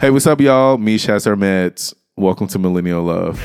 [0.00, 0.78] Hey, what's up, y'all?
[0.78, 1.92] Mish has her meds.
[2.16, 3.44] Welcome to Millennial Love.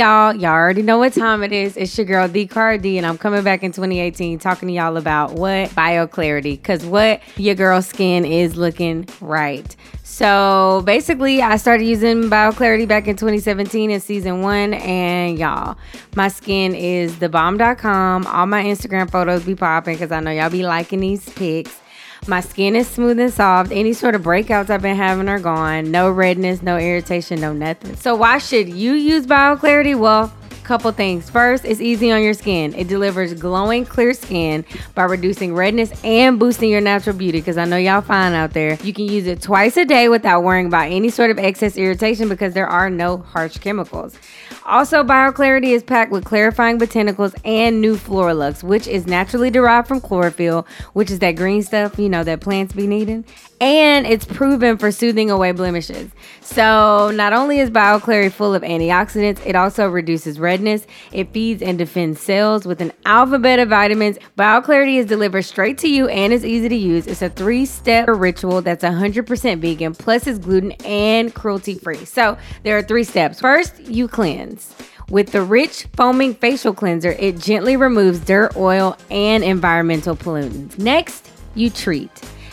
[0.00, 1.76] Y'all, y'all already know what time it is.
[1.76, 5.34] It's your girl D Cardi, and I'm coming back in 2018 talking to y'all about
[5.34, 9.76] what BioClarity, cause what your girl skin is looking right.
[10.02, 15.76] So basically, I started using BioClarity back in 2017 in season one, and y'all,
[16.16, 18.26] my skin is thebomb.com.
[18.26, 21.78] All my Instagram photos be popping, cause I know y'all be liking these pics.
[22.26, 23.72] My skin is smooth and soft.
[23.72, 25.90] Any sort of breakouts I've been having are gone.
[25.90, 27.96] No redness, no irritation, no nothing.
[27.96, 29.98] So why should you use BioClarity?
[29.98, 30.32] Well,
[30.70, 31.28] couple things.
[31.28, 32.72] First, it's easy on your skin.
[32.76, 37.40] It delivers glowing, clear skin by reducing redness and boosting your natural beauty.
[37.40, 38.74] Because I know y'all fine out there.
[38.84, 42.28] You can use it twice a day without worrying about any sort of excess irritation
[42.28, 44.16] because there are no harsh chemicals.
[44.64, 50.00] Also, BioClarity is packed with clarifying botanicals and new Floralux, which is naturally derived from
[50.00, 53.24] chlorophyll, which is that green stuff, you know, that plants be needing.
[53.60, 56.10] And it's proven for soothing away blemishes.
[56.40, 60.86] So, not only is BioClarity full of antioxidants, it also reduces redness.
[61.12, 64.18] It feeds and defends cells with an alphabet of vitamins.
[64.38, 67.06] BioClarity is delivered straight to you and is easy to use.
[67.06, 72.06] It's a three step ritual that's 100% vegan, plus it's gluten and cruelty free.
[72.06, 73.40] So, there are three steps.
[73.40, 74.74] First, you cleanse.
[75.10, 80.78] With the rich foaming facial cleanser, it gently removes dirt, oil, and environmental pollutants.
[80.78, 82.10] Next, you treat.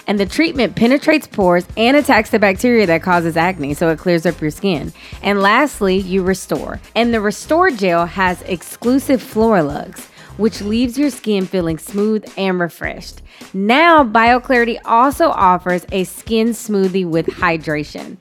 [0.08, 4.25] And the treatment penetrates pores and attacks the bacteria that causes acne, so it clears
[4.25, 4.94] up your skin.
[5.22, 6.79] And lastly, you restore.
[6.95, 10.07] And the Restore Gel has exclusive Floralux,
[10.38, 13.22] which leaves your skin feeling smooth and refreshed.
[13.53, 18.17] Now, BioClarity also offers a skin smoothie with hydration.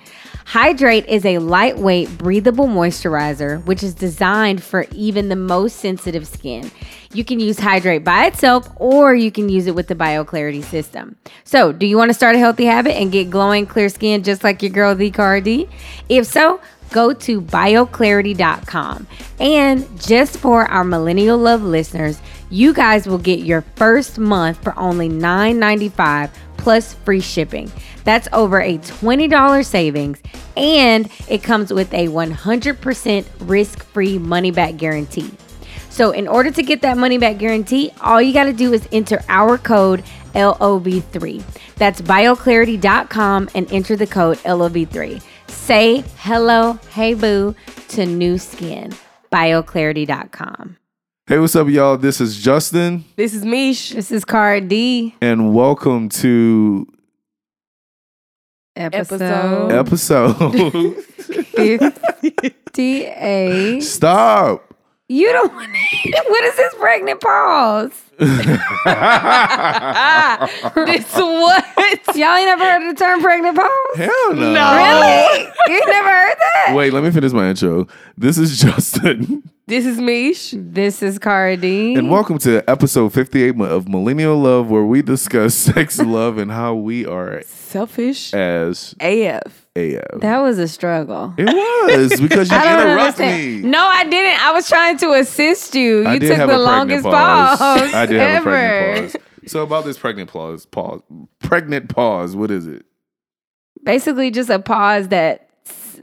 [0.46, 6.70] Hydrate is a lightweight, breathable moisturizer which is designed for even the most sensitive skin.
[7.16, 11.16] You can use Hydrate by itself or you can use it with the BioClarity system.
[11.44, 14.44] So, do you want to start a healthy habit and get glowing, clear skin just
[14.44, 15.66] like your girl, The Cara D?
[16.10, 16.60] If so,
[16.90, 19.06] go to bioclarity.com.
[19.40, 24.78] And just for our Millennial Love listeners, you guys will get your first month for
[24.78, 27.72] only $9.95 plus free shipping.
[28.04, 30.20] That's over a $20 savings,
[30.54, 35.30] and it comes with a 100% risk free money back guarantee.
[35.96, 38.86] So, in order to get that money back guarantee, all you got to do is
[38.92, 41.42] enter our code LOV3.
[41.76, 45.22] That's bioclarity.com and enter the code LOV3.
[45.48, 47.54] Say hello, hey boo,
[47.88, 48.94] to new skin.
[49.32, 50.76] Bioclarity.com.
[51.28, 51.96] Hey, what's up, y'all?
[51.96, 53.92] This is Justin, This is Mish.
[53.92, 55.14] This is Cara D.
[55.22, 56.86] and welcome to
[58.76, 60.94] Episode, episode.
[61.56, 63.82] 58.
[63.82, 64.75] Stop.
[65.08, 65.72] You don't want
[66.04, 66.24] to.
[66.28, 67.92] What is this pregnant pause?
[68.18, 68.24] this
[71.14, 72.16] what?
[72.16, 73.96] Y'all ain't never heard of the term pregnant pause?
[73.96, 74.74] Hell no.
[74.76, 75.48] Really?
[75.68, 76.72] You never heard that?
[76.74, 77.86] Wait, let me finish my intro.
[78.16, 80.54] This is Justin, This is Mish.
[80.56, 81.94] This is Cara D.
[81.94, 86.74] and welcome to episode 58 of Millennial Love, where we discuss sex, love, and how
[86.74, 89.65] we are Selfish as AF.
[89.76, 90.20] AF.
[90.20, 91.34] that was a struggle.
[91.36, 91.46] It
[92.00, 93.60] was because you I don't interrupt me.
[93.62, 94.40] No, I didn't.
[94.40, 96.08] I was trying to assist you.
[96.08, 97.58] You took the longest pause.
[97.58, 97.94] pause.
[97.94, 98.50] I did have a ever.
[98.50, 99.22] pregnant pause.
[99.46, 101.02] So about this pregnant pause, pause,
[101.40, 102.34] pregnant pause.
[102.34, 102.84] What is it?
[103.84, 105.48] Basically, just a pause that,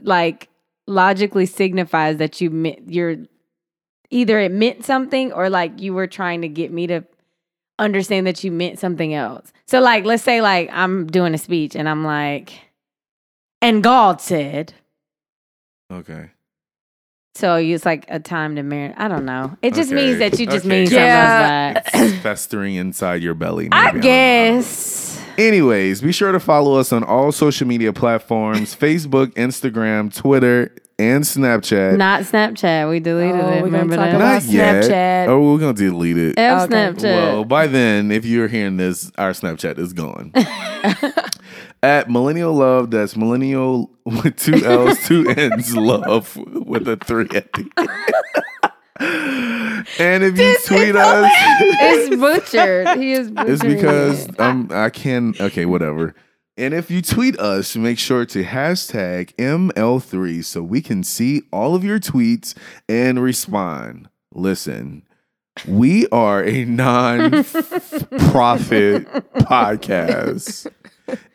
[0.02, 0.48] like,
[0.86, 3.16] logically signifies that you meant you're
[4.10, 7.04] either it meant something or like you were trying to get me to
[7.78, 9.52] understand that you meant something else.
[9.66, 12.52] So, like, let's say like I'm doing a speech and I'm like,
[13.64, 14.74] and God said.
[15.92, 16.30] Okay.
[17.36, 18.94] So it's like a time to marry.
[18.96, 19.56] I don't know.
[19.60, 20.06] It just Okay.
[20.06, 20.84] means that you just Okay.
[20.84, 21.74] mean Yeah.
[21.82, 22.12] something else.
[22.12, 23.68] It's festering inside your belly.
[23.72, 24.02] I maybe, don't know.
[24.02, 25.20] guess.
[25.36, 31.24] Anyways, be sure to follow us on all social media platforms Facebook, Instagram, Twitter, and
[31.24, 31.96] Snapchat.
[31.96, 32.88] Not Snapchat.
[32.88, 33.62] We deleted Oh, it.
[33.62, 34.14] we're gonna Remember talk that?
[34.14, 34.84] about- Not yet.
[34.84, 35.26] Snapchat.
[35.28, 36.38] Oh, we're going to delete it.
[36.38, 36.72] F Okay.
[36.74, 37.02] Snapchat.
[37.02, 40.30] Well, by then, if you're hearing this, our Snapchat is gone.
[41.84, 47.52] At Millennial Love, that's Millennial with two L's, two N's, love with a three at
[47.52, 47.90] the end.
[49.98, 52.96] and if you tweet us, It's butchered.
[52.98, 53.50] He is butchered.
[53.50, 56.14] it's because um I can okay, whatever.
[56.56, 61.74] And if you tweet us, make sure to hashtag ML3 so we can see all
[61.74, 62.54] of your tweets
[62.88, 64.08] and respond.
[64.32, 65.02] Listen,
[65.68, 67.44] we are a non-profit
[69.36, 70.66] podcast.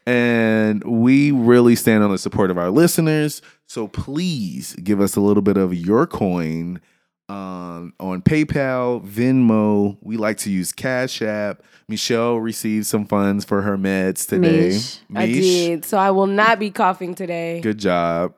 [0.10, 3.44] And we really stand on the support of our listeners.
[3.68, 6.82] So please give us a little bit of your coin
[7.30, 10.00] um, on PayPal, Venmo.
[10.02, 11.62] We like to use Cash App.
[11.88, 14.70] Michelle received some funds for her meds today.
[14.70, 14.98] Mish.
[15.14, 15.86] I did.
[15.86, 17.62] So I will not be coughing today.
[17.62, 18.34] Good job.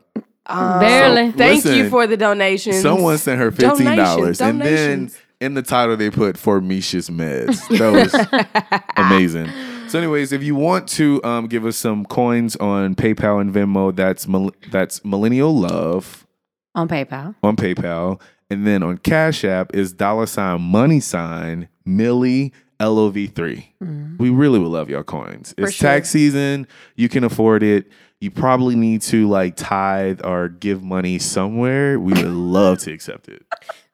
[0.47, 1.31] Um, Barely.
[1.31, 2.81] Thank you for the donations.
[2.81, 7.09] Someone sent her fifteen dollars, Donations, and then in the title they put for Misha's
[7.09, 7.65] meds.
[7.77, 9.49] That was amazing.
[9.91, 13.93] So, anyways, if you want to um, give us some coins on PayPal and Venmo,
[13.93, 16.25] that's mil- that's Millennial Love
[16.73, 17.35] on PayPal.
[17.43, 23.73] on PayPal, and then on Cash App is dollar sign money sign Millie LOV 3
[24.17, 25.53] We really would love y'all coins.
[25.57, 25.89] It's sure.
[25.89, 26.67] tax season.
[26.95, 27.91] You can afford it.
[28.21, 31.99] You probably need to like tithe or give money somewhere.
[31.99, 33.45] We would love to accept it.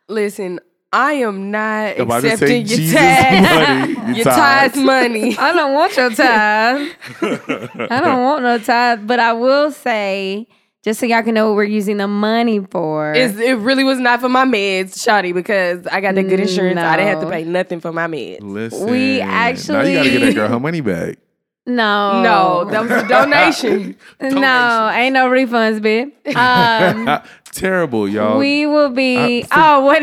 [0.08, 0.60] Listen,
[1.00, 3.44] I am not About to accepting your Jesus' tithe.
[3.44, 4.74] money, your your tithes.
[4.74, 5.38] tithe money.
[5.40, 6.90] I don't want your tithe.
[7.92, 10.48] I don't want no tithe, but I will say,
[10.84, 13.14] just so y'all can know what we're using the money for.
[13.14, 16.80] It's, it really was not for my meds, Shotty, because I got the good insurance.
[16.80, 18.40] I didn't have to pay nothing for my meds.
[18.42, 21.18] Listen, We now you gotta get that girl her money back.
[21.66, 23.96] no, No, that was a donation.
[24.22, 26.12] no, ain't no refunds, bitch.
[26.36, 27.22] Um,
[27.52, 28.38] Terrible, y'all.
[28.38, 29.44] we will be.
[29.44, 30.02] Uh, for- oh, what?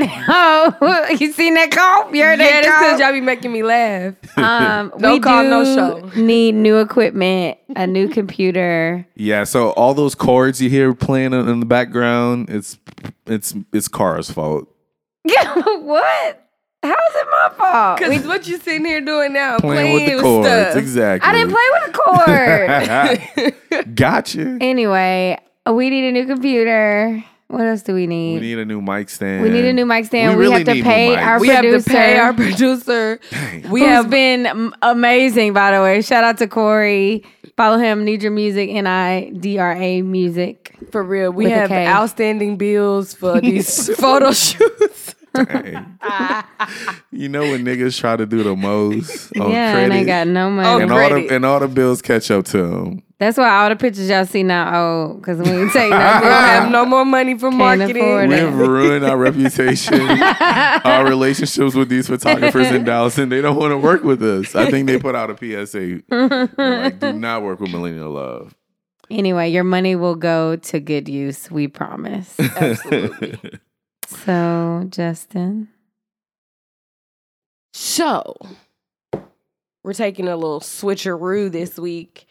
[0.80, 2.14] Oh, you seen that call?
[2.14, 4.14] You heard yeah, that that's because y'all be making me laugh.
[4.36, 6.10] Um, No we call, do no show.
[6.20, 9.06] need new equipment, a new computer.
[9.14, 12.76] yeah, so all those chords you hear playing in in the background, it's
[13.26, 14.68] it's it's Cara's fault.
[15.24, 15.54] Yeah.
[15.54, 16.40] what?
[16.82, 18.00] How's it my fault?
[18.00, 20.76] We- Because what you sitting here doing now, Playing, playing, with the chords, stuff.
[20.76, 21.26] exactly.
[21.30, 23.94] I didn't play with a cord.
[23.94, 24.58] gotcha.
[24.60, 25.38] anyway,
[25.70, 27.24] we need a new computer.
[27.54, 28.34] What else do we need?
[28.34, 28.56] We need?
[28.56, 29.42] need a new mic stand.
[29.42, 30.36] We need a new mic stand.
[30.36, 31.74] We We, really have to pay our We producer.
[31.74, 33.20] have to pay our producer.
[33.70, 36.02] We have been amazing, by the way.
[36.02, 37.22] Shout out to Corey.
[37.56, 40.74] Follow him, Nidra Music, N I D R A Music.
[40.90, 41.30] for real.
[41.30, 45.14] We have outstanding bills for these photo shoots.
[47.10, 50.26] You know when niggas try to do the most on yeah, credit, and they got
[50.26, 50.82] no money.
[50.82, 53.02] And all the and all the bills catch up to them.
[53.24, 55.20] That's why all the pictures y'all see now old.
[55.20, 58.28] Because when you take we don't that, have no more money for Can't marketing.
[58.28, 63.56] We have ruined our reputation, our relationships with these photographers in Dallas, and they don't
[63.56, 64.54] want to work with us.
[64.54, 68.54] I think they put out a PSA They're like, "Do not work with Millennial Love."
[69.10, 71.50] anyway, your money will go to good use.
[71.50, 72.38] We promise.
[72.40, 73.58] Absolutely.
[74.06, 75.68] so, Justin.
[77.72, 78.36] So,
[79.82, 82.26] we're taking a little switcheroo this week.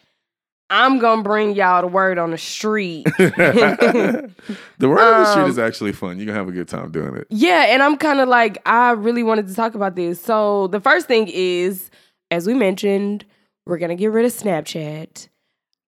[0.69, 3.03] I'm gonna bring y'all the word on the street.
[3.17, 4.31] the
[4.81, 6.17] word on the street Um, is actually fun.
[6.17, 7.27] You're gonna have a good time doing it.
[7.29, 10.19] Yeah, and I'm kind of like, I really wanted to talk about this.
[10.21, 11.91] So, the first thing is,
[12.31, 13.25] as we mentioned,
[13.65, 15.27] we're to get rid of Snapchat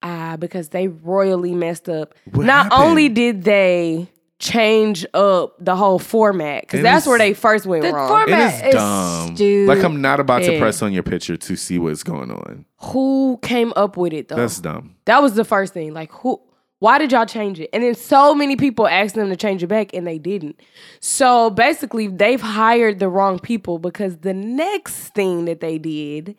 [0.03, 2.13] uh, because they royally messed up.
[2.31, 2.83] What Not happened?
[2.83, 4.07] only did they
[4.39, 8.07] change up the whole format, because that's it's- where they first went The wrong.
[8.09, 9.35] format- It is It's dumb.
[9.35, 9.67] stupid.
[9.75, 12.65] Like I'm not about to press on your picture to see what's going on.
[12.91, 14.35] Who came up with it, though?
[14.35, 14.95] That's dumb.
[15.05, 15.93] that was the first thing.
[15.93, 16.41] Like, who?
[16.79, 17.69] Why did y'all change it?
[17.71, 20.59] And then so many people asked them to change it back, and they didn't.
[20.99, 26.35] So basically, they've hired the wrong people because the next thing that they did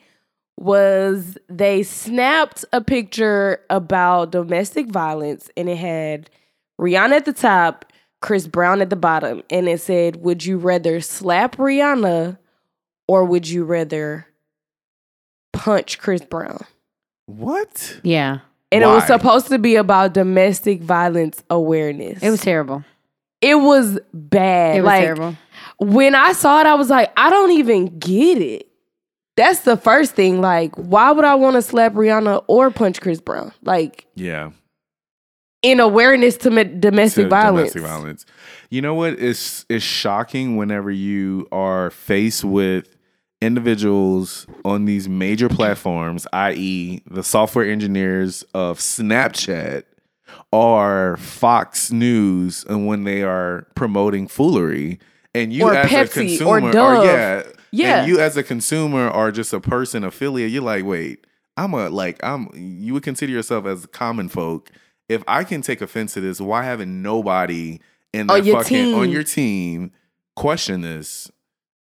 [0.59, 6.31] was they snapped a picture about domestic violence, and it had
[6.81, 7.85] Rihanna at the top,
[8.21, 12.39] Chris Brown at the bottom, and it said, "Would you rather slap Rihanna,
[13.09, 14.27] or would you rather
[15.53, 16.61] punch Chris Brown?"
[17.27, 17.99] What?
[18.05, 18.39] Yeah,
[18.71, 22.23] And it was supposed to be about domestic violence awareness.
[22.23, 22.85] it was terrible.
[23.41, 24.77] it was bad.
[24.77, 25.37] It was like terrible.
[25.79, 28.69] when I saw it, I was like, I don't even get it.
[29.37, 30.41] That's the first thing.
[30.41, 33.53] Like, why would I want to slap Rihanna or punch Chris Brown?
[33.63, 34.51] Like, Yeah.
[35.71, 37.73] In awareness to me- domestic to violence.
[37.73, 38.27] Domestic violence.
[38.71, 42.97] You know what is is shocking whenever you are faced with
[43.41, 49.85] individuals on these major platforms, i.e., the software engineers of Snapchat
[50.53, 54.99] or Fox News, and when they are promoting foolery,
[55.35, 57.05] and you Or as Pepsi, a or consumer, Dove.
[57.05, 57.99] yeah, Yeah.
[58.01, 60.51] and you as a consumer are just a person affiliate.
[60.51, 62.49] You're like, wait, I'm a like I'm.
[62.55, 64.71] You would consider yourself as common folk.
[65.09, 67.79] If I can take offense to this, why haven't nobody
[68.13, 69.13] in On that your fucking on team.
[69.13, 69.93] your team
[70.35, 71.31] question this.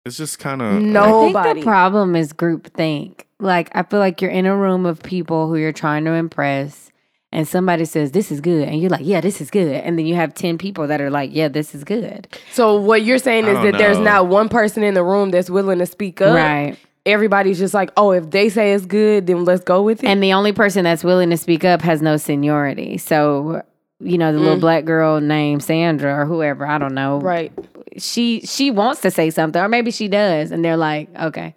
[0.06, 1.30] It's just kind of No.
[1.30, 3.22] I think the problem is groupthink.
[3.40, 6.92] Like I feel like you're in a room of people who you're trying to impress,
[7.32, 10.06] and somebody says this is good, and you're like, yeah, this is good, and then
[10.06, 13.46] you have ten people that are like, yeah, this is good, So what you're saying
[13.46, 16.36] is don't that there's not one person in the room that's willing to speak up.
[16.36, 16.78] right?
[17.06, 20.08] Everybody's just like, oh, if they say it's good, then let's go with it.
[20.08, 22.98] And the only person that's willing to speak up has no seniority.
[22.98, 23.62] So
[24.02, 24.62] you know, the little mm.
[24.62, 27.52] black girl named Sandra or whoever, I don't know, right.
[27.98, 31.56] She she wants to say something, or maybe she does, and they're like, okay,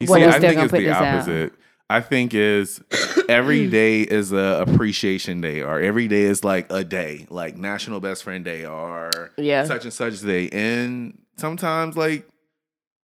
[0.00, 1.14] You Well, see, we're I still think gonna it's put the this out.
[1.16, 1.52] opposite.
[1.90, 2.80] I think is
[3.28, 8.00] every day is a appreciation day, or every day is like a day, like National
[8.00, 9.64] Best Friend Day, or Yeah.
[9.64, 10.48] such and such day.
[10.50, 12.26] And sometimes, like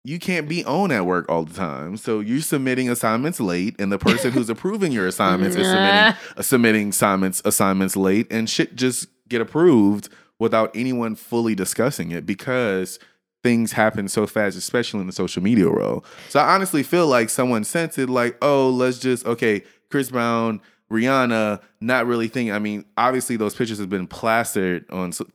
[0.05, 3.93] you can't be on at work all the time, so you're submitting assignments late, and
[3.93, 8.75] the person who's approving your assignments is submitting uh, submitting assignments assignments late, and shit
[8.75, 12.99] just get approved without anyone fully discussing it because
[13.45, 16.05] things happen so fast, especially in the social media world.
[16.29, 20.61] So I honestly feel like someone sent it like, oh, let's just okay, Chris Brown,
[20.91, 22.53] Rihanna, not really thinking.
[22.53, 25.29] I mean, obviously those pictures have been plastered on so,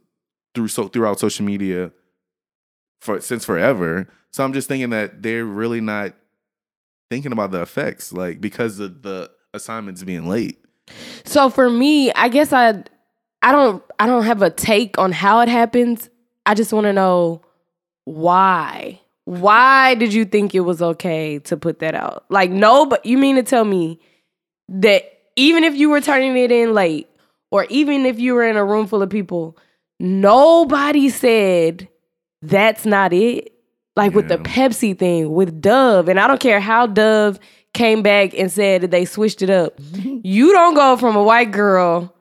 [0.53, 1.91] through so throughout social media
[2.99, 4.07] for since forever.
[4.31, 6.13] So I'm just thinking that they're really not
[7.09, 10.63] thinking about the effects, like because of the assignments being late.
[11.25, 12.83] So for me, I guess I
[13.41, 16.09] I don't I don't have a take on how it happens.
[16.45, 17.41] I just want to know
[18.05, 19.01] why.
[19.25, 22.25] Why did you think it was okay to put that out?
[22.29, 23.99] Like no, but you mean to tell me
[24.69, 25.03] that
[25.35, 27.07] even if you were turning it in late
[27.51, 29.57] or even if you were in a room full of people,
[29.99, 31.87] nobody said
[32.41, 33.53] that's not it.
[33.95, 37.39] Like with the Pepsi thing with Dove, and I don't care how Dove
[37.73, 39.73] came back and said that they switched it up.
[40.03, 42.13] you don't go from a white girl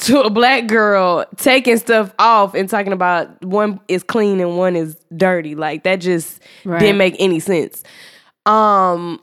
[0.00, 4.74] to a black girl taking stuff off and talking about one is clean and one
[4.74, 5.54] is dirty.
[5.54, 6.80] Like that just Right.
[6.80, 7.82] didn't make any sense.
[8.46, 9.20] Um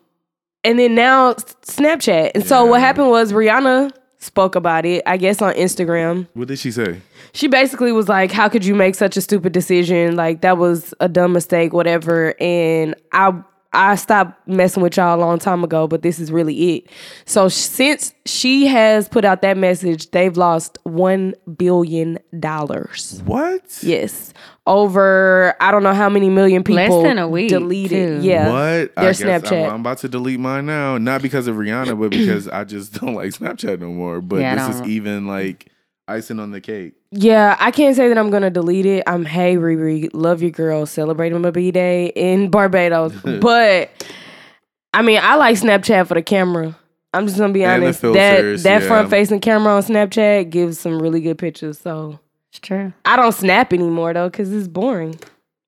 [0.63, 2.31] and then now Snapchat.
[2.35, 6.59] And so what happened was Rihanna spoke about it, I guess on Instagram What did
[6.59, 7.01] she say?
[7.34, 10.15] She basically was like, "How could you make such a stupid decision?
[10.15, 13.34] Like that was a dumb mistake, whatever." And I
[13.74, 16.89] I stopped messing with y'all a long time ago, but this is really it.
[17.25, 23.22] So since she has put out that message, they've lost one billion dollars.
[23.25, 23.79] What?
[23.84, 24.34] Yes,
[24.65, 26.75] over I don't know how many million people.
[26.75, 28.22] Less people than a week, deleted.
[28.22, 28.27] too.
[28.27, 28.96] Yeah, What?
[28.96, 30.98] their I guess I'm- I'm, about to delete mine now.
[30.98, 34.22] Not because of Rihanna, but because I just don't like Snapchat no more.
[34.22, 35.67] But Yeah, this is even like
[36.07, 36.93] icing on the cake.
[37.11, 39.03] Yeah, I can't say that I'm gonna delete it.
[39.07, 43.13] I'm hey Riri, love your girl, celebrating my B day in Barbados.
[43.41, 43.89] but
[44.93, 46.77] I mean, I like Snapchat for the camera.
[47.13, 48.01] I'm just gonna be And the honest.
[48.01, 48.87] filters, that that yeah.
[48.87, 51.79] front facing camera on Snapchat gives some really good pictures.
[51.79, 52.19] So
[52.51, 52.91] it's true.
[53.05, 55.17] I don't snap anymore though, because it's boring.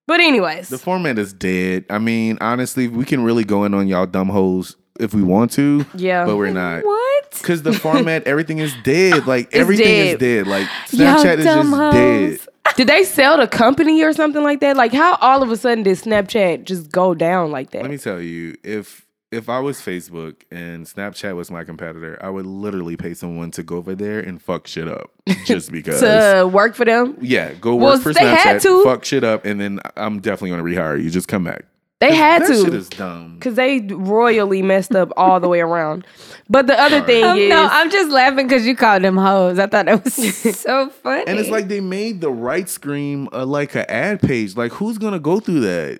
[0.08, 1.86] But anyways, The format is dead.
[1.90, 5.52] I mean, honestly, we can really go in on y'all dumb hoes if we want
[5.54, 6.26] to, yeah.
[6.26, 6.84] but we're not.
[6.84, 7.32] What?
[7.32, 9.26] Because the format, everything is dead.
[9.28, 10.20] Like everything is dead.
[10.20, 10.48] dead.
[10.48, 12.40] Like Snapchat is just dead.
[12.76, 14.78] Did they sell the company or something like that?
[14.78, 17.82] Like how all of a sudden did Snapchat just go down like that?
[17.82, 22.30] Let me tell you, if if I was Facebook and Snapchat was my competitor, I
[22.30, 25.12] would literally pay someone to go over there and fuck shit up
[25.46, 26.00] just because.
[26.00, 27.16] to work for them.
[27.22, 28.84] yeah, go work Well, for Snapchat, to.
[28.84, 31.10] fuck shit up, and then I'm definitely gonna rehire you.
[31.10, 31.66] Just come back.
[32.00, 32.64] They had that to.
[32.64, 33.38] shit is dumb.
[33.42, 36.06] Cause they royally messed up all the way around.
[36.50, 39.60] But the other thing Um, is, no, I'm just laughing because you called them hoes.
[39.60, 40.14] I thought that was
[40.60, 41.26] so funny.
[41.28, 44.56] And it's like they made the right scream uh, like an ad page.
[44.56, 46.00] Like who's gonna go through that?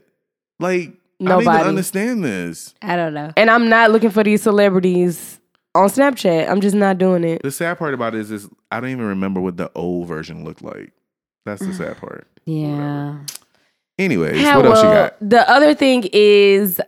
[0.60, 0.90] Like
[1.22, 1.58] I don't Nobody.
[1.58, 2.74] even understand this.
[2.82, 3.34] I don't know.
[3.36, 5.40] and I'm not looking for these celebrities
[5.76, 6.50] on Snapchat.
[6.50, 7.42] I'm just not doing it.
[7.44, 10.46] The sad part about it is, is I don't even remember what the old version
[10.46, 10.94] looked like.
[11.46, 12.26] That's the sad part.
[12.46, 13.18] Yeah.
[14.00, 15.16] Anyways, Yeah, what else you got?
[15.22, 16.80] The other thing is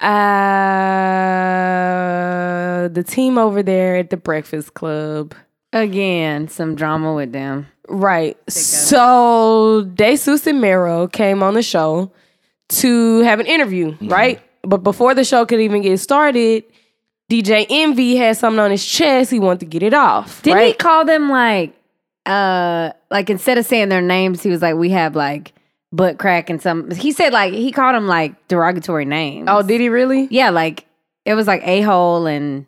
[1.62, 5.36] uh the team over there at the Breakfast Club.
[5.74, 7.68] Again, some drama with them.
[7.88, 8.38] Right.
[8.50, 12.12] So Desus and Mero came on the show
[12.70, 14.08] to have an interview, Mm-hmm.
[14.10, 14.41] right?
[14.63, 16.63] But before the show could even get started,
[17.32, 19.32] DJ Envy had something on his chest.
[19.32, 20.41] He wanted to get it off.
[20.44, 20.68] Didn't right?
[20.68, 21.74] he call them like
[22.25, 25.53] uh like instead of saying their names, he was like, We have like
[25.93, 29.48] butt crack and some he said like he called them like derogatory names.
[29.51, 30.27] oh, did he really?
[30.31, 30.86] yeah, like
[31.25, 32.65] it was like a hole and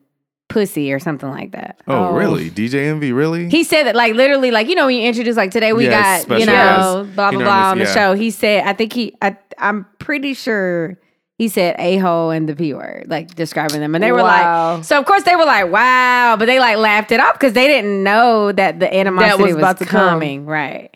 [0.50, 1.80] pussy or something like that.
[1.88, 2.14] Oh, oh.
[2.14, 2.52] really?
[2.52, 3.50] DJ Envy, really?
[3.50, 6.26] He said that like literally like you know when you introduce like today we Yes,
[6.26, 6.80] got you guest.
[6.80, 7.94] know blah He blah blah on the yeah.
[7.94, 8.14] show.
[8.14, 11.00] He said I think he I I'm pretty sure
[11.40, 14.76] he said a hole and the p word like describing them and they were Wow.
[14.76, 17.54] like so of course they were like wow but they like laughed it off because
[17.54, 20.10] they didn't know that the animosity was was, about to come.
[20.10, 20.96] coming right.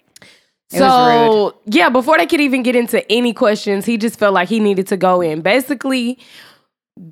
[0.71, 4.49] It so yeah, before they could even get into any questions, he just felt like
[4.49, 5.41] he needed to go in.
[5.41, 6.19] Basically,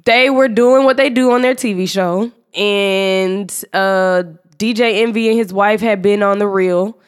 [0.05, 4.23] they were doing what they do on their TV show, and uh,
[4.57, 6.99] DJ Envy and his wife had been on the real,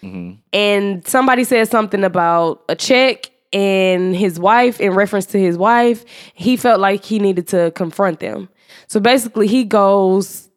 [0.54, 6.06] and somebody said something about a check and his wife in reference to his wife.
[6.34, 8.48] He felt like he needed to confront them.
[8.88, 10.48] So basically, he goes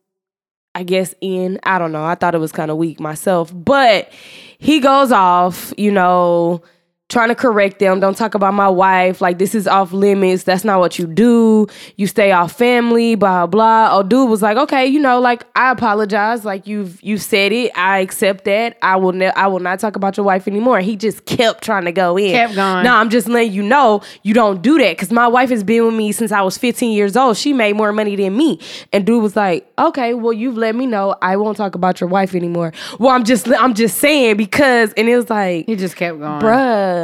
[0.75, 1.59] I guess in.
[1.65, 2.05] I don't know.
[2.05, 4.13] I thought it was kind of weak myself, but
[4.61, 6.63] he goes off, you know,
[7.11, 8.01] trying to correct them.
[8.01, 9.21] Don't talk about my wife.
[9.21, 10.45] Like this is off limits.
[10.45, 11.67] That's not what you do.
[11.97, 13.17] You stay off family.
[13.17, 13.91] Blah blah.
[13.93, 16.45] Oh, dude was like, okay, you know, like I apologize.
[16.47, 17.73] Like you've you said it.
[17.77, 18.79] I accept that.
[18.81, 19.13] I will.
[19.13, 20.81] Ne- I will not talk about your wife anymore.
[20.81, 22.31] He just kept trying to go in.
[22.31, 22.85] Kept going.
[22.85, 25.85] No, I'm just letting you know you don't do that because my wife has been
[25.85, 27.37] with me since I was 15 years old.
[27.37, 28.61] She made more money than me.
[28.93, 32.09] And dude was like, okay, well you've let me know I won't talk about your
[32.09, 32.73] wife anymore.
[33.01, 36.41] Well, I'm just I'm just saying because and it was like, He just kept going.
[36.41, 37.00] bruh.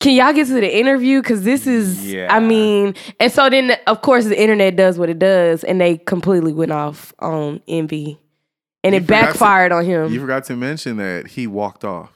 [0.00, 1.22] Can y'all get to the interview?
[1.22, 2.26] Cause this is, Yeah.
[2.34, 5.98] I mean, and so then of course the internet does what it does, and they
[5.98, 8.18] completely went off on envy,
[8.82, 10.12] and You it forgot to- backfired on him.
[10.12, 12.10] You forgot to mention that he walked off.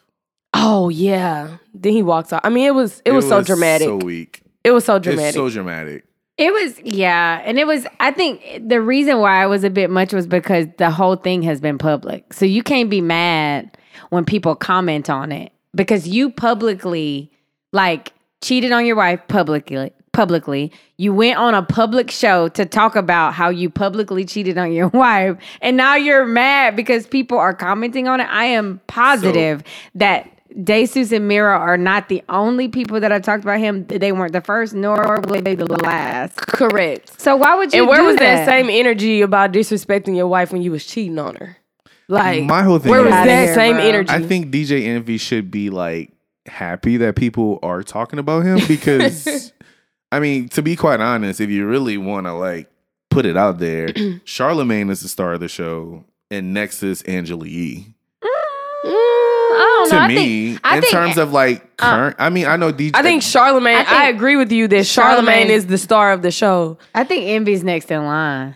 [0.54, 2.40] oh yeah, then he walked off.
[2.42, 3.86] I mean, it was it, was, so dramatic.
[3.86, 4.42] So weak.
[4.64, 5.28] it was so dramatic.
[5.28, 6.04] It's so dramatic.
[6.38, 7.40] It was, yeah.
[7.46, 10.66] And it was, I think the reason why it was a bit much was because
[10.76, 12.34] the whole thing has been public.
[12.34, 13.78] So you can't be mad
[14.10, 17.30] when people comment on it because you publicly,
[17.72, 19.92] like, cheated on your wife publicly.
[20.12, 24.72] Publicly, you went on a public show to talk about how you publicly cheated on
[24.72, 28.28] your wife, and now you're mad because people are commenting on it.
[28.30, 29.62] I am positive
[29.94, 33.86] that Desus and Mero are not the only people that have talked about him.
[33.86, 36.36] They weren't the first, nor were they the last.
[36.38, 37.20] Correct.
[37.20, 37.80] So why would you?
[37.80, 38.46] And where do was that?
[38.46, 41.58] same energy about disrespecting your wife when you was cheating on her?
[42.08, 43.84] Like, My whole thing where was that here, same bro.
[43.84, 44.10] energy?
[44.10, 46.12] I think DJ Envy should be like
[46.46, 49.52] happy that people are talking about him because
[50.12, 52.70] I mean, to be quite honest, if you really want to like
[53.10, 53.88] put it out there,
[54.24, 57.92] Charlemagne is the star of the show and next is Angela Yee.
[58.22, 58.28] Mm,
[58.84, 60.00] mm, I To know.
[60.00, 60.14] I me,
[60.54, 62.92] think, in think, terms of like uh, current, I mean, I know DJ.
[62.94, 63.84] I think Charlemagne.
[63.84, 66.78] I, I agree with you that Charlemagne Charlemagne- is the star of the show.
[66.94, 68.54] I think Envy's next in line.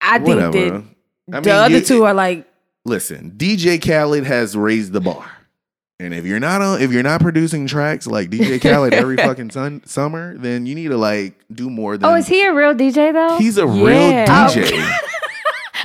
[0.00, 0.84] I think that
[1.32, 2.46] I the mean, other you- two are like
[2.84, 5.28] listen, DJ Khaled has raised the bar.
[6.00, 9.50] And if you're not on, if you're not producing tracks like DJ Khaled every fucking
[9.50, 12.08] sun, summer, then you need to like do more than.
[12.10, 13.38] Oh, is he a real DJ though?
[13.38, 13.84] He's a Yeah.
[13.84, 14.70] real DJ.
[14.72, 14.98] Oh.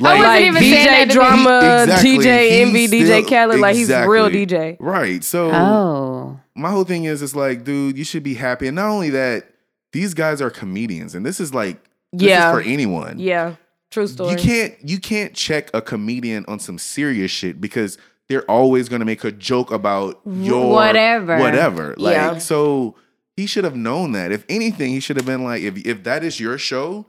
[0.00, 2.18] I like, wasn't like even saying that DJ to be- Drama, Exactly.
[2.18, 3.60] DJ Envy, DJ still- Khaled.
[3.60, 4.28] Like he's a real.
[4.28, 4.76] DJ.
[4.80, 5.22] right.
[5.24, 8.66] So oh, my whole thing is, it's like, dude, you should be happy.
[8.68, 9.48] And not only that,
[9.92, 11.80] these guys are comedians, and this is like,
[12.12, 12.50] this Yeah.
[12.50, 13.18] is for anyone.
[13.20, 13.54] Yeah,
[13.90, 14.32] true story.
[14.32, 17.98] You can't you can't check a comedian on some serious shit because
[18.28, 21.38] they're always gonna make a joke about your Whatever.
[21.38, 21.94] Whatever.
[21.96, 22.38] Like Yeah.
[22.38, 22.94] so
[23.36, 24.32] he should have known that.
[24.32, 27.06] If anything, he should have been like, if if that is your show,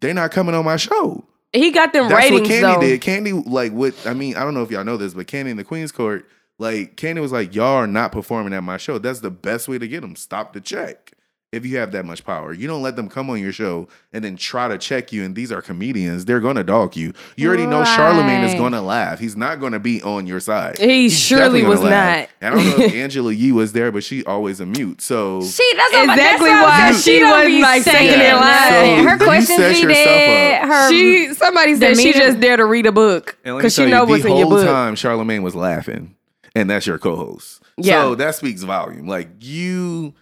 [0.00, 1.24] they're not coming on my show.
[1.52, 2.80] He got them That's ratings what Candy though.
[2.80, 3.00] did.
[3.00, 5.56] Candy like what I mean, I don't know if y'all know this, but Candy in
[5.56, 8.98] the Queen's Court, like Candy was like, Y'all are not performing at my show.
[8.98, 10.14] That's the best way to get them.
[10.14, 11.12] Stop the check.
[11.50, 14.22] If you have that much power, you don't let them come on your show and
[14.22, 15.24] then try to check you.
[15.24, 17.14] And these are comedians; they're gonna dog you.
[17.36, 19.18] You already know Charlemagne is gonna laugh.
[19.18, 20.76] He's not gonna be on your side.
[20.78, 22.28] He He's surely was laugh.
[22.28, 22.28] not.
[22.42, 25.00] And I don't know if Angela Yee was there, but she always a mute.
[25.00, 28.68] So she that's what, Exactly that's why I'm she wasn't, like, saying second in line.
[28.68, 32.66] So Her you questions set be yourself Her She somebody said she just there to
[32.66, 34.58] read a book And let me because she tell know you, what's in your book.
[34.60, 34.66] The whole book.
[34.66, 36.14] time Charlemagne was laughing,
[36.54, 37.62] and that's your co-host.
[37.78, 38.02] Yeah.
[38.02, 39.06] So that speaks volume.
[39.06, 40.12] Like you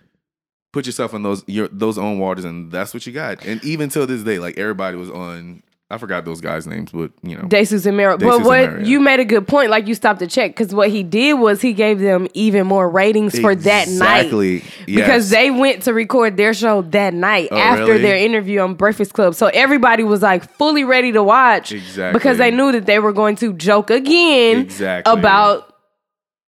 [0.77, 3.43] put yourself in those your those own waters, and that's what you got.
[3.47, 5.63] And even till this day, like everybody was on.
[5.89, 8.19] I forgot those guys' names, but you know, Desus and Mero.
[8.19, 8.85] But what Mero, yeah.
[8.85, 11.63] you made a good point, like you stopped to check, because what he did was
[11.63, 14.25] he gave them even more ratings for that night.
[14.27, 14.59] Exactly.
[14.85, 15.31] Because Yes.
[15.31, 18.03] they went to record their show that night Oh, after really?
[18.03, 19.37] their interview on Breakfast Club.
[19.37, 21.71] So everybody was like fully ready to watch.
[21.71, 22.19] Exactly.
[22.19, 25.13] Because they knew that they were going to joke again Exactly.
[25.13, 25.73] about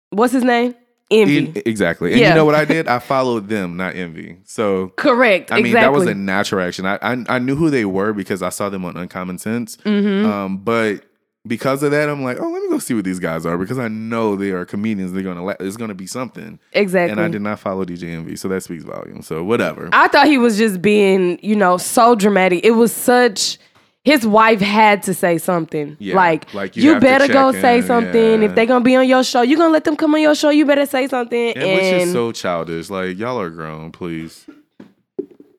[0.10, 0.76] what's his name?
[1.12, 1.54] Envy.
[1.60, 2.12] E- exactly.
[2.12, 2.30] And Yeah.
[2.30, 2.88] you know what I did?
[2.88, 4.38] I followed them, not envy.
[4.45, 5.52] So Correct.
[5.52, 5.82] I mean, exactly.
[5.82, 6.86] that was a natural action.
[6.86, 9.78] I, I I knew who they were because I saw them on Uncommon Sense.
[9.78, 10.26] Mm-hmm.
[10.30, 11.04] Um, but
[11.47, 13.80] because of that, I'm like, oh, let me go see what these guys are because
[13.80, 15.12] I know they are comedians.
[15.12, 16.60] They're gonna, la- it's gonna be something.
[16.71, 17.12] exactly.
[17.12, 19.21] And I did not follow DJ Envy, so that speaks volume.
[19.24, 19.89] So whatever.
[19.91, 22.63] I thought he was just being, you know, so dramatic.
[22.63, 23.58] It was such.
[24.04, 25.96] His wife had to say something.
[26.00, 28.42] Yeah, like, like, you you, better go check say something.
[28.42, 28.48] yeah.
[28.48, 30.50] If they're gonna be on your show, you gonna let them come on your show.
[30.50, 31.54] You better say something.
[31.54, 32.90] and, And, which is so childish.
[32.90, 34.48] Like y'all are grown, please.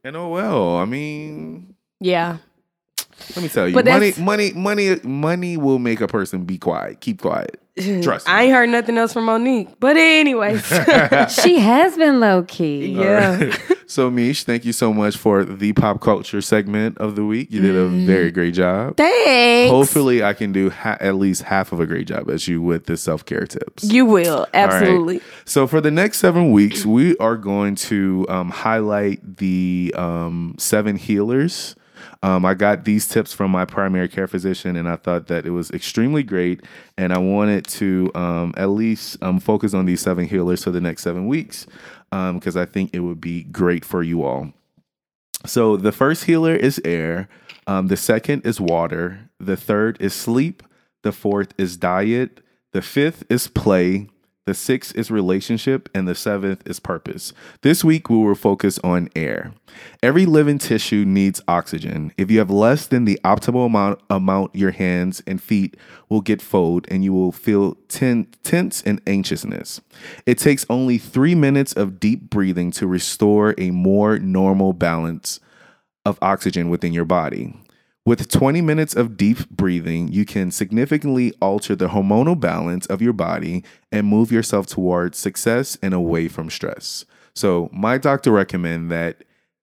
[0.03, 2.39] And oh well, I mean, yeah,
[3.37, 7.23] let me tell you, money, money, money, money will make a person be quiet, keep
[7.23, 7.62] quiet.
[8.03, 8.33] Trust me.
[8.33, 9.75] I ain't heard nothing else from Mo'Nique.
[9.81, 10.63] But anyways,
[11.43, 12.89] she has been low key.
[12.89, 13.57] yeah.
[13.87, 17.51] So, Mish, thank you so much for the pop culture segment of the week.
[17.51, 18.97] You did a very great job.
[18.97, 19.71] Thanks.
[19.71, 22.87] Hopefully, I can do ha- at least half of a great job as you with
[22.87, 23.85] the self care tips.
[23.85, 25.21] you will absolutely.
[25.45, 30.97] So for the next seven weeks, we are going to um, highlight the um, seven
[30.97, 31.75] healers.
[32.23, 35.51] Um, I got these tips from my primary care physician, and I thought that it
[35.51, 36.61] was extremely great.
[36.97, 40.81] And I wanted to um, at least um, focus on these seven healers for the
[40.81, 41.67] next seven weeks
[42.11, 44.53] because I think it would be great for you all.
[45.47, 47.29] So the first healer is air.
[47.67, 49.31] Um, the second is water.
[49.41, 50.63] The third is sleep.
[51.03, 52.41] The fourth is diet.
[52.73, 54.09] The fifth is play.
[54.45, 55.89] The sixth is relationship.
[55.95, 57.33] And the seventh is purpose.
[57.63, 59.53] This week, we will focus on air.
[60.03, 62.13] Every living tissue needs oxygen.
[62.17, 65.77] If you have less than the optimal amount, amount your hands and feet
[66.09, 69.81] will get fold and you will feel ten, tense and anxiousness.
[70.27, 75.41] It takes only three minutes of deep breathing to restore a more normal balance
[76.05, 77.55] of oxygen within your body.
[78.05, 83.13] With 20 minutes of deep breathing, you can significantly alter the hormonal balance of your
[83.13, 83.63] body
[83.93, 87.05] and move yourself towards success and away from stress.
[87.33, 89.23] So, my doctor recommend that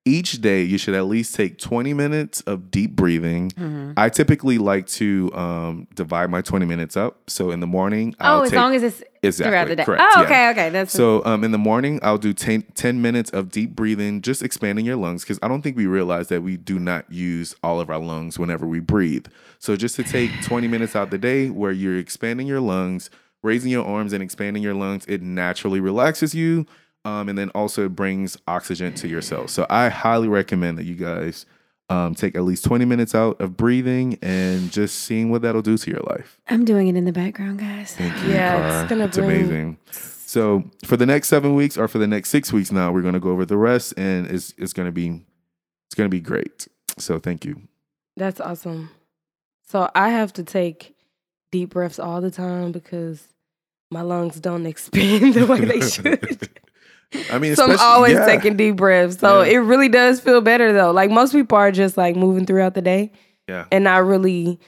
[0.10, 3.94] each day you should at least take 20 minutes of deep breathing.
[3.96, 7.30] I typically like to um, divide my 20 minutes up.
[7.30, 9.84] So, in the morning, I'll Oh, as take, long as it's Exactly, throughout the day.
[9.86, 10.26] correct, Oh, yeah.
[10.26, 10.70] okay, okay.
[10.70, 14.42] That's so um, in the morning, I'll do 10, 10 minutes of deep breathing, just
[14.42, 17.80] expanding your lungs, because I don't think we realize that we do not use all
[17.82, 19.28] of our lungs whenever we breathe.
[19.60, 23.10] So just to take 20 minutes out the day where you're expanding your lungs,
[23.44, 26.66] raising your arms and expanding your lungs, it naturally relaxes you.
[27.06, 29.52] Um, and then also it brings oxygen to your cells.
[29.52, 31.46] So I highly recommend that you guys
[31.90, 35.78] um, take at least 20 minutes out of breathing and just seeing what that'll do
[35.78, 36.40] to your life.
[36.48, 37.96] I'm doing it in the background, guys.
[37.96, 38.82] Thank you, Yeah, Cara.
[38.82, 39.78] it's gonna it's bring- amazing.
[39.92, 43.20] So for the next seven weeks or for the next six weeks now, we're gonna
[43.20, 45.26] go over the rest and it's it's gonna be
[45.88, 46.68] it's gonna be great.
[47.00, 47.62] So thank you.
[48.18, 48.90] That's awesome.
[49.68, 50.96] So I have to take
[51.52, 53.30] deep breaths all the time because
[53.90, 56.50] my lungs don't expand the way they should.
[57.32, 58.26] I mean, so I'm always yeah.
[58.26, 59.20] taking deep breaths.
[59.20, 59.54] So Yeah.
[59.54, 60.92] it really does feel better though.
[60.92, 63.12] Like most people are just like moving throughout the day
[63.48, 64.60] Yeah, and not really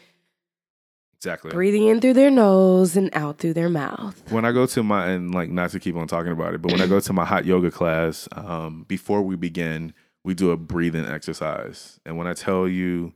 [1.17, 1.51] exactly.
[1.51, 4.21] breathing in through their nose and out through their mouth.
[4.31, 6.71] When I go to my and like not to keep on talking about it, but
[6.71, 10.57] when I go to my hot yoga class, um, before we begin, we do a
[10.57, 13.13] breathing exercise, and when I tell you,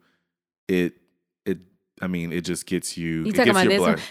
[0.67, 0.93] it
[1.45, 1.59] it
[2.01, 3.23] I mean it just gets you.
[3.23, 4.01] You it gets about your this blood.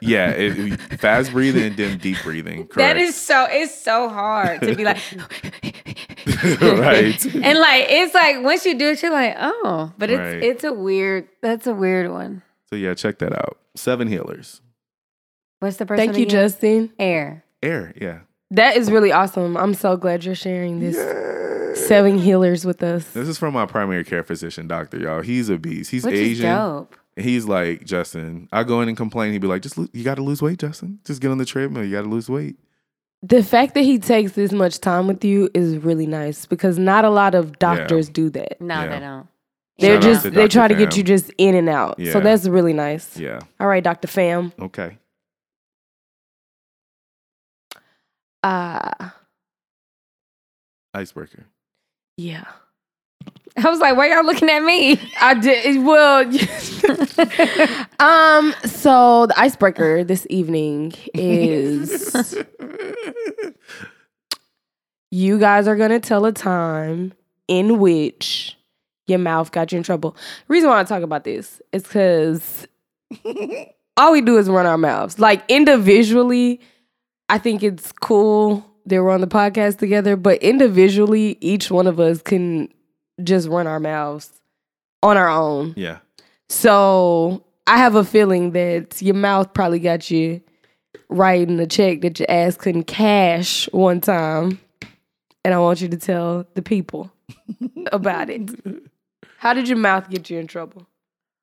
[0.00, 2.66] Yeah, it, it- fast breathing and then deep breathing.
[2.66, 2.74] Correct.
[2.76, 4.98] That is so it's so hard to be like
[6.62, 7.24] right.
[7.34, 9.92] and like it's like once you do it, you're like, oh.
[9.98, 10.42] But it's Right.
[10.42, 12.42] it's a weird that's a weird one.
[12.70, 13.58] So yeah, check that out.
[13.76, 14.60] Seven healers.
[15.60, 16.30] What's the first Thank you, again?
[16.30, 16.92] Justin.
[16.98, 17.44] Air.
[17.62, 18.20] Air, yeah.
[18.50, 19.56] That is really awesome.
[19.56, 20.96] I'm so glad you're sharing this
[21.86, 23.08] seven healers with us.
[23.12, 25.20] This is from my primary care physician, doctor, y'all.
[25.22, 25.90] He's a beast.
[25.90, 26.46] He's Which is Asian.
[26.56, 26.96] dope.
[27.16, 29.32] He's like, Justin, I go in and complain.
[29.32, 30.98] He'd be like, just lo- you got to lose weight, Justin.
[31.04, 31.84] Just get on the treadmill.
[31.84, 32.56] You got to lose weight.
[33.22, 37.04] The fact that he takes this much time with you is really nice because not
[37.04, 38.60] a lot of doctors do that.
[38.60, 38.86] No, Yeah.
[38.88, 39.26] they don't.
[39.78, 40.48] They're Shout just they Dr.
[40.48, 41.98] try to get you just in and out.
[41.98, 42.12] Yeah.
[42.12, 43.16] So that's really nice.
[43.18, 43.40] Yeah.
[43.60, 44.06] All right, Dr.
[44.08, 44.52] Fam.
[44.60, 44.96] Okay.
[48.42, 49.10] Uh
[50.94, 51.46] Icebreaker.
[52.16, 52.44] yeah.
[53.56, 54.98] I was like, why y'all looking at me?
[55.20, 56.20] I did well
[58.00, 62.36] um so the icebreaker this evening is
[65.10, 67.12] you guys are gonna tell a time
[67.48, 68.56] in which
[69.06, 70.16] your mouth got you in trouble.
[70.48, 72.66] Reason why I talk about this is because
[73.96, 75.18] all we do is run our mouths.
[75.18, 76.60] Like individually,
[77.28, 82.00] I think it's cool that we're on the podcast together, but individually, each one of
[82.00, 82.68] us can
[83.22, 84.40] just run our mouths
[85.02, 85.74] on our own.
[85.76, 85.98] yeah.
[86.48, 90.42] So I have a feeling that your mouth probably got you
[91.08, 94.60] writing a check that your ass couldn't cash one time.
[95.44, 97.10] And I want you to tell the people
[97.92, 98.50] about it.
[99.38, 100.86] How did your mouth get you in trouble?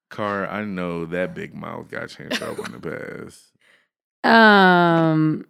[0.10, 3.52] Car, I know that big mouth got you in trouble in the past.
[4.24, 5.46] Um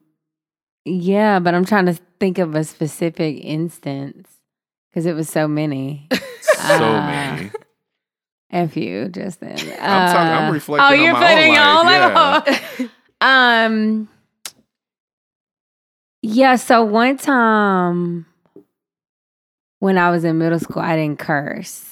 [0.85, 4.38] yeah, but I'm trying to think of a specific instance
[4.89, 6.07] because it was so many.
[6.11, 7.51] So Uh, many.
[8.51, 9.51] F you, Justin.
[9.51, 9.79] I'm talking.
[9.79, 10.85] I'm Uh, reflecting.
[10.85, 12.45] Oh, on you're my putting own your own life.
[12.47, 12.85] life yeah.
[12.85, 12.89] on.
[13.67, 14.09] Um.
[16.21, 16.55] Yeah.
[16.55, 18.25] So one time
[19.79, 21.85] when I was in middle school, I didn't curse,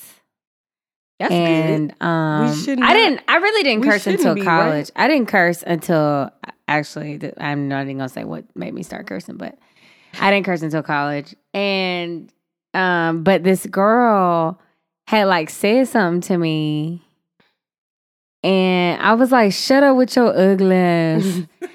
[1.20, 3.22] That's and um, should not, I didn't.
[3.28, 4.92] I really didn't curse until be, college.
[4.96, 5.04] right?
[5.04, 6.32] I didn't curse until
[6.68, 9.58] actually, I'm not even gonna say what made me start cursing, but
[10.20, 11.36] I didn't curse until college.
[11.54, 12.32] And
[12.78, 14.60] um, but this girl
[15.08, 17.02] had like said something to me,
[18.44, 21.48] and I was like, "Shut up with your ugliness.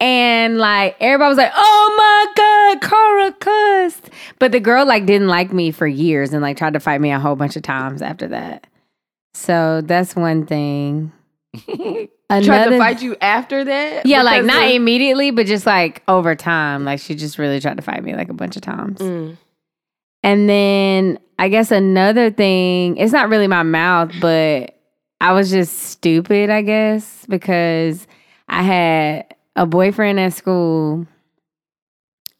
[0.00, 5.26] And like everybody was like, "Oh my god, Cara cussed," but the girl like didn't
[5.26, 8.00] like me for years and like tried to fight me a whole bunch of times
[8.00, 8.68] after that.
[9.34, 11.12] So that's one thing.
[12.30, 14.04] Tried to fight you after that?
[14.04, 16.84] yeah, like not of- immediately, but just like over time.
[16.84, 19.00] Like she just really tried to fight me like a bunch of times.
[19.00, 19.36] Mm.
[20.22, 24.74] And then I guess another thing, it's not really my mouth, but
[25.20, 28.06] I was just stupid, I guess, because
[28.48, 31.06] I had a boyfriend at school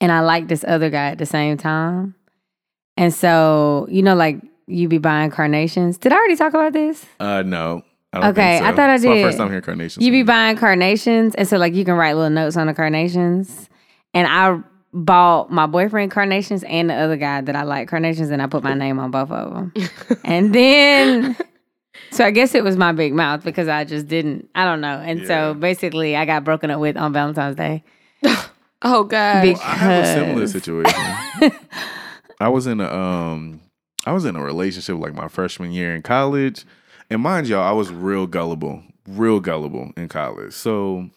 [0.00, 2.14] and I liked this other guy at the same time.
[2.96, 5.98] And so, you know, like you be buying carnations.
[5.98, 7.04] Did I already talk about this?
[7.20, 7.82] Uh, no.
[8.12, 8.68] I don't Okay, think so.
[8.68, 9.22] I thought I It's my did.
[9.24, 10.04] first time hearing carnations.
[10.04, 13.68] You be buying carnations, and so like you can write little notes on the carnations.
[14.14, 14.58] And I
[14.92, 18.62] bought my boyfriend carnations and the other guy that I like carnations, and I put
[18.62, 19.72] my name on both of them.
[20.24, 21.36] and then,
[22.10, 24.48] so I guess it was my big mouth because I just didn't.
[24.54, 24.98] I don't know.
[25.04, 25.26] And Yeah.
[25.26, 27.82] so basically, I got broken up with on Valentine's Day.
[28.80, 29.42] Oh God.
[29.42, 30.94] Big- I have a similar situation.
[32.40, 33.60] I was in a um
[34.06, 36.64] I was in a relationship like my freshman year in college.
[37.10, 40.52] And mind y'all, I was real gullible, real gullible in college.
[40.52, 41.10] So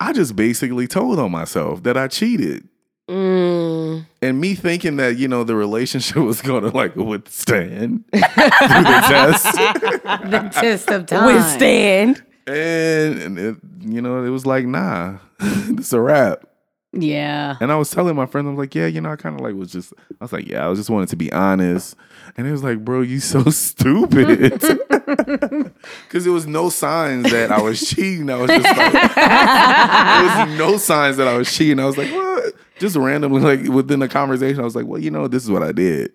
[0.00, 2.68] I just basically told on myself that I cheated.
[3.12, 4.06] Mm.
[4.22, 9.52] And me thinking that, you know, the relationship was gonna like withstand through the test.
[10.02, 11.34] the test of time.
[11.34, 12.22] Withstand.
[12.46, 16.46] And, and it, you know, it was like, nah, it's a wrap.
[16.94, 17.56] Yeah.
[17.60, 19.40] And I was telling my friends, I was like, yeah, you know, I kind of
[19.40, 21.96] like was just, I was like, yeah, I was just wanted to be honest.
[22.36, 24.62] And it was like, bro, you so stupid.
[26.04, 28.30] Because there was no signs that I was cheating.
[28.30, 31.80] I was just like, there was no signs that I was cheating.
[31.80, 32.54] I was like, what?
[32.78, 35.62] Just randomly, like within the conversation, I was like, well, you know, this is what
[35.62, 36.12] I did.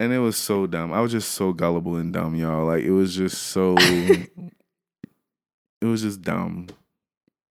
[0.00, 0.92] And it was so dumb.
[0.92, 2.66] I was just so gullible and dumb, y'all.
[2.66, 4.28] Like, it was just so, it
[5.82, 6.68] was just dumb.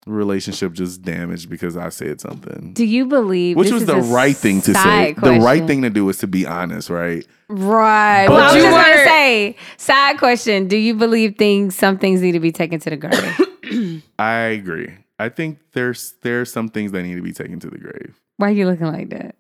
[0.07, 2.73] Relationship just damaged because I said something.
[2.73, 5.15] Do you believe Which this was is the right thing to say.
[5.15, 7.27] side The right thing to do is to be honest, right?
[7.49, 8.27] Right.
[8.27, 11.99] But Well, I was you just gonna say, side question: Do you believe things, some
[11.99, 14.03] things need to be taken to the grave?
[14.19, 14.89] I agree.
[15.19, 18.15] I think there's there's some things that need to be taken to the grave.
[18.39, 19.35] Why are you looking like that?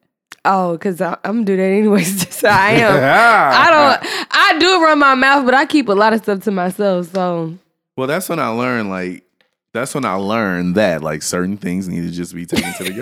[0.45, 2.29] Oh, because I'm gonna do that anyways.
[2.41, 2.93] So I am.
[2.95, 4.27] I I don't.
[4.31, 7.13] I do run my mouth, but I keep a lot of stuff to myself.
[7.13, 7.55] So
[7.97, 9.25] Well, that's when I learned like
[9.73, 12.93] that's when I learned that like certain things need to just be taken to the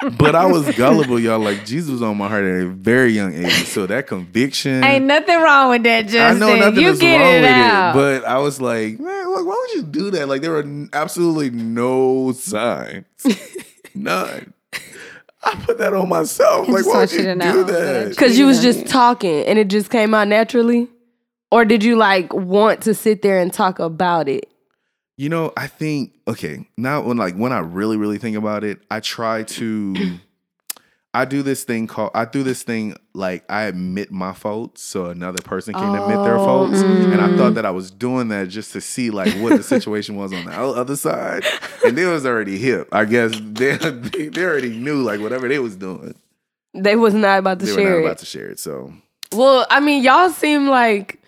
[0.00, 0.16] grave.
[0.18, 1.38] but I was gullible, y'all.
[1.38, 4.82] Like Jesus was on my heart at a very young age, so that conviction.
[4.82, 6.38] Ain't nothing wrong with that, I Justin.
[6.40, 7.90] know nothing you is get wrong it with out.
[7.90, 10.28] it, but I was like, man, look, why would you do that?
[10.28, 13.04] Like there were absolutely no signs,
[13.94, 14.52] none.
[15.44, 16.68] I put that on myself.
[16.68, 17.72] I Like, why want would you you do know that?
[17.72, 20.88] that because you was just talking and it just came out naturally,
[21.52, 24.50] or did you like want to sit there and talk about it?
[25.18, 28.78] You know, I think okay, now when like when I really really think about it,
[28.88, 29.94] I try to
[31.14, 35.06] I do this thing called I do this thing like I admit my faults so
[35.06, 36.80] another person can admit their Oh, faults.
[36.80, 37.36] And I mm.
[37.36, 40.44] thought that I was doing that just to see like what the situation was on
[40.44, 41.44] the other side.
[41.84, 42.88] And they was already hip.
[42.92, 46.14] I guess they they already knew like whatever they was doing.
[46.74, 48.04] They was not about to They were share not it.
[48.04, 48.60] about to share it.
[48.60, 48.92] So
[49.32, 51.20] Well, I mean, y'all seem like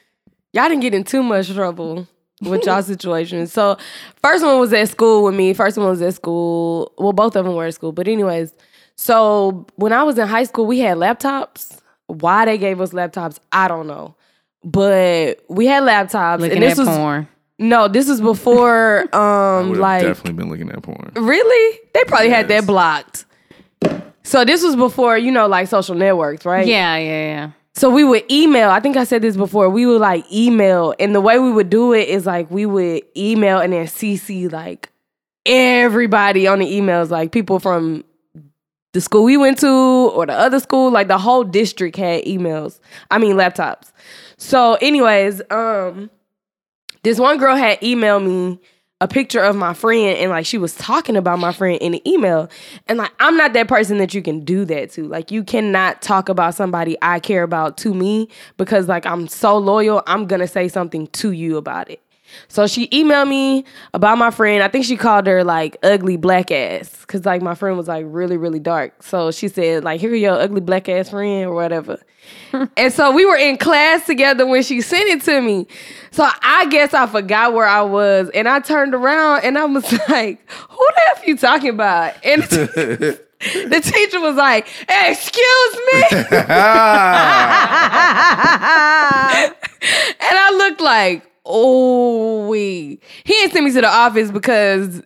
[0.53, 2.07] y'all didn't get in too much trouble
[2.41, 3.47] with y'all situation.
[3.47, 3.77] So,
[4.23, 5.53] first one was at school with me.
[5.55, 6.93] First one was at school.
[6.99, 7.93] Well, both of them were at school.
[7.93, 8.53] But anyways,
[8.97, 11.79] so when I was in high school, we had laptops.
[12.07, 14.15] Why they gave us laptops, I don't know.
[14.65, 17.29] But we had laptops, Looking and this at was porn.
[17.59, 21.13] no, this was before I um would have like definitely been looking at porn.
[21.15, 23.25] really they probably had that blocked.
[24.23, 26.67] So this was before you know like social networks, right?
[26.67, 27.51] Yeah, yeah, yeah.
[27.75, 28.71] So we would email.
[28.71, 29.69] I think I said this before.
[29.69, 33.03] We would like email, and the way we would do it is like we would
[33.17, 34.91] email and then CC like
[35.47, 38.05] everybody on the emails, like people from
[38.93, 40.91] the school we went to or the other school.
[40.91, 42.81] Like the whole district had emails.
[43.11, 43.93] I mean laptops.
[44.37, 46.11] So, anyways, um,
[47.03, 48.61] this one girl had emailed me
[49.01, 52.11] a picture of my friend and like she was talking about my friend in the
[52.11, 52.51] email.
[52.89, 55.05] And like i'm not that person that you can do that to.
[55.05, 59.57] Like you cannot talk about somebody i care about to me because like i'm so
[59.57, 62.03] loyal i'm gonna say something to you about it
[62.49, 63.65] So she emailed me
[63.95, 64.63] about my friend.
[64.63, 67.05] I think she called her like ugly black ass.
[67.07, 69.03] Cause like my friend was like really, really dark.
[69.03, 71.99] So she said, like, here your ugly black ass friend or whatever.
[72.77, 75.67] and so we were in class together when she sent it to me.
[76.11, 78.31] So I guess I forgot where I was.
[78.35, 82.15] And I turned around and I was like, who the F you talking about?
[82.25, 83.19] And the
[83.83, 86.03] teacher was like, excuse me.
[90.21, 93.01] and I looked like, oh, we.
[93.25, 95.03] He didn't send me to the office because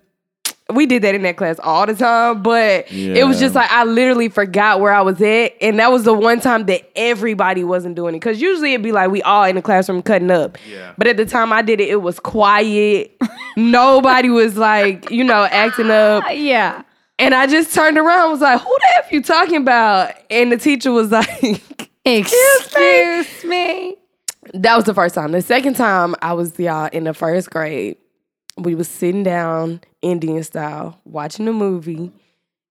[0.73, 2.43] we did that in that class all the time.
[2.43, 6.05] But it was just like I literally forgot where I was at, and that was
[6.05, 8.19] the one time that everybody wasn't doing it.
[8.19, 10.59] Because usually it'd be like we all in the classroom cutting up.
[10.69, 10.95] Yeah.
[10.97, 13.17] But at the time I did it, it was quiet.
[13.57, 16.25] Nobody was like, you know, acting up.
[16.33, 16.83] yeah.
[17.19, 20.13] And I just turned around and was like, who the F you talking about?
[20.31, 23.97] And the teacher was like, Excuse me.
[24.55, 25.33] That was the first time.
[25.33, 27.97] The second time I was y'all in the first grade.
[28.57, 32.13] We was sitting down Indian style, watching a movie,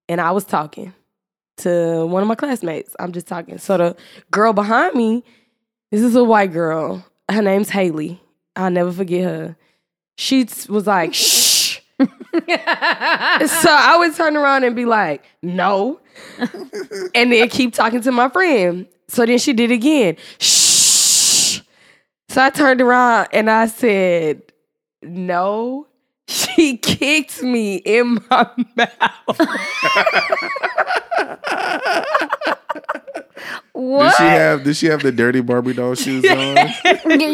[0.08, 0.94] and I was talking
[1.58, 2.96] to one of my classmates.
[3.00, 3.58] I'm just talking.
[3.58, 3.96] So the
[4.32, 5.24] girl behind me,
[5.92, 7.06] this is a white girl.
[7.30, 8.22] Her name's Haley.
[8.56, 9.58] I'll never forget her.
[10.18, 11.80] She was like, shh.
[12.00, 16.00] so I would turn around and be like, no.
[17.16, 18.88] and then keep talking to my friend.
[19.08, 20.18] So then she did again.
[20.40, 20.63] Shh.
[22.34, 24.42] So I turned around and I said,
[25.04, 25.86] no.
[26.28, 29.40] She kicked me in my mouth.
[33.84, 34.10] What?
[34.12, 36.58] Did she have did she have the dirty Barbie doll shoes on?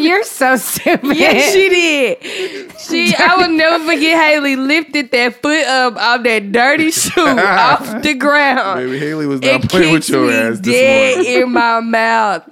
[0.01, 1.15] You're so stupid.
[1.17, 2.71] yes, she did.
[2.79, 8.01] She, I will never forget Haley lifted that foot up off that dirty shoe off
[8.01, 8.79] the ground.
[8.79, 11.41] Baby Haley was It not playing with your me ass this dead morning.
[11.43, 12.49] in my mouth.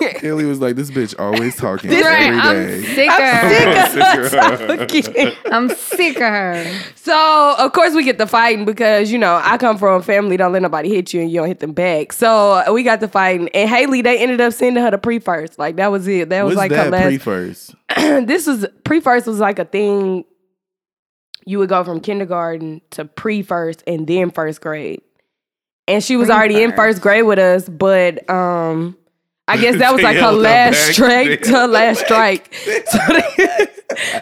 [0.00, 3.48] Haley was like, "This bitch always talking This- Right, every I'm day." sick of I'm
[3.48, 4.88] her.
[4.88, 5.32] sick of her.
[5.52, 6.80] I'm sick of her.
[6.96, 10.36] So of course we get the fighting because you know I come from a family
[10.36, 12.12] don't let nobody hit you and you don't hit them back.
[12.12, 15.58] So we got the fighting and Haley they ended up sending her to pre first.
[15.58, 16.28] Like that was it.
[16.30, 17.04] That was What's like her that last.
[17.06, 17.74] pre first?
[17.96, 20.24] this was pre first was like a thing.
[21.46, 25.00] You would go from kindergarten to pre first and then first grade,
[25.86, 27.00] and she was already in Pre-first.
[27.00, 27.66] grade with us.
[27.68, 28.96] But um,
[29.46, 31.46] I guess that was like her held her last strike.
[31.46, 32.52] Her last strike.
[32.86, 33.66] So they,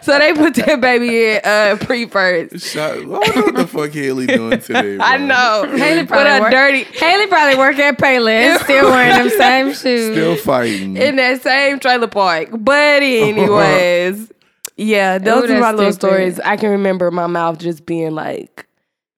[0.03, 2.67] so they put that baby in uh, pre first.
[2.67, 4.99] Shot, I don't what the fuck Haley doing today.
[5.01, 5.67] I know.
[5.77, 9.67] Haley With probably a work- dirty Haley probably work at Payless, still wearing them same
[9.75, 10.15] shoes.
[10.17, 10.97] Still fighting.
[10.97, 12.49] in that same trailer park.
[12.53, 14.33] But anyways,
[14.77, 16.41] yeah, those Ooh, are my that's little stories.
[16.41, 18.67] I can remember my mouth just being like,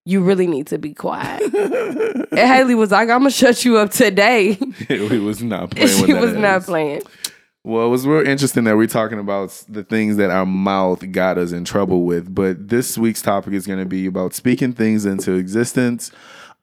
[0.05, 3.91] "You really need to be quiet." and Haley was like, "I'm gonna shut you up
[3.91, 4.53] today."
[4.87, 7.01] Haley was not playing she with that was not playing.
[7.69, 11.37] Well, it was real interesting that we're talking about the things that our mouth got
[11.37, 12.33] us in trouble with.
[12.33, 16.11] But this week's topic is going to be about speaking things into existence.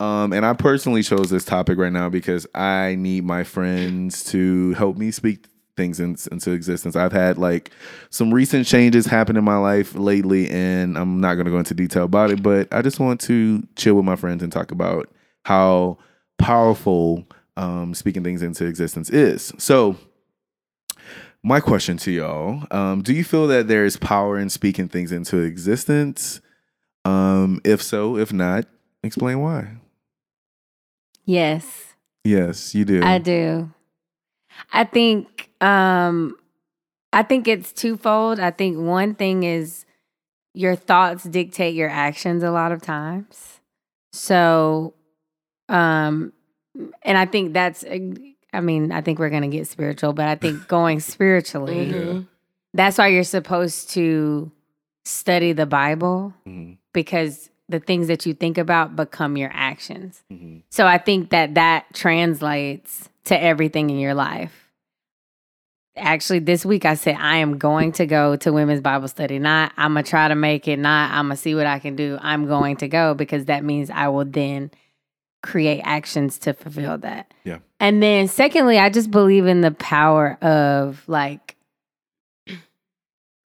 [0.00, 4.72] Um, and I personally chose this topic right now because I need my friends to
[4.72, 6.96] help me speak things in, into existence.
[6.96, 7.70] I've had like
[8.10, 11.74] some recent changes happen in my life lately, and I'm not going to go into
[11.74, 15.08] detail about it, but I just want to chill with my friends and talk about
[15.44, 15.98] how
[16.36, 17.24] powerful
[17.56, 19.52] um, speaking things into existence is.
[19.58, 19.96] So,
[21.46, 25.12] my question to y'all um, do you feel that there is power in speaking things
[25.12, 26.40] into existence
[27.04, 28.66] um, if so if not
[29.02, 29.76] explain why
[31.26, 31.94] Yes.
[32.24, 33.70] yes you do I do.
[34.72, 36.36] I think um
[37.12, 38.38] I think it's twofold.
[38.40, 39.84] I think one thing is
[40.54, 43.60] your thoughts dictate your actions a lot of times.
[44.12, 44.94] So
[45.68, 46.32] um
[47.02, 47.84] and I think that's
[48.56, 52.26] I mean, I think we're going to get spiritual, but I think going spiritually, Mhm.
[52.74, 54.50] that's why you're supposed to
[55.04, 60.22] study the Bible Mhm, because the things that you think about become your actions.
[60.32, 60.62] mhm.
[60.70, 64.62] So I think that that translates to everything in your life.
[65.98, 69.38] Actually, this week I said I am going to go to women's Bible study.
[69.38, 70.78] Not I'm gonna try to make it.
[70.78, 72.18] Not I'm gonna see what I can do.
[72.20, 74.70] I'm going to go because that means I will then
[75.42, 77.32] create actions to fulfill that.
[77.80, 77.86] Yeah.
[77.88, 81.56] And then secondly, I just believe in the power of like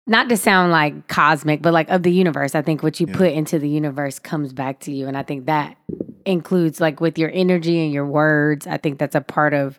[0.09, 2.55] not to sound like cosmic, but like of the universe.
[2.55, 3.17] I think what you Yeah.
[3.17, 5.09] put into the universe comes back to you.
[5.09, 5.77] And I think that
[6.25, 8.67] includes like with your energy and your words.
[8.67, 9.79] I think that's a part of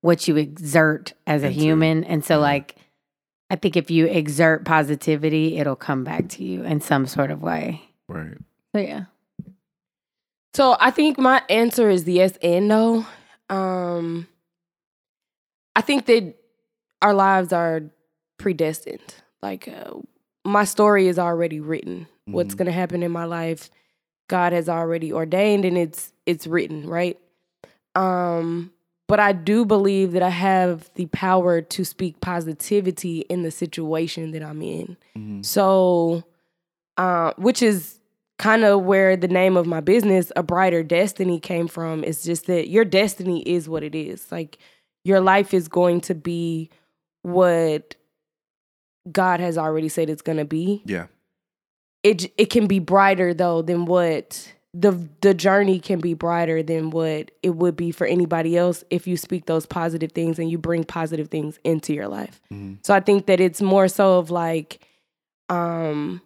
[0.00, 2.04] what you exert as a Into- human.
[2.04, 2.40] And so yeah.
[2.40, 2.76] like
[3.50, 7.42] I think if you exert positivity, it'll come back to you in some sort of
[7.42, 7.82] way.
[8.08, 8.36] right
[8.74, 9.04] So yeah.
[10.54, 13.06] So I think my answer is yes and no.
[13.50, 14.26] Um,
[15.74, 16.34] I think that
[17.02, 17.82] our lives are
[18.38, 19.14] predestined.
[19.42, 19.94] Like uh,
[20.44, 22.06] my story is already written.
[22.26, 22.58] What's Mhm.
[22.58, 23.70] going to happen in my life,
[24.28, 27.18] God has already ordained and it's it's written, right?
[27.94, 28.72] Um
[29.08, 34.32] but I do believe that I have the power to speak positivity in the situation
[34.32, 34.96] that I'm in.
[35.16, 35.44] Mhm.
[35.44, 36.24] So,
[36.96, 38.00] uh, which is
[38.38, 42.04] kind of where the name of my business, A Brighter Destiny, came from.
[42.04, 44.30] It's just that your destiny is what it is.
[44.30, 44.58] Like,
[45.04, 46.68] your life is going to be
[47.22, 47.94] what
[49.10, 50.82] God has already said it's going to be.
[50.84, 51.06] Yeah.
[52.02, 56.90] It it can be brighter though than what the the journey can be brighter than
[56.90, 60.58] what it would be for anybody else if you speak those positive things and you
[60.58, 62.40] bring positive things into your life.
[62.52, 62.78] Mhm.
[62.84, 64.80] So I think that it's more so of like,
[65.48, 66.20] um,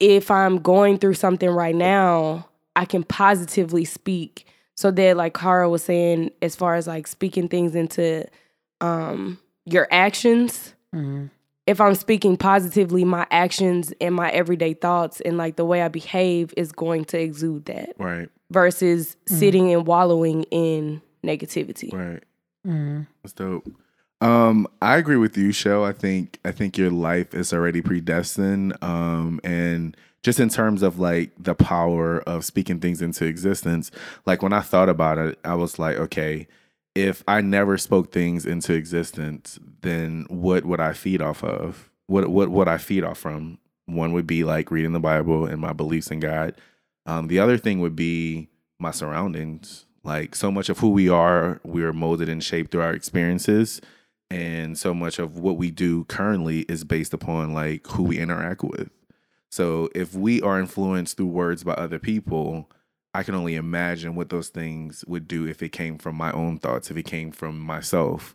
[0.00, 4.46] if I'm going through something right now, I can positively speak.
[4.74, 8.26] So that, like Cara was saying, as far as like speaking things into
[8.80, 11.30] um, your actions, Mhm.
[11.66, 15.88] if I'm speaking positively, my actions and my everyday thoughts and like the way I
[15.88, 18.28] behave is going to exude that Right.
[18.50, 21.92] versus sitting and wallowing in negativity.
[21.92, 22.22] Right.
[22.66, 23.02] Mm-hmm.
[23.22, 23.66] That's dope.
[24.24, 25.84] Um, I agree with you, Shell.
[25.84, 28.76] I think I think your life is already predestined.
[28.82, 33.92] Um, and just in terms of like the power of speaking things into existence,
[34.26, 36.48] like when I thought about it, I was like, okay,
[36.96, 41.90] if I never spoke things into existence, then what would I feed off of?
[42.08, 43.58] What what would I feed off from?
[43.86, 46.56] One would be like reading the Bible and my beliefs in God.
[47.06, 48.48] Um, the other thing would be
[48.80, 49.86] my surroundings.
[50.04, 53.80] Like so much of who we are, we are molded and shaped through our experiences.
[54.30, 58.64] And so much of what we do currently is based upon like who we interact
[58.64, 58.90] with.
[59.50, 62.70] So if we are influenced through words by other people,
[63.14, 66.58] I can only imagine what those things would do if it came from my own
[66.58, 68.34] thoughts, if it came from myself.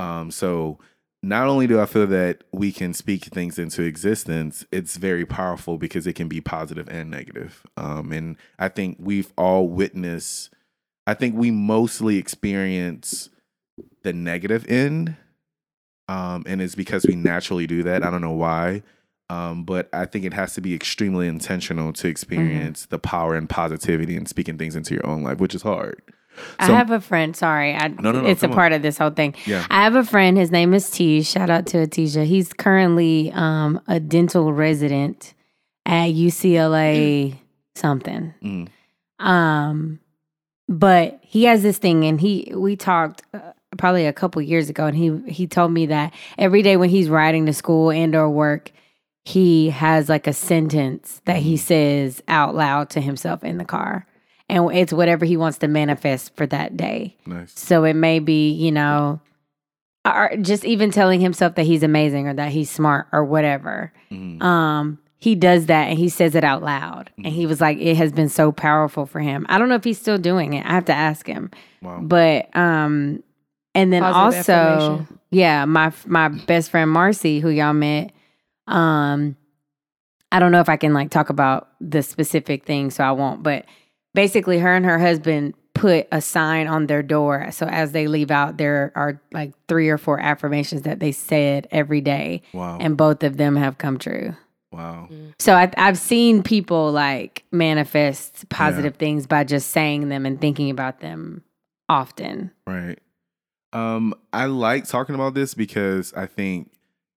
[0.00, 0.80] Um, so
[1.22, 5.78] not only do I feel that we can speak things into existence, it's very powerful
[5.78, 7.64] because it can be positive and negative.
[7.76, 10.50] Um, and I think we've all witnessed,
[11.06, 13.28] I think we mostly experience
[14.02, 15.16] the negative end.
[16.08, 18.02] Um, and it's because we naturally do that.
[18.02, 18.82] I don't know why.
[19.28, 23.48] Um, but I think it has to be extremely intentional to experience the power and
[23.48, 26.00] positivity and speaking things into your own life, which is hard.
[26.58, 27.34] I have a friend.
[27.34, 28.56] Sorry, I, No, no, no, it's a come on.
[28.56, 29.34] part of this whole thing.
[29.46, 29.66] Yeah.
[29.70, 30.36] I have a friend.
[30.36, 31.22] His name is T.
[31.22, 32.24] Shout out to Atisha.
[32.24, 35.34] He's currently um, a dental resident
[35.86, 37.38] at UCLA
[37.74, 38.34] something.
[38.42, 38.68] Mm.
[39.18, 40.00] Um,
[40.68, 44.86] but he has this thing, and he we talked uh, probably a couple years ago,
[44.86, 48.28] and he he told me that every day when he's riding to school and or
[48.30, 48.70] work,
[49.24, 54.06] he has like a sentence that he says out loud to himself in the car,
[54.48, 57.16] and it's whatever he wants to manifest for that day.
[57.26, 57.58] Nice.
[57.58, 59.20] So it may be, you know,
[60.04, 63.92] or just even telling himself that he's amazing or that he's smart or whatever.
[64.10, 64.40] Mhm.
[64.42, 67.10] Um, he does that and he says it out loud.
[67.16, 69.44] And he was like, it has been so powerful for him.
[69.48, 70.64] I don't know if he's still doing it.
[70.64, 71.50] I have to ask him.
[71.82, 72.00] Wow.
[72.02, 73.24] But um,
[73.76, 78.12] and then Positive also, yeah, my my best friend Marcy, who y'all met,
[78.66, 79.36] um,
[80.32, 83.42] I don't know if I can like talk about the specific thing, so I won't.
[83.42, 83.64] But
[84.14, 88.30] basically, her and her husband put a sign on their door, so as they leave
[88.30, 92.78] out, there are like three or four affirmations that they said every day, Wow.
[92.80, 94.34] and both of them have come true.
[94.72, 95.08] wow.
[95.38, 100.70] So I, I've seen people like manifest positive things by just saying them and thinking
[100.70, 101.42] about them
[101.90, 102.50] often.
[102.66, 102.98] Right.
[103.72, 106.70] Um, I like talking about this because I think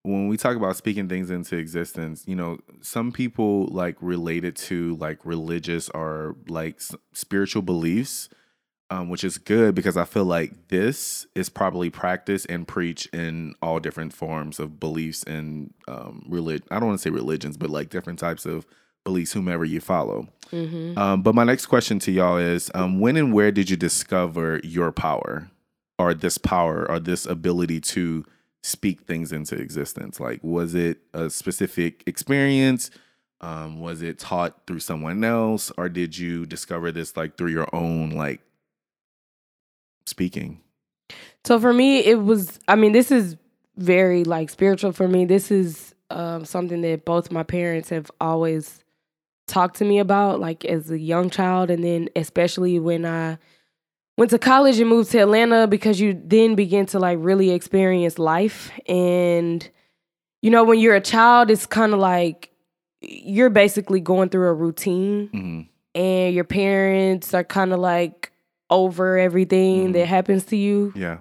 [0.04, 4.56] when we talk about speaking things into existence, you know, some people like relate it
[4.56, 6.82] to like religious or like
[7.14, 8.30] spiritual beliefs,
[8.89, 13.56] um, which is good because I feel like this is probably practiced and preached in
[13.62, 16.66] all different forms of beliefs and um, religion.
[16.72, 18.66] I don't want to say religions, but like different types of
[19.04, 20.28] beliefs, whomever you follow.
[20.52, 20.97] Mm-hmm.
[20.97, 24.60] Um, but my next question to y'all is um, when and where did you discover
[24.64, 25.50] your power
[26.00, 28.26] or this power or this ability to
[28.64, 30.20] speak things into existence?
[30.20, 32.89] Like, was it a specific experience?
[33.41, 37.74] Um, was it taught through someone else or did you discover this like through your
[37.74, 38.41] own like
[40.06, 40.62] speaking?
[41.45, 42.60] So for me, it was.
[42.68, 43.38] I mean, this is
[43.78, 45.26] very like spiritual for me.
[45.26, 48.84] This is um, something that both my parents have always
[49.47, 53.38] talked to me about, like as a young child, and then especially when I
[54.20, 58.20] went to college and moved to Atlanta, because you then begin to like really experience
[58.20, 58.72] life.
[58.88, 59.67] And
[60.41, 62.51] you know, when you're a child, it's kind of like
[63.01, 65.61] you're basically going through a routine hmm
[65.95, 68.32] and your parents are kind of like
[68.70, 69.93] over everything Mhm.
[69.93, 71.17] that happens to you Yeah.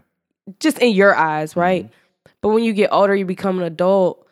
[0.60, 1.90] just in your eyes right Mhm.
[2.42, 4.26] but when you get older you become an adult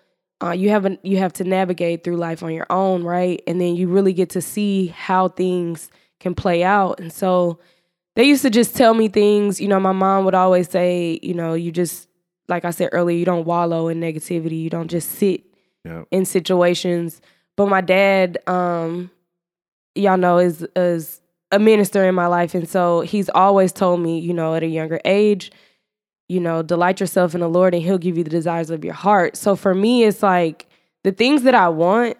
[0.44, 3.40] uh, you haven't you have to navigate through life on your own, right?
[3.46, 5.88] And then you really get to see how things
[6.20, 7.00] can play out.
[7.00, 7.58] And so
[8.16, 9.60] they used to just tell me things.
[9.60, 12.08] You know, my mom would always say, you know, you just
[12.48, 14.60] like I said earlier, you don't wallow in negativity.
[14.60, 15.44] You don't just sit
[15.84, 16.08] Yep.
[16.10, 17.20] in situations.
[17.56, 19.10] But my dad, um,
[19.94, 21.20] y'all know, is is
[21.52, 24.66] a minister in my life, and so he's always told me, you know, at a
[24.66, 25.52] younger age,
[26.28, 28.94] you know, delight yourself in the Lord, and He'll give you the desires of your
[28.94, 29.36] heart.
[29.36, 30.66] So for me, it's like
[31.04, 32.16] the things that I want.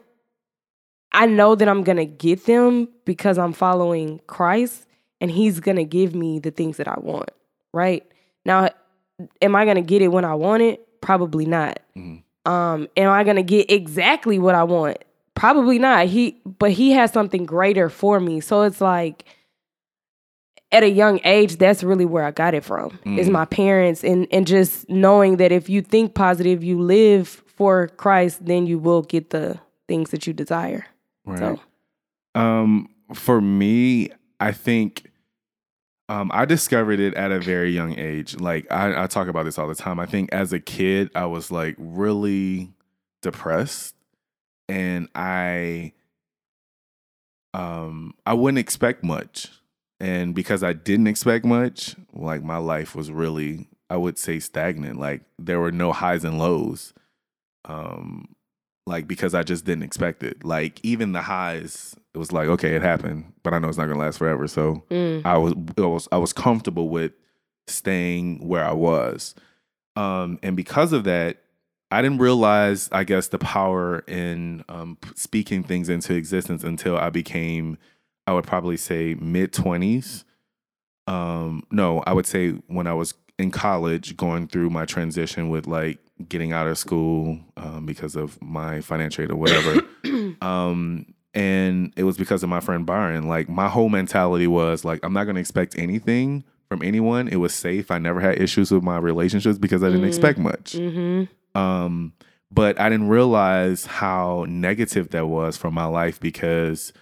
[1.12, 4.85] I know that I'm gonna get them because I'm following Christ,
[5.20, 7.30] and He's gonna give me the things that I want.
[7.72, 8.04] Right
[8.44, 8.68] now,
[9.42, 10.86] am I gonna get it when I want it?
[11.00, 11.78] Probably not.
[11.96, 12.22] Mhm.
[12.44, 14.98] Um, am I gonna get exactly what I want?
[15.34, 16.06] Probably not.
[16.06, 18.40] He, but he has something greater for me.
[18.40, 19.24] So it's like,
[20.72, 22.98] at a young age, that's really where I got it from.
[23.04, 23.32] Is Mm.
[23.32, 28.44] my parents and and just knowing that if you think positive, you live for Christ,
[28.44, 29.58] then you will get the
[29.88, 30.84] things that you desire.
[31.24, 31.38] Right.
[31.38, 31.60] So
[32.34, 34.10] Um, for me,
[34.40, 35.10] I think
[36.08, 38.38] um, I discovered it at a very young age.
[38.38, 39.98] Like I, I talk about this all the time.
[39.98, 42.70] I think as a kid, I was like really
[43.22, 43.94] depressed,
[44.68, 45.92] and I,
[47.54, 49.48] um, I wouldn't expect much,
[49.98, 55.00] and because I didn't expect much, like my life was really, I would say, stagnant.
[55.00, 56.92] Like there were no highs and lows.
[57.64, 58.35] Um,
[58.86, 60.44] like because I just didn't expect it.
[60.44, 63.86] Like even the highs, it was like okay, it happened, but I know it's not
[63.86, 64.46] gonna last forever.
[64.46, 67.12] So mm, I was, I was I was comfortable with
[67.66, 69.34] staying where I was,
[69.96, 71.38] um, and because of that,
[71.90, 77.10] I didn't realize, I guess, the power in um, speaking things into existence until I
[77.10, 77.78] became,
[78.26, 80.24] I would probably say mid twenties.
[81.08, 85.66] Um, no, I would say when I was in college, going through my transition with
[85.66, 85.98] like
[86.28, 89.80] getting out of school um, because of my financial aid or whatever.
[90.42, 93.28] um, and it was because of my friend Byron.
[93.28, 97.28] Like my whole mentality was like, I'm not going to expect anything from anyone.
[97.28, 97.90] It was safe.
[97.90, 100.08] I never had issues with my relationships because I didn't Mm.
[100.08, 100.72] expect much.
[100.72, 102.12] hmm Um,
[102.50, 106.92] but I didn't realize how negative that was for my life because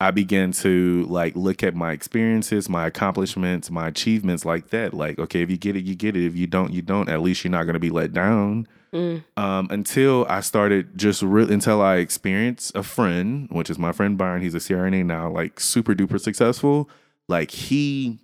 [0.00, 4.94] I began to like look at my experiences, my accomplishments, my achievements like that.
[4.94, 6.24] Like, okay, if you get it, you get it.
[6.24, 7.08] If you don't, you don't.
[7.08, 8.68] At least you're not going to be let down.
[8.92, 9.24] Mm.
[9.36, 14.16] Um, until I started just really until I experienced a friend, which is my friend
[14.16, 14.40] Byron.
[14.40, 16.88] He's a CRNA now, like super duper successful.
[17.26, 18.20] Like he,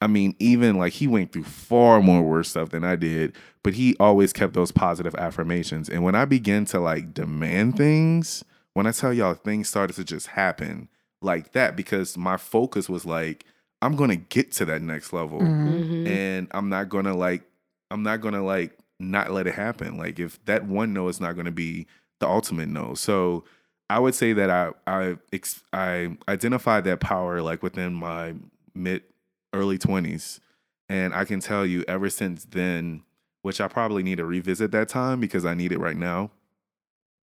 [0.00, 3.74] I mean, even like he went through far more worse stuff than I did, but
[3.74, 5.88] he always kept those positive affirmations.
[5.88, 10.04] And when I began to like demand things, when I tell y'all things started to
[10.04, 10.88] just happen
[11.26, 13.44] like that, because my focus was like,
[13.82, 17.42] I'm gonna get to that next level hmm and I'm not gonna like
[17.90, 19.98] I'm not gonna like not let it happen.
[19.98, 21.86] Like if that one no is not gonna be
[22.20, 22.94] the ultimate no.
[22.94, 23.44] So
[23.90, 28.34] I would say that I I ex- I identified that power like within my
[28.74, 29.02] mid
[29.52, 30.40] early twenties,
[30.88, 33.02] and I can tell you ever since then,
[33.42, 36.30] which I probably need to revisit that time because I need it right now.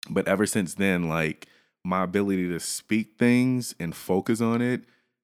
[0.10, 1.48] But ever since then, like
[1.84, 4.84] my ability to speak things and focus on it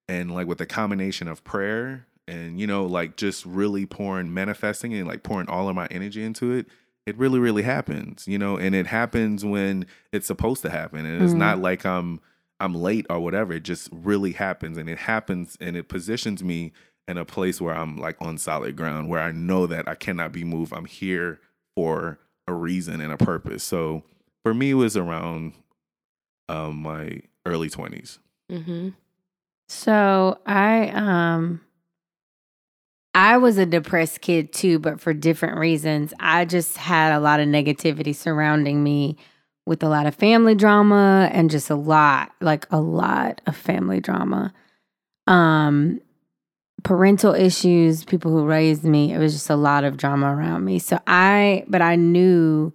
[0.10, 4.94] and like with the combination of prayer and you know like just really pouring manifesting
[4.94, 6.66] and like pouring all of my energy into it
[7.06, 8.58] it really really happens you know?
[8.58, 11.38] And it happens when it's supposed to happen and it's Mhm.
[11.38, 12.20] not like i'm
[12.60, 16.74] i'm late or whatever it just really happens and it happens and it positions me
[17.08, 20.32] in a place where i'm like on solid ground where i know that i cannot
[20.32, 20.74] be moved.
[20.74, 21.40] I'm here
[21.76, 23.64] for a reason and a purpose.
[23.64, 24.04] So
[24.44, 25.54] for me it was around
[26.50, 28.20] um my early 20s
[28.50, 28.90] hmm
[29.68, 31.62] So I um
[33.14, 36.14] I was a depressed kid too, but for different reasons.
[36.20, 39.18] I just had a lot of negativity surrounding me
[39.66, 44.00] with a lot of family drama and just a lot, like a lot of family
[44.00, 44.54] drama.
[45.26, 46.00] Um
[46.84, 50.78] parental issues, people who raised me, it was just a lot of drama around me.
[50.80, 52.72] So I but I knew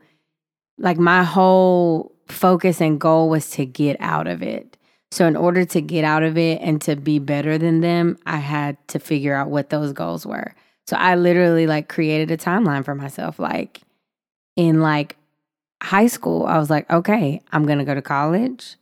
[0.77, 4.77] like my whole focus and goal was to get out of it.
[5.11, 8.39] So, in order to get out of it and to be better than them, I
[8.39, 10.55] had to figure out what those goals were.
[10.87, 13.39] So, I literally like created a timeline for myself.
[13.39, 13.83] Like
[14.57, 15.17] in like
[15.83, 18.77] high school, I was like, okay, I'm gonna go to college.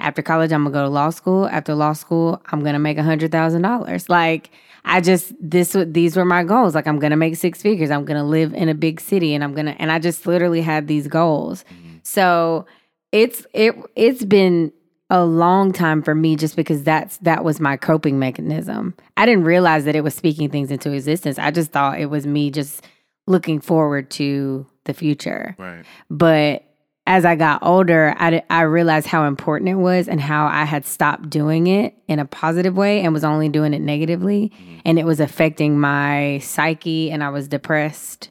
[0.00, 1.46] After college, I'm gonna go to law school.
[1.46, 4.08] After law school, I'm gonna make a hundred thousand dollars.
[4.08, 4.50] Like
[4.84, 6.74] I just this these were my goals.
[6.74, 7.90] Like I'm gonna make six figures.
[7.90, 10.88] I'm gonna live in a big city, and I'm gonna and I just literally had
[10.88, 11.64] these goals.
[11.70, 11.96] Mm-hmm.
[12.02, 12.66] So
[13.12, 14.72] it's it it's been
[15.10, 18.94] a long time for me just because that's that was my coping mechanism.
[19.16, 21.38] I didn't realize that it was speaking things into existence.
[21.38, 22.84] I just thought it was me just
[23.26, 25.54] looking forward to the future.
[25.58, 26.64] right But
[27.06, 30.86] as I got older, I, I realized how important it was and how I had
[30.86, 34.52] stopped doing it in a positive way and was only doing it negatively.
[34.54, 34.82] Mm.
[34.84, 38.30] And it was affecting my psyche and I was depressed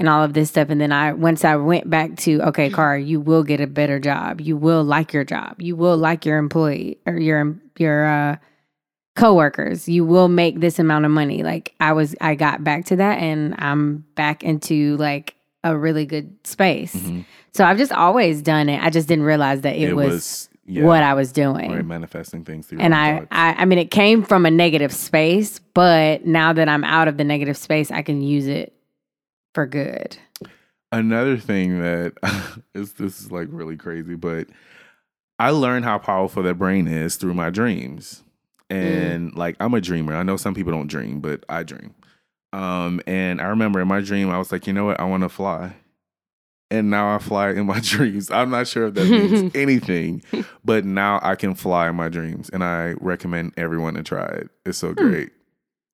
[0.00, 0.68] and all of this stuff.
[0.70, 4.00] And then I, once I went back to, okay, Car, you will get a better
[4.00, 4.40] job.
[4.40, 5.60] You will like your job.
[5.60, 8.36] You will like your employee or your, your, uh,
[9.16, 12.96] coworkers you will make this amount of money like i was i got back to
[12.96, 15.34] that and i'm back into like
[15.64, 17.24] a really good space Mhm.
[17.52, 21.02] so i've just always done it i just didn't realize that it, was, yeah, what
[21.02, 23.26] i was doing right, manifesting things through and I.
[23.32, 27.16] I i mean it came from a negative space but now that i'm out of
[27.18, 28.72] the negative space i can use it
[29.54, 30.16] for good
[30.92, 32.14] Another thing that
[32.74, 34.48] is this is like really crazy, but
[35.38, 38.22] I learned how powerful that brain is through my dreams.
[38.68, 40.14] And like I'm a dreamer.
[40.14, 41.94] I know some people don't dream, but I dream.
[42.52, 45.22] Um, and I remember in my dream, I was like, you know what, I want
[45.22, 45.76] to fly.
[46.72, 48.30] And now I fly in my dreams.
[48.30, 50.22] I'm not sure if that means anything,
[50.64, 52.48] but now I can fly in my dreams.
[52.48, 54.50] And I recommend everyone to try it.
[54.66, 55.30] It's so great.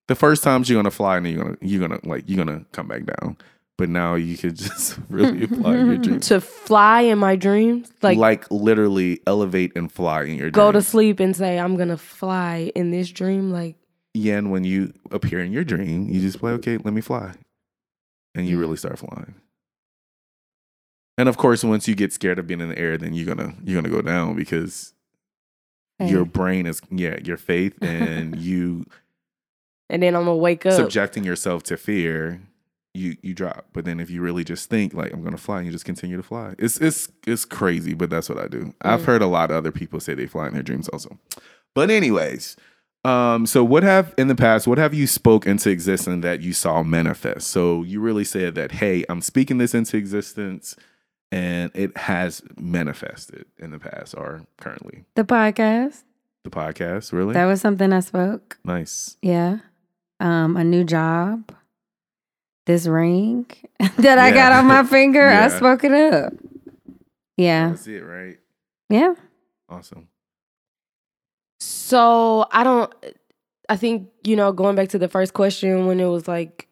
[0.08, 2.88] The first times you're gonna fly and you're gonna you're gonna like you're gonna come
[2.88, 3.36] back down.
[3.78, 6.28] But now you could just really apply your dreams.
[6.28, 10.52] to fly in my dreams, like, Like, literally elevate and fly in your dream.
[10.52, 13.50] go to sleep and say I'm gonna fly in this dream.
[13.50, 13.76] Like
[14.14, 17.32] Yeah, and when you appear in your dream, you just play, okay, let me fly.
[18.34, 19.34] And you really start flying.
[21.18, 23.54] And of course, once you get scared of being in the air, then you're gonna
[23.64, 24.94] you're gonna go down because
[25.98, 28.84] your brain is yeah, your faith and you
[29.90, 30.72] and then I'm gonna wake up.
[30.74, 32.40] subjecting yourself to fear,
[32.94, 33.66] you you drop.
[33.72, 36.16] But then if you really just think like I'm gonna fly, and you just continue
[36.16, 36.54] to fly.
[36.58, 38.74] It's it's it's crazy, but that's what I do.
[38.82, 41.18] I've heard a lot of other people say they fly in their dreams also.
[41.74, 42.56] But anyways,
[43.04, 46.52] um, so what have in the past, what have you spoke into existence that you
[46.52, 47.48] saw manifest?
[47.48, 50.74] So you really said that, hey, I'm speaking this into existence
[51.30, 55.04] and it has manifested in the past or currently.
[55.16, 56.02] the podcast
[56.44, 57.34] The podcast, really?
[57.34, 59.16] that was something i spoke nice.
[59.22, 59.58] yeah
[60.20, 61.52] um a new job
[62.66, 63.46] this ring
[63.98, 66.32] that i got on my finger i spoke it up
[67.36, 68.38] yeah That's it, right?
[68.88, 69.14] yeah
[69.68, 70.08] Awesome.
[71.60, 72.92] So I don't.
[73.68, 76.68] I think you know, going back to the first question when it was like,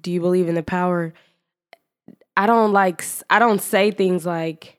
[0.00, 1.12] "Do you believe in the power?"
[2.36, 3.04] I don't like.
[3.28, 4.78] I don't say things like,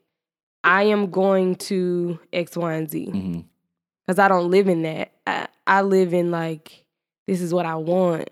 [0.64, 3.44] "I am going to X, Y, and Z,"
[4.06, 5.12] because I don't live in that.
[5.26, 6.81] I, I live in like,
[7.26, 8.30] this is what I want.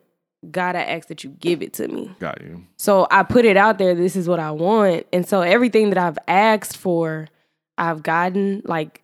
[0.50, 2.10] God, I ask that you give it to me.
[2.18, 2.64] Got you.
[2.78, 3.94] So I put it out there.
[3.94, 7.28] This is what I want, and so everything that I've asked for,
[7.76, 9.02] I've gotten like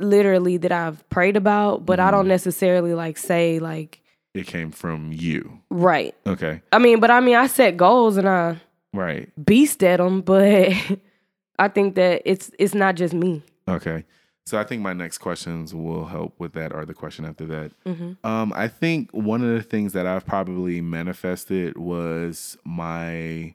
[0.00, 2.28] literally that I've prayed about, but I don't Mhm.
[2.28, 4.00] necessarily like say like
[4.34, 5.60] It came from you.
[5.70, 6.14] right.
[6.26, 6.60] Okay.
[6.72, 8.56] I mean, but I mean, I set goals and I
[8.92, 9.28] Right.
[9.44, 10.42] beast at them, but
[11.58, 13.42] I think that it's it's not just me.
[13.68, 14.04] Okay.
[14.46, 17.72] So I think my next questions will help with that or the question after that.
[17.86, 23.54] hmm Um, I think one of the things that I've probably manifested was my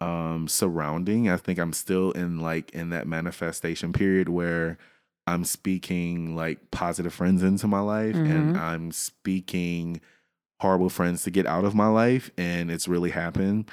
[0.00, 1.28] um surrounding.
[1.28, 4.76] I think I'm still in like in that manifestation period where
[5.26, 10.00] I'm speaking like positive friends into my life and I'm speaking
[10.60, 13.70] horrible friends to get out of my life and it's really happened.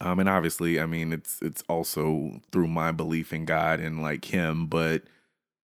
[0.00, 4.26] Um and obviously, I mean it's it's also through my belief in God and like
[4.26, 5.02] him, but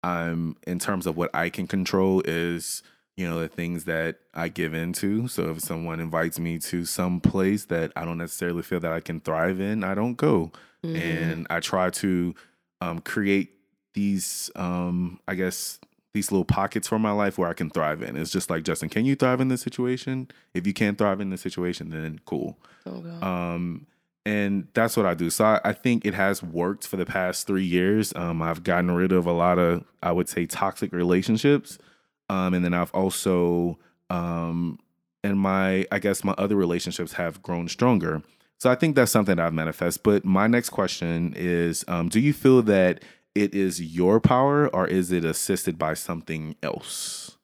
[0.03, 2.83] I'm in terms of what I can control is
[3.17, 5.27] you know the things that I give into.
[5.27, 8.99] So if someone invites me to some place that I don't necessarily feel that I
[8.99, 10.51] can thrive in, I don't go.
[10.85, 10.95] Mm-hmm.
[10.95, 12.35] And I try to
[12.81, 13.53] um, create
[13.95, 15.79] these, um, I guess,
[16.13, 18.15] these little pockets for my life where I can thrive in.
[18.15, 20.29] It's just like Justin, can you thrive in this situation?
[20.53, 22.57] If you can't thrive in this situation, then cool.
[22.85, 23.25] Okay.
[23.25, 23.87] Um,
[24.27, 25.29] and that's what I do.
[25.29, 28.13] So I, I think it has worked for the past three years.
[28.13, 31.79] Um, I've gotten rid of a lot of, I would say, toxic relationships.
[32.27, 34.79] Um, and then I've also, um,
[35.23, 38.21] and my, I guess my other relationships have grown stronger.
[38.57, 40.03] So I think that's something that I've manifest.
[40.03, 44.87] But my next question is, um, do you feel that it is your power or
[44.87, 47.37] is it assisted by something else?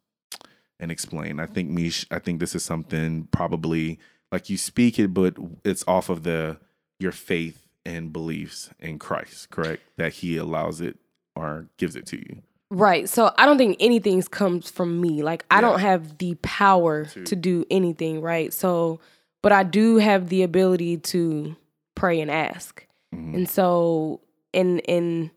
[0.82, 1.40] And explain.
[1.40, 4.00] I think Mish, I think this is something probably
[4.34, 6.58] like you speak it, but it's off of the
[7.00, 9.82] your faith and beliefs in Christ, correct?
[9.98, 10.98] That He allows it
[11.36, 12.42] or gives it to you.
[12.70, 13.08] Right.
[13.08, 15.22] So I don't think anything comes from me.
[15.22, 15.62] Like I Yeah.
[15.62, 18.52] don't have the power To- to do anything, right?
[18.54, 19.00] So
[19.42, 21.56] but I do have the ability to
[21.96, 22.86] pray and ask.
[23.14, 23.36] Mhm.
[23.36, 24.22] And so
[24.54, 25.30] and and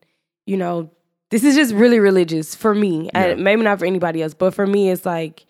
[0.47, 0.91] you know,
[1.31, 3.11] this is just really religious for me.
[3.13, 3.25] Yeah.
[3.33, 5.45] And maybe not for anybody else, but for me it's like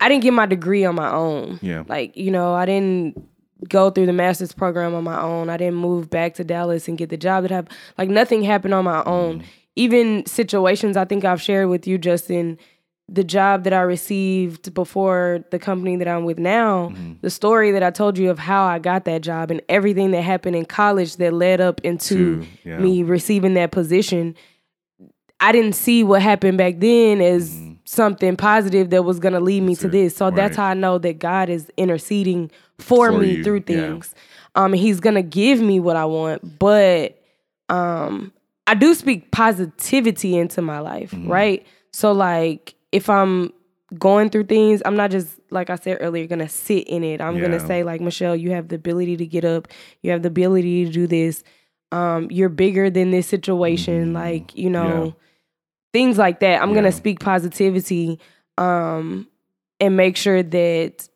[0.00, 1.58] I didn't get my degree on my own.
[1.62, 1.84] Yeah.
[1.88, 3.22] Like, you know, I didn't
[3.68, 5.48] go through the master's program on my own.
[5.48, 7.64] I didn't move back to Dallas and get the job that I
[7.98, 9.38] like nothing happened on my own.
[9.38, 9.48] Mm-hmm.
[9.76, 12.58] Even situations I think I've shared with you, Justin,
[13.08, 17.14] the job that I received before the company that I'm with now, mm-hmm.
[17.20, 20.22] the story that I told you of how I got that job and everything that
[20.22, 22.78] happened in college that led up into To- yeah.
[22.78, 24.34] me receiving that position.
[25.38, 27.74] I didn't see what happened back then as mm-hmm.
[27.84, 29.90] something positive that was going to lead me to it.
[29.90, 30.16] this.
[30.16, 33.88] So that's how I know that God is interceding for, For me you, through yeah.
[33.90, 34.14] things.
[34.54, 37.20] Um, he's to give me what I want, but
[37.68, 38.32] um,
[38.66, 41.30] I do speak positivity into my life, Mm-hmm.
[41.30, 41.66] right?
[41.92, 43.52] So like if I'm
[43.98, 47.20] going through things, I'm not just like I said earlier gonna sit in it.
[47.20, 49.68] I'm gonna say like Michelle, you have the ability to get up,
[50.02, 51.42] you have the ability to do this.
[51.92, 55.04] Um, you're bigger than this situation, like you know, Mm-hmm.
[55.06, 55.12] Yeah.
[55.92, 56.60] things like that.
[56.62, 56.74] I'm Yeah.
[56.76, 58.18] gonna speak positivity,
[58.58, 59.28] um,
[59.80, 61.08] and make sure that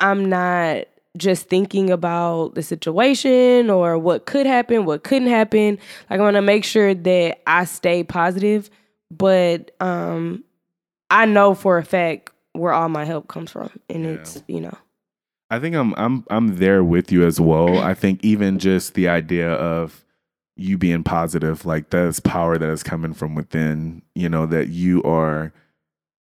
[0.00, 0.84] I'm not
[1.16, 5.78] just thinking about the situation or what could happen, what couldn't happen.
[6.10, 8.68] Like I'm gonna make sure that I stay positive,
[9.10, 10.44] but um
[11.10, 13.70] I know for a fact where all my help comes from.
[13.88, 14.10] And Yeah.
[14.12, 14.76] it's, you know.
[15.50, 17.78] I think I'm I'm I'm there with you as well.
[17.78, 20.04] I think even just the idea of
[20.56, 25.02] you being positive, like that's power that is coming from within, you know, that you
[25.02, 25.52] are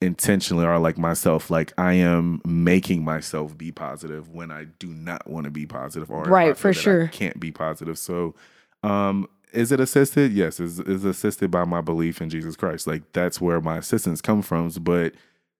[0.01, 5.29] intentionally are like myself, like I am making myself be positive when I do not
[5.29, 7.07] want to be positive or Right, for that I sure.
[7.09, 7.97] can't be positive.
[7.97, 8.35] So
[8.83, 10.31] um is it assisted?
[10.31, 12.87] Yes, is is assisted by my belief in Jesus Christ.
[12.87, 14.69] Like that's where my assistance comes from.
[14.81, 15.13] But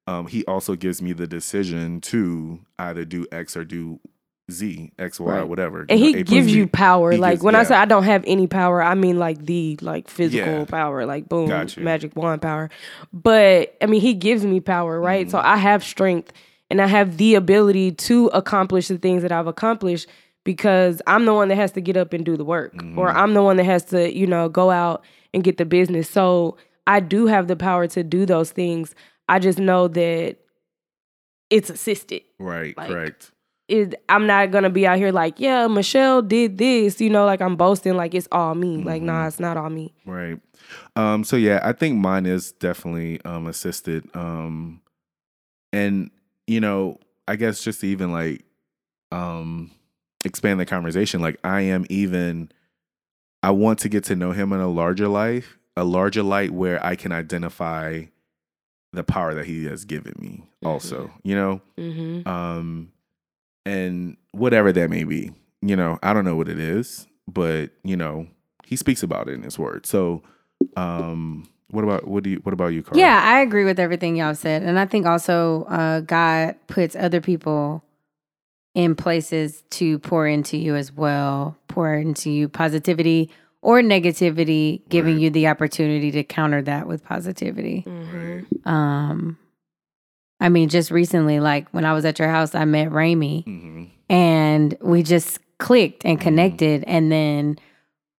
[0.08, 4.00] um, he also gives me the decision to either do X or do
[4.50, 5.48] Z, X, Y, Right.
[5.48, 5.86] whatever.
[5.88, 7.12] And he know, gives you power.
[7.12, 9.78] He like gives- when I say I don't have any power, I mean like the
[9.82, 10.66] like physical Yeah.
[10.66, 11.84] power, like boom, Got you.
[11.84, 12.70] magic wand power.
[13.14, 15.26] But I mean he gives me power, right?
[15.28, 15.32] Mm-hmm.
[15.32, 16.34] So I have strength
[16.70, 20.08] and I have the ability to accomplish the things that I've accomplished
[20.44, 22.74] because I'm the one that has to get up and do the work.
[22.76, 22.98] Mm-hmm.
[22.98, 26.10] Or I'm the one that has to, you know, go out and get the business.
[26.10, 28.96] So I do have the power to do those things.
[29.30, 30.38] I just know that
[31.50, 33.31] it's assisted Right, like- correct.
[33.72, 37.42] It, I'm not gonna be out here like, yeah, Michelle did this, you know, like
[37.42, 38.84] I'm boasting like it's all me.
[38.84, 39.94] Like, nah, it's not all me.
[40.06, 40.40] Right.
[40.96, 44.10] Um, so yeah, I think mine is definitely um assisted.
[44.14, 44.82] Um
[45.72, 46.12] and
[46.48, 48.44] you know, I guess just to even like
[49.12, 49.72] um
[50.26, 52.52] expand the conversation, like I am even
[53.42, 56.86] I want to get to know him in a larger life, a larger light where
[56.86, 58.04] I can identify
[58.92, 61.62] the power that he has given me also, you know?
[61.78, 62.28] Mm-hmm.
[62.28, 62.92] um
[63.66, 65.32] and whatever that may be
[65.62, 68.28] you know i don't know what it is but you know
[68.66, 70.22] he speaks about it in his word so
[70.78, 73.00] um what about what do you what about you Carl?
[73.00, 74.62] Yeah, I agree with everything y'all said.
[74.62, 77.82] And I think also uh, God puts other people
[78.76, 83.30] in places to pour into you as well, pour into you positivity
[83.62, 85.22] or negativity, giving Right.
[85.22, 87.86] you the opportunity to counter that with positivity.
[87.88, 88.68] Mm-hmm.
[88.68, 89.38] Um,
[90.42, 93.84] I mean, just recently, like when I was at your house, I met Raimi hmm
[94.10, 96.84] and we just clicked and connected.
[96.86, 97.58] And then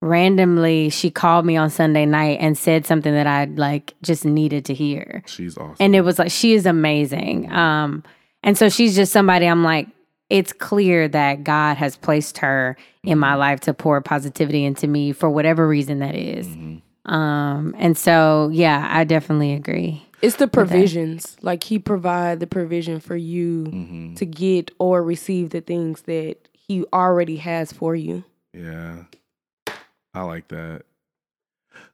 [0.00, 4.64] randomly, she called me on Sunday night and said something that I like just needed
[4.66, 5.22] to hear.
[5.26, 7.52] she's awesome And it was like she is amazing.
[7.52, 8.02] Um,
[8.42, 9.88] and so she's just somebody I'm like,
[10.30, 15.12] it's clear that God has placed her in my life to pour positivity into me
[15.12, 16.46] for whatever reason that is.
[16.48, 16.80] Mhm.
[17.04, 20.02] Um, and so yeah, I definitely agree.
[20.22, 21.36] It's the provisions.
[21.42, 24.16] Like he provide the provision for you Mhm.
[24.16, 28.24] to get or receive the things that he already has for you.
[28.54, 29.04] yeah
[30.14, 30.82] i like that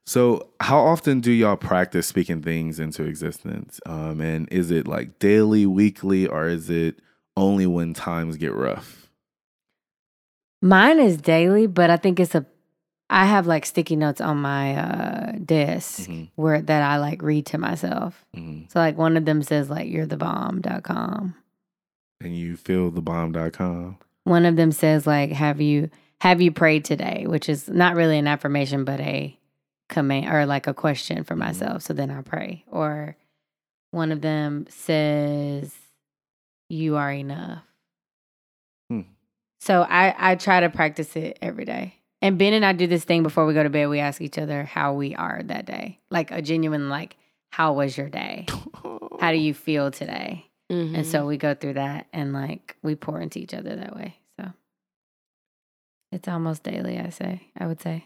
[0.04, 5.18] so how often do y'all practice speaking things into existence um and is it like
[5.20, 6.98] daily weekly or is it
[7.36, 9.08] only when times get rough
[10.60, 12.44] Mine is daily, but I think it's a
[13.10, 16.28] I have like sticky notes on my uh desk Mhm.
[16.36, 18.24] where that I like read to myself.
[18.36, 18.70] Mhm.
[18.70, 21.34] So like one of them says like you're the bomb.com.
[22.20, 25.88] and you feel the bomb.com One of them says like have you
[26.20, 29.38] have you prayed today, which is not really an affirmation but a
[29.88, 31.82] command or like a question for myself.
[31.82, 32.64] So then I pray.
[32.70, 33.16] Or
[33.92, 35.74] one of them says
[36.68, 37.62] you are enough.
[38.90, 39.02] Hmm.
[39.60, 41.94] So I I try to practice it every day.
[42.20, 43.88] And Ben and I do this thing before we go to bed.
[43.88, 47.16] We ask each other how we are that day, like a genuine like,
[47.50, 48.46] how was your day?
[49.20, 50.46] How do you feel today?
[50.70, 50.94] Mm-hmm.
[50.94, 54.16] And so we go through that and like we pour into each other that way.
[54.38, 54.52] So
[56.12, 56.98] it's almost daily.
[57.00, 57.42] I say.
[57.58, 58.04] I would say.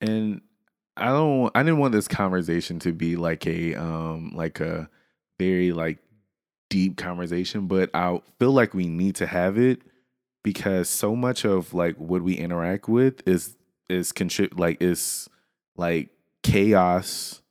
[0.00, 0.40] and
[0.96, 4.88] i don't i didn't want this conversation to be like a um like a
[5.40, 5.98] very like
[6.70, 9.82] deep conversation but i feel like we need to have it
[10.44, 13.56] because so much of like what we interact with is
[13.90, 15.28] is contrib like is
[15.76, 16.10] like
[16.44, 17.42] chaos,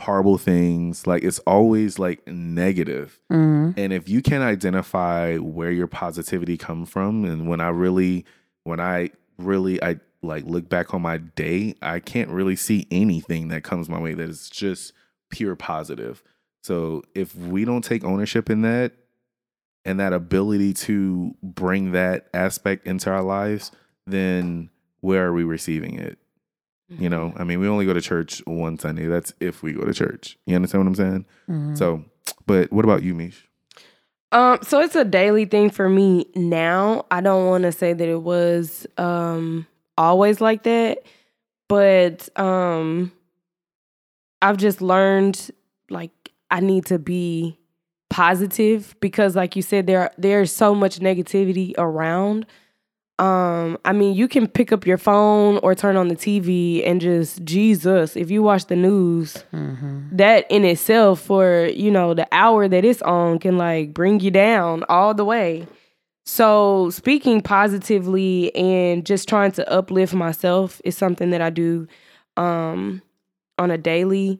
[0.00, 1.06] horrible things.
[1.06, 3.20] Like it's always like negative.
[3.30, 3.74] Mhm.
[3.76, 8.24] And if you can identify where your positivity come from, and when I really,
[8.64, 13.48] when I really, I like look back on my day, I can't really see anything
[13.48, 14.92] that comes my way that is just
[15.30, 16.22] pure positive.
[16.62, 18.92] So if we don't take ownership in that
[19.84, 23.72] and that ability to bring that aspect into our lives,
[24.06, 24.70] then
[25.00, 26.18] where are we receiving it?
[26.98, 29.06] You know, I mean, we only go to church one Sunday.
[29.06, 30.36] That's if we go to church.
[30.44, 31.26] You understand what I'm saying?
[31.48, 31.78] Mhm.
[31.78, 32.04] So,
[32.46, 33.46] but what about you, Mish?
[34.32, 37.06] Um, so it's a daily thing for me now.
[37.10, 41.04] I don't want to say that it was um always like that,
[41.68, 43.12] but um
[44.42, 45.50] I've just learned
[45.90, 46.10] like
[46.50, 47.56] I need to be
[48.10, 52.44] positive because like you said there there's so much negativity around.
[53.18, 57.02] Um, I mean, you can pick up your phone or turn on the TV and
[57.02, 60.08] just Jesus, if you watch the news, Mhm.
[60.16, 64.30] that in itself for you know the hour that it's on can like bring you
[64.30, 65.66] down all the way
[66.26, 71.86] so speaking positively and just trying to uplift myself is something that i do
[72.36, 73.00] um
[73.58, 74.38] on a daily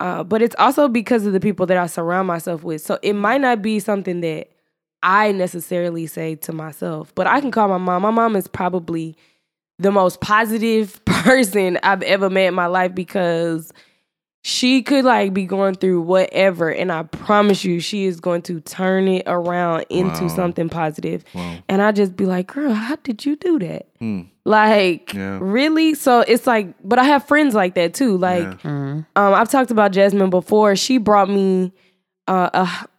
[0.00, 3.14] uh, but it's also because of the people that i surround myself with so it
[3.14, 4.48] might not be something that
[5.02, 9.16] i necessarily say to myself but i can call my mom my mom is probably
[9.78, 13.72] the most positive person i've ever met in my life because
[14.42, 18.60] she could like be going through whatever and i promise you she is going to
[18.60, 20.28] turn it around into Wow.
[20.28, 21.58] something positive Wow.
[21.68, 24.22] and i just be like girl how did you do that Hmm.
[24.46, 25.38] Like Yeah.
[25.42, 28.70] really so it's like but i have friends like that too like Yeah.
[28.70, 29.06] Mhm.
[29.16, 31.72] um i've talked about jasmine before she brought me
[32.28, 32.50] uh,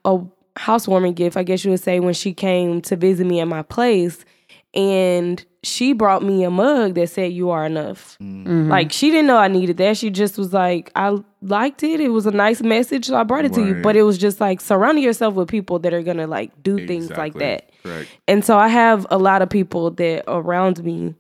[0.05, 0.25] a, a
[0.59, 3.61] housewarming gift i guess you would say when she came to visit me at my
[3.61, 4.25] place
[4.73, 8.69] and she brought me a mug that said you are enough Mhm.
[8.69, 9.97] like she didn't know I needed that.
[9.97, 11.99] She just was like, I liked it.
[11.99, 13.75] It was a nice message, so I brought it to you.
[13.81, 17.09] But it was just like surrounding yourself with people that are gonna like do things
[17.11, 17.69] like that.
[17.83, 18.09] Correct.
[18.27, 21.15] And so I have a lot of people that around me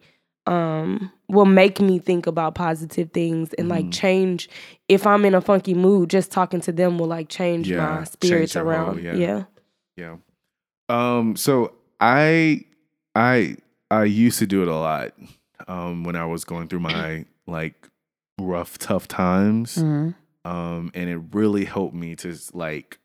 [0.47, 3.93] um will make me think about positive things and like Mhm.
[3.93, 4.49] change
[4.87, 7.95] if I'm in a funky mood, just talking to them will like change Yeah, my
[7.97, 9.03] change spirits your whole- around.
[9.03, 9.13] yeah.
[9.15, 9.43] yeah.
[9.97, 10.15] Yeah.
[10.89, 11.35] Um.
[11.35, 12.61] So I,
[13.15, 13.57] I,
[13.91, 15.13] I used to do it a lot.
[15.67, 16.03] Um.
[16.05, 17.89] When I was going through my like
[18.39, 19.75] rough, tough times.
[19.77, 20.15] Mhm.
[20.45, 20.91] Um.
[20.93, 22.99] And it really helped me to like.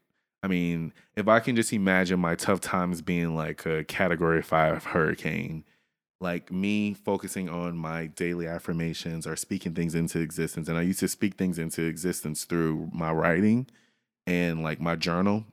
[0.44, 4.84] I mean, if I can just imagine my tough times being like a Category Five
[4.84, 5.64] hurricane,
[6.22, 10.68] like me focusing on my daily affirmations or speaking things into existence.
[10.68, 13.66] And I used to speak things into existence through my writing
[14.26, 15.44] and like my journal.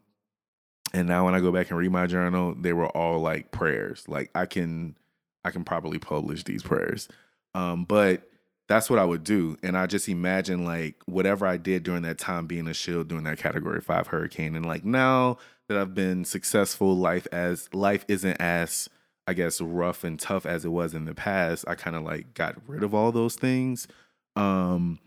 [0.93, 4.03] And now when I go back and read my journal, they were all like prayers.
[4.07, 4.95] Like I can
[5.43, 7.07] I can probably publish these prayers.
[7.53, 8.29] Um, but
[8.67, 9.57] that's what I would do.
[9.63, 13.23] And I just imagine like whatever I did during that time being a shield during
[13.23, 14.55] that category five hurricane.
[14.55, 18.89] And like now that I've been successful, life as life isn't as
[19.29, 21.63] I guess rough and tough as it was in the past.
[21.67, 23.87] I kind of like got rid of all those things.
[24.35, 24.97] Um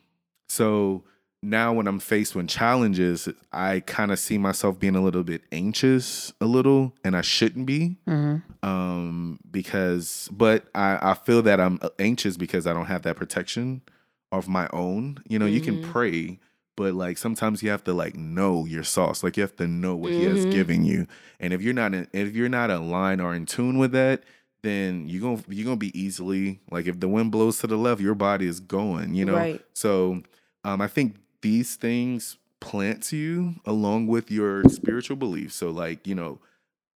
[0.48, 1.02] so
[1.42, 5.42] now when I'm faced with challenges, I kind of see myself being a little bit
[5.50, 8.42] anxious a little and I shouldn't be Mhm.
[8.62, 13.82] um because but I I feel that I'm anxious because I don't have that protection
[14.30, 15.18] of my own.
[15.28, 15.82] You know, you can Mhm.
[15.82, 16.38] pray,
[16.76, 19.22] but like sometimes you have to like know your sauce.
[19.22, 20.50] Like you have to know what he has Mhm.
[20.50, 21.06] given you.
[21.40, 24.22] And if you're not in, if you're not aligned or in tune with that,
[24.62, 27.76] then you're going to you're to be easily like if the wind blows to the
[27.76, 29.36] left, your body is going, you know.
[29.36, 29.64] Right.
[29.74, 30.22] So,
[30.64, 35.54] um I think these things plants you along with your spiritual beliefs.
[35.56, 36.40] So like, you know,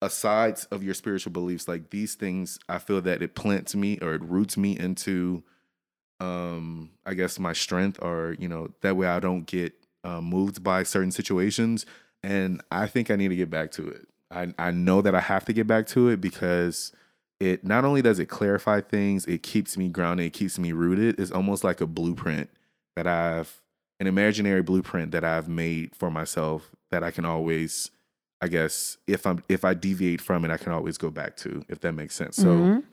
[0.03, 4.15] aside of your spiritual beliefs, like these things, I feel that it plants me or
[4.15, 5.43] it roots me into,
[6.21, 10.63] um, I guess my strength, or you know, that way I don't get uh, moved
[10.63, 11.87] by certain situations.
[12.23, 14.09] And I think I need to get back to it.
[14.31, 16.93] I I know that I have to get back to it because
[17.41, 21.21] it not only does it clarify things, it keeps me grounded, it keeps me rooted.
[21.21, 22.49] It's almost like a blueprint
[22.97, 23.61] that I've
[24.01, 27.91] an imaginary blueprint that I've made for myself that I can always
[28.41, 31.65] I guess if I'm if I deviate from it, I can always go back to,
[31.69, 32.37] if that makes sense.
[32.37, 32.85] So Mhm.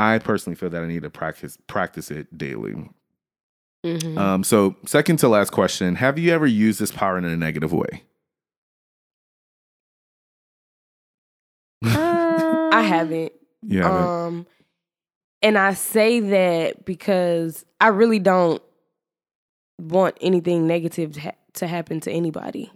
[0.00, 2.88] I personally feel that I need to practice practice it daily.
[3.84, 4.18] Mhm.
[4.18, 7.72] Um, so second to last question: Have you ever used this power in a negative
[7.72, 8.04] way?
[11.84, 13.32] I haven't.
[13.62, 13.82] Yeah.
[13.82, 14.08] haven't.
[14.08, 14.46] Um,
[15.42, 18.62] and I say that because I really don't
[19.78, 22.70] want anything negative to, ha- to happen to anybody.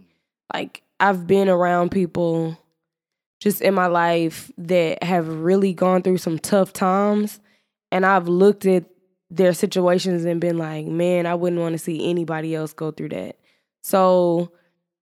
[0.52, 2.58] Like I've been around people
[3.44, 7.40] just in my life that have really gone through some tough times
[7.92, 8.84] and I've looked at
[9.28, 13.10] their situations and been like, man, I wouldn't want to see anybody else go through
[13.10, 13.36] that.
[13.82, 14.50] So,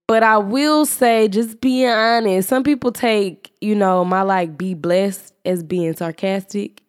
[0.08, 4.74] but I will say, just being honest, some people take, you know, my like be
[4.74, 6.82] blessed as being sarcastic.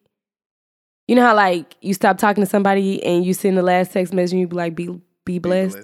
[1.08, 4.12] You know how like you stop talking to somebody and you send the last text
[4.12, 4.90] message and you be like, be
[5.24, 5.78] be blessed.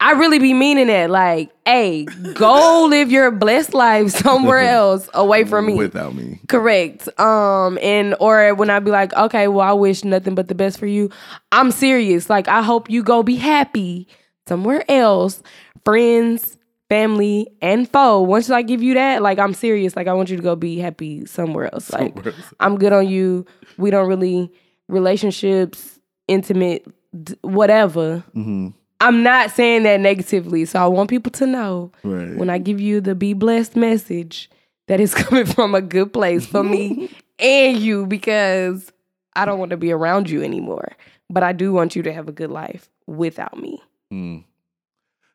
[0.00, 1.10] I really be meaning that.
[1.10, 5.74] Like, hey, go live your blessed life somewhere else away from me.
[5.74, 6.40] Without me.
[6.48, 7.08] Correct.
[7.20, 10.78] Um, and or when I be like, okay, well, I wish nothing but the best
[10.78, 11.10] for you.
[11.50, 12.30] I'm serious.
[12.30, 14.06] Like, I hope you go be happy
[14.46, 15.42] somewhere else,
[15.84, 16.56] friends,
[16.88, 18.22] family, and foe.
[18.22, 19.96] Once I give you that, like, I'm serious.
[19.96, 21.92] Like, I want you to go be happy somewhere else.
[21.92, 22.54] Like, Somewhere else.
[22.60, 23.46] I'm good on you.
[23.76, 24.50] We don't really
[24.88, 26.86] relationships, intimate,
[27.24, 28.22] d- whatever.
[28.34, 28.68] Mm-hmm.
[29.00, 30.64] I'm not saying that negatively.
[30.64, 32.36] So I want people to know Right.
[32.36, 34.50] when I give you the be blessed message
[34.88, 38.92] that is coming from a good place for me and you because
[39.36, 40.96] I don't want to be around you anymore.
[41.30, 43.80] But I do want you to have a good life without me.
[44.12, 44.44] Mm.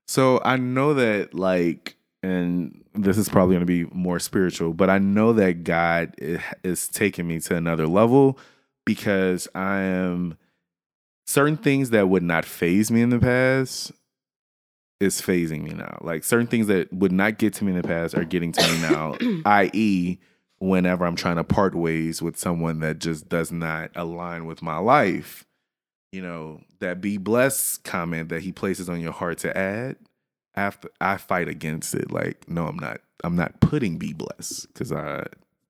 [0.08, 4.90] So I know that like, and this is probably going to be more spiritual, but
[4.90, 8.38] I know that God is taking me to another level
[8.86, 10.38] because I am
[11.26, 13.92] certain things that would not phase me in the past
[15.00, 15.98] is phasing me now.
[16.02, 18.62] Like certain things that would not get to me in the past are getting to
[18.72, 19.16] me now,
[19.46, 20.18] i.e.,
[20.60, 24.78] whenever I'm trying to part ways with someone that just does not align with my
[24.78, 25.46] life
[26.14, 29.96] you know, that be blessed comment that he places on your heart to add,
[30.56, 32.12] after I fight against it.
[32.12, 33.02] Like, no, I'm not.
[33.24, 35.26] I'm not putting be blessed because I,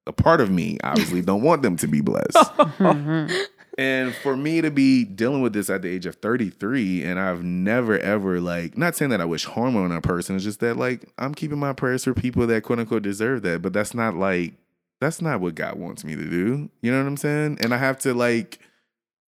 [0.06, 2.36] a part of me, obviously don't want them to be blessed.
[2.84, 3.34] Mm-hmm.
[3.78, 7.43] And for me to be dealing with this at the age of 33, and I've
[7.43, 10.78] never ever like, not saying that I wish harm on a person, it's just that
[10.78, 14.15] like I'm keeping my prayers for people that quote unquote deserve that, but that's not
[14.15, 14.53] like.
[15.01, 16.69] That's not what God wants me to do.
[16.82, 17.57] You know what I'm saying?
[17.59, 18.59] And I have to like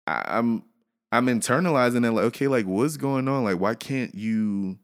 [0.06, 0.64] I, I'm
[1.12, 3.44] I'm internalizing it like, okay, like what's going on?
[3.44, 4.78] Like, why can't you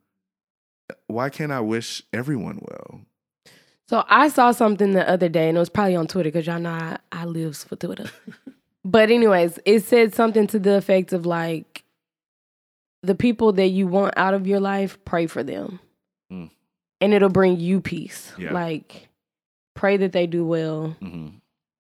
[1.08, 3.02] why can't I wish everyone well?
[3.88, 6.60] So I saw something the other day, and it was probably on Twitter because y'all
[6.60, 8.10] know I, I lives for Twitter.
[8.84, 11.84] but anyways, it said something to the effect of like,
[13.04, 15.80] the people that you want out of your life, pray for them,
[16.32, 16.50] Mm.
[17.02, 18.32] and it'll bring you peace.
[18.38, 18.54] Yeah.
[18.54, 19.10] Like,
[19.76, 20.90] pray that they do well.
[21.00, 21.30] hmm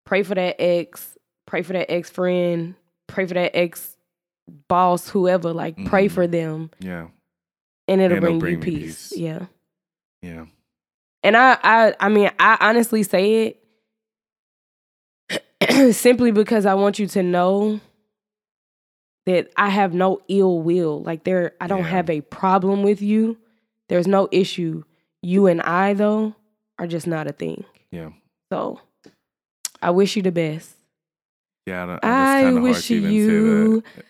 [0.05, 1.17] Pray for that ex.
[1.45, 2.75] Pray for that ex friend.
[3.07, 3.95] Pray for that ex
[4.67, 5.53] boss, whoever.
[5.53, 6.11] Like, pray Mhm.
[6.11, 7.07] for them, Yeah.
[7.87, 9.09] and it'll, And it'll bring, bring you peace.
[9.11, 9.19] peace.
[9.19, 9.45] Yeah.
[10.21, 10.45] Yeah.
[11.23, 13.60] And I, I, I mean, I honestly say it
[15.91, 17.79] simply because I want you to know
[19.25, 21.01] that I have no ill will.
[21.03, 21.87] Like there, I don't Yeah.
[21.89, 23.37] have a problem with you.
[23.89, 24.83] There's no issue.
[25.21, 26.35] You and I though
[26.79, 27.63] are just not a thing.
[27.91, 28.09] Yeah.
[28.51, 28.79] So
[29.81, 30.71] I wish you the best.
[31.67, 31.83] Yeah.
[31.83, 34.05] I, don't, I it's hard wish to you- say that.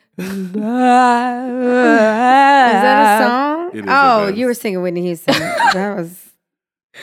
[2.68, 3.70] Is that a song?
[3.74, 5.34] It is oh, you were singing Whitney Houston.
[5.74, 6.30] that was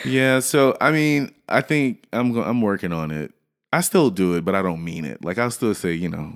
[0.05, 3.31] Yeah, so I mean, I think I'm go- I'm working on it.
[3.71, 5.23] I still do it, but I don't mean it.
[5.23, 6.33] Like I'll still say, you know,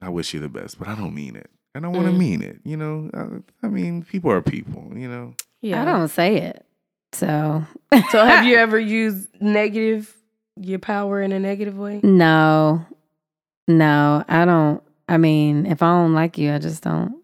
[0.00, 1.50] I wish you the best, but I don't mean it.
[1.74, 2.18] I don't want to Mm.
[2.18, 2.60] mean it.
[2.64, 4.92] You know, I, I mean, people are people.
[4.94, 5.82] You know, Yeah.
[5.82, 6.64] I don't say it.
[7.12, 7.64] So
[8.10, 10.14] So have you ever used negative
[10.60, 12.00] your power in a negative way?
[12.02, 12.84] No.
[13.68, 14.82] No, I don't.
[15.08, 17.16] I mean, if I don't like you, I just don't.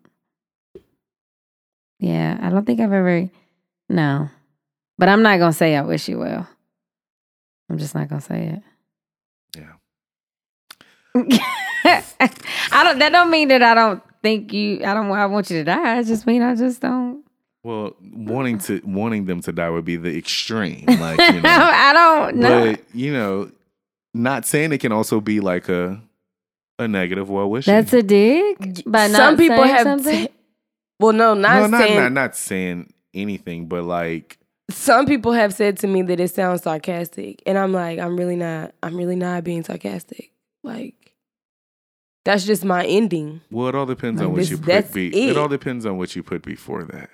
[1.98, 3.28] Yeah, I don't think I've ever.
[3.88, 4.28] No.
[4.98, 6.48] But I'm not going to say I wish you well.
[7.70, 8.62] I'm just not going to say it.
[9.57, 9.72] Yeah.
[12.72, 12.98] I don't.
[12.98, 14.84] That don't mean that I don't think you.
[14.84, 15.11] I don't.
[15.11, 15.98] I want you to die.
[15.98, 17.22] I just mean I just don't.
[17.64, 20.84] Well, wanting to wanting them to die would be the extreme.
[20.86, 22.72] Like you know, I don't know.
[22.72, 23.50] but you know,
[24.14, 26.03] not saying it can also be like a
[26.78, 27.72] a negative well wishing.
[27.72, 28.82] That's a dig.
[28.86, 29.82] By not Some people have.
[29.82, 30.26] something?
[30.26, 30.32] T-
[30.98, 31.98] well, no, not no, not, saying.
[31.98, 34.38] not not saying anything, but like
[34.73, 38.37] some people have said to me that it sounds sarcastic, and I'm like, I'm really
[38.37, 38.75] not.
[38.83, 40.33] I'm really not being sarcastic.
[40.64, 41.14] Like,
[42.25, 43.41] that's just my ending.
[43.51, 44.66] Well, it all depends Like on what this- you put.
[44.66, 45.31] that's Be- it.
[45.31, 47.11] it all depends on what you put before that.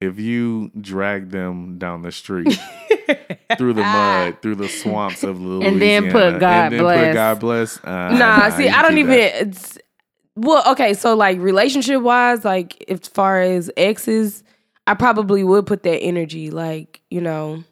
[0.00, 2.52] If you drag them down the street
[3.56, 7.06] through the mud, through the swamps of Louisiana, And then put God and then bless.
[7.06, 7.78] put God bless.
[7.84, 9.12] Uh, nah, see, you I don't keep even.
[9.14, 9.78] It's,
[10.34, 14.42] well, okay, so like relationship wise, like as far as exes,
[14.86, 17.64] I probably would put that energy, like you know,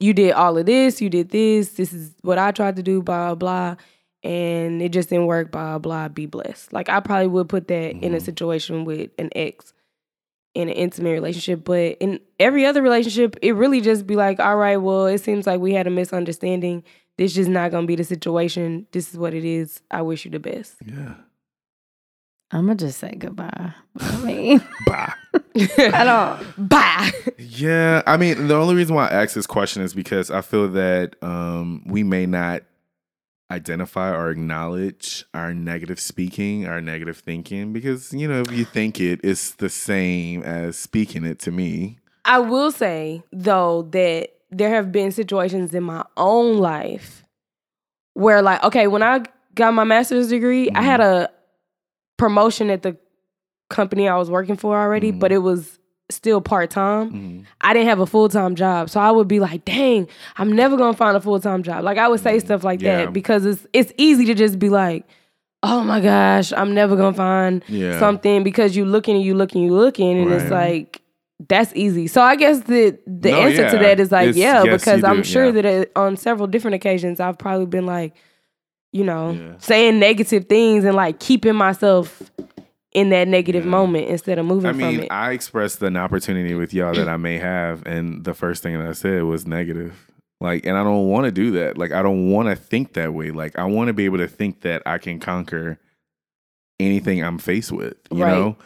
[0.00, 3.02] you did all of this, you did this, this is what I tried to do,
[3.02, 3.76] blah blah,
[4.22, 6.08] and it just didn't work, blah blah.
[6.08, 6.72] Be blessed.
[6.72, 8.22] Like I probably would put that in a Mhm.
[8.22, 9.72] situation with an ex,
[10.54, 11.64] in an intimate relationship.
[11.64, 15.46] But in every other relationship, it really just be like, all right, well, it seems
[15.46, 16.82] like we had a misunderstanding.
[17.18, 18.86] This just not gonna be the situation.
[18.92, 19.80] This is what it is.
[19.90, 20.76] I wish you the best.
[20.84, 21.14] Yeah.
[22.52, 23.72] I'm gonna just say goodbye.
[23.98, 25.12] I mean, Bye.
[25.56, 26.68] I don't.
[26.68, 27.10] Bye.
[27.38, 30.68] Yeah, I mean, the only reason why I ask this question is because I feel
[30.68, 32.62] that um, we may not
[33.50, 39.00] identify or acknowledge our negative speaking, our negative thinking, because you know, if you think
[39.00, 41.98] it, it's the same as speaking it to me.
[42.24, 47.24] I will say though that there have been situations in my own life
[48.14, 49.24] where like okay, when I
[49.54, 51.30] got my master's degree, I had a
[52.16, 52.96] promotion at the
[53.70, 55.18] company I was working for already, Mhm.
[55.20, 57.10] but it was still part-time.
[57.10, 57.44] Mhm.
[57.60, 58.88] I didn't have a full-time job.
[58.90, 60.06] So I would be like, "Dang,
[60.38, 62.98] I'm never going to find a full-time job." Like I would say stuff like Yeah.
[63.06, 65.04] that because it's it's easy to just be like,
[65.64, 67.98] "Oh my gosh, I'm never going to find Yeah.
[67.98, 71.02] something because you looking and you looking you looking and it's like
[71.48, 72.06] that's easy.
[72.06, 75.02] So I guess the the No, answer to that is like It's- yeah yes, because
[75.04, 75.50] I'm do, sure yeah.
[75.52, 78.14] that it, on several different occasions I've probably been like
[78.96, 79.54] you know Yeah.
[79.58, 82.22] saying negative things and like keeping myself
[82.92, 83.70] in that negative Yeah.
[83.70, 85.08] moment instead of moving I from mean, it.
[85.12, 88.86] I expressed an opportunity with y'all that I may have, and the first thing that
[88.88, 90.10] I said was negative.
[90.40, 91.76] Like, and I don't want to do that.
[91.78, 93.30] Like, I don't want to think that way.
[93.30, 95.78] Like, I want to be able to think that I can conquer
[96.78, 98.30] anything I'm faced with, you Right.
[98.30, 98.56] know?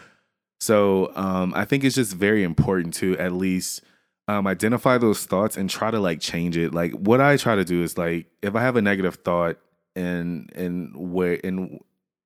[0.60, 3.82] So, um, I think it's just very important to at least
[4.28, 6.72] um, identify those thoughts and try to like change it.
[6.74, 9.56] Like, what I try to do is like, if I have a negative thought
[10.00, 11.80] and, and where, in,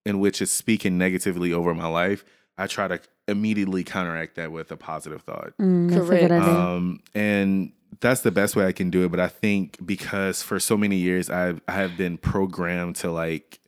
[0.07, 2.25] in which is speaking negatively over my life,
[2.57, 5.53] I try to immediately counteract that with a positive thought.
[5.61, 6.23] Mm, that's a Correct.
[6.23, 6.53] good idea.
[6.53, 9.11] Um, and that's the best way I can do it.
[9.11, 13.61] But I think because for so many years I've I have been programmed to like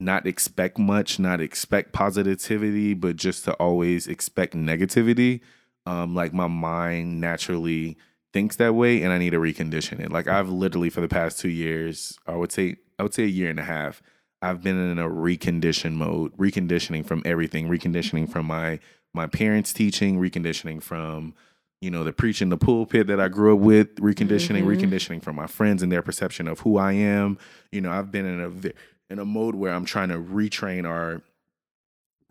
[0.00, 5.40] not expect much, not expect positivity, but just to always expect negativity.
[5.86, 7.96] Um, like my mind naturally
[8.32, 10.10] thinks that way and I need to recondition it.
[10.10, 13.26] Like I've literally for the past two years, I would say I would say a
[13.26, 14.00] year and a half,
[14.42, 18.78] I've been in a recondition mode, reconditioning from everything, reconditioning from my
[19.12, 21.34] my parents' teaching, reconditioning from
[21.80, 24.76] you know the preaching the pulpit that I grew up with, reconditioning, Mhm.
[24.76, 27.38] reconditioning from my friends and their perception of who I am.
[27.72, 31.22] You know, I've been in a in a mode where I'm trying to retrain or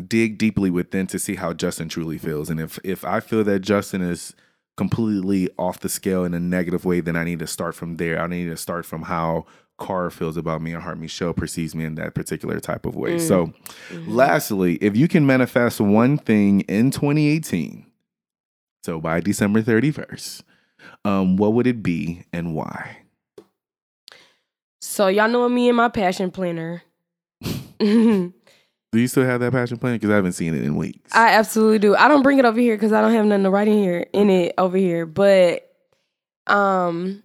[0.07, 2.49] dig deeply within to see how Justin truly feels.
[2.49, 4.33] And if if I feel that Justin is
[4.77, 8.21] completely off the scale in a negative way, then I need to start from there.
[8.21, 9.45] I need to start from how
[9.81, 13.15] Cara feels about me or how Michelle perceives me in that particular type of way.
[13.15, 13.27] Mm.
[13.27, 13.53] So
[14.07, 17.85] lastly, if you can manifest one thing in 2018,
[18.83, 20.43] so by December 31st,
[21.05, 22.97] um, what would it be and why?
[24.81, 26.83] so y'all know me and my passion planner.
[27.79, 28.33] Do
[28.99, 29.95] you still have that passion plan?
[29.95, 31.15] Because I haven't seen it in weeks.
[31.15, 31.95] I absolutely do.
[31.95, 34.05] I don't bring it over here because I don't have nothing to write in here
[34.11, 35.05] in it over here.
[35.05, 35.73] But
[36.45, 37.23] um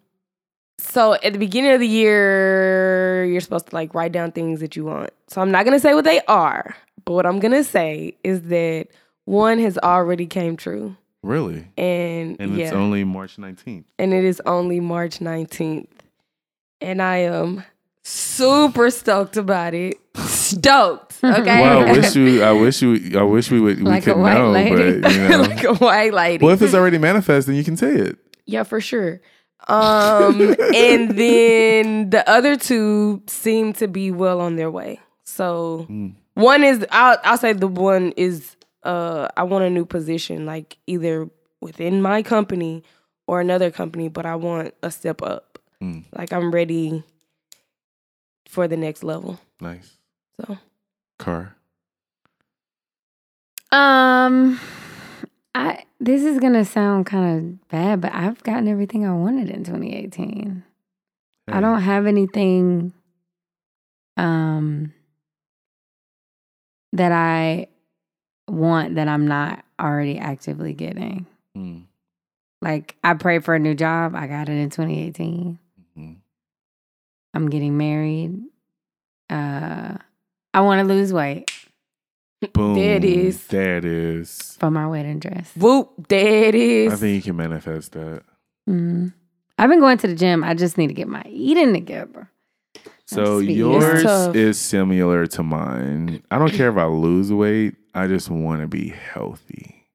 [0.79, 4.77] so at the beginning of the year, you're supposed to like write down things that
[4.77, 5.11] you want.
[5.29, 8.89] So I'm not gonna say what they are, but what I'm gonna say is that
[9.24, 10.97] one has already came true.
[11.22, 11.66] really?
[11.77, 13.85] And, And yeah, it's only March 19th.
[13.99, 15.89] and it is only March 19th.
[16.81, 17.64] And I am
[18.05, 19.97] super stoked about it.
[20.16, 21.14] Stoked.
[21.24, 21.61] Okay.
[21.62, 22.43] Well, I wish you.
[22.43, 23.18] I wish you.
[23.18, 23.81] I wish we would.
[23.81, 25.01] Like we a could white know, lady.
[25.01, 25.41] but you know.
[25.41, 26.45] like a white lady.
[26.45, 28.18] well, if it's already manifest, then you can say it.
[28.45, 29.20] Yeah, for sure.
[29.69, 35.01] Um, and then the other two seem to be well on their way.
[35.25, 36.14] So Mm.
[36.35, 40.79] one is I'll I'll say the one is uh I want a new position, like
[40.87, 41.29] either
[41.61, 42.85] within my company
[43.27, 45.59] or another company, but I want a step up.
[45.83, 46.05] Mm.
[46.17, 47.03] Like I'm ready
[48.49, 49.41] for the next level.
[49.61, 49.97] Nice
[50.41, 50.59] So
[51.18, 51.57] car.
[53.72, 54.61] Um,
[55.57, 59.64] I this is gonna sound kind of bad, but I've gotten everything I wanted in
[59.64, 60.62] 2018.
[61.49, 62.92] I don't have anything
[64.18, 64.92] um
[66.92, 67.68] that I
[68.46, 71.24] want that I'm not already actively getting.
[71.57, 71.84] Mm.
[72.61, 75.58] Like I prayed for a new job, I got it in 2018.
[75.96, 76.16] Mhm.
[77.33, 78.42] I'm getting married.
[79.30, 79.95] Uh
[80.53, 81.50] I want to lose weight
[82.53, 82.75] Boom.
[82.75, 83.46] There it is.
[83.46, 84.57] There it is.
[84.61, 85.53] for my wedding dress.
[85.57, 86.92] whoop, there it is.
[86.92, 88.22] I think you can manifest that.
[88.68, 89.14] Mm.
[89.58, 90.45] I've been going to the gym.
[90.45, 92.30] I just need to get my eating together.
[93.07, 94.04] So That's yours
[94.34, 96.22] is similar to mine.
[96.30, 97.76] I don't care if I lose weight.
[97.95, 99.87] I just want to be healthy,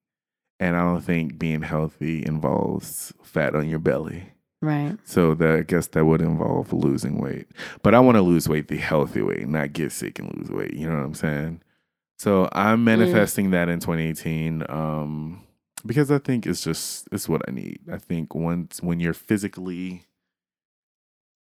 [0.59, 4.31] and I don't think being healthy involves fat on your belly.
[4.61, 4.97] Right.
[5.03, 7.47] So that I guess that would involve losing weight.
[7.84, 10.73] But I want to lose weight the healthy way, not get sick and lose weight.
[10.73, 11.61] You know what I'm saying?
[12.22, 14.64] So I'm manifesting that in 2018.
[14.69, 15.41] Um,
[15.84, 17.80] because I think it's just it's what I need.
[17.91, 20.06] I think once when you're physically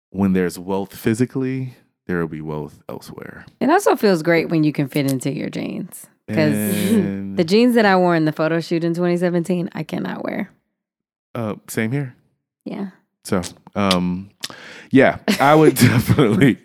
[0.09, 1.75] when there's wealth physically,
[2.07, 3.45] there will be wealth elsewhere.
[3.61, 6.07] It also feels great when you can fit into your jeans.
[6.27, 6.55] Because
[7.37, 10.51] the jeans that I wore in the photo shoot in 2017, I cannot wear.
[11.35, 12.17] uh, same here.
[12.65, 12.93] Yeah.
[13.25, 13.43] So,
[13.75, 14.31] um,
[14.91, 16.59] yeah, I would definitely,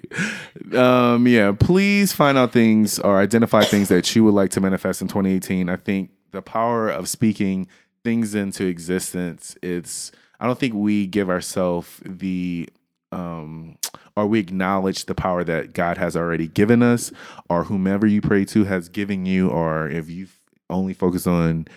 [0.73, 5.01] um, yeah, please find out things or identify things that you would like to manifest
[5.01, 5.69] in 2018.
[5.69, 7.67] I think the power of speaking
[8.03, 12.69] things into existence, it's, I don't think we give ourselves the,
[13.11, 13.77] um,
[14.15, 17.11] or we acknowledge the power that God has already given us,
[17.49, 20.27] or whomever you pray to has given you, or if you
[20.69, 21.67] only focus on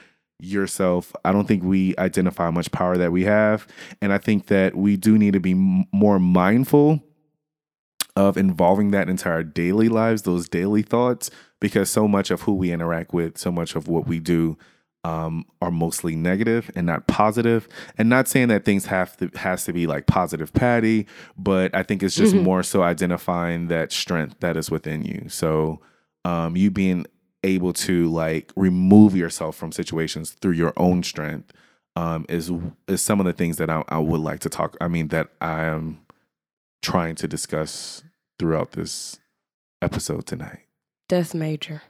[0.42, 1.14] yourself.
[1.24, 3.66] I don't think we identify much power that we have.
[4.00, 7.02] And I think that we do need to be m- more mindful
[8.16, 11.30] of involving that into our daily lives, those daily thoughts,
[11.60, 14.58] because so much of who we interact with, so much of what we do
[15.04, 17.68] um, are mostly negative and not positive.
[17.96, 21.06] And not saying that things have to has to be like positive patty,
[21.38, 25.28] but I think it's just more so identifying that strength that is within you.
[25.28, 25.80] So
[26.24, 27.06] um, you being
[27.42, 31.52] able to like remove yourself from situations through your own strength
[31.96, 32.50] um, is
[32.86, 34.76] is some of the things that I, I would like to talk.
[34.80, 36.00] I mean that I am
[36.82, 38.02] trying to discuss
[38.38, 39.18] throughout this
[39.82, 40.60] episode tonight.
[41.08, 41.82] That's major.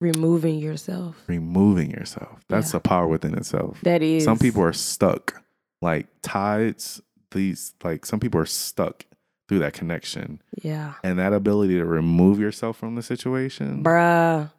[0.00, 1.16] Removing yourself.
[1.26, 2.40] Removing yourself.
[2.48, 2.78] That's Yeah.
[2.78, 3.78] a power within itself.
[3.82, 4.24] That is.
[4.24, 5.42] Some people are stuck,
[5.82, 7.02] like tides.
[7.32, 9.04] These like some people are stuck
[9.48, 10.94] through that connection Yeah.
[11.04, 13.82] and that ability to remove yourself from the situation.
[13.84, 14.50] Bruh.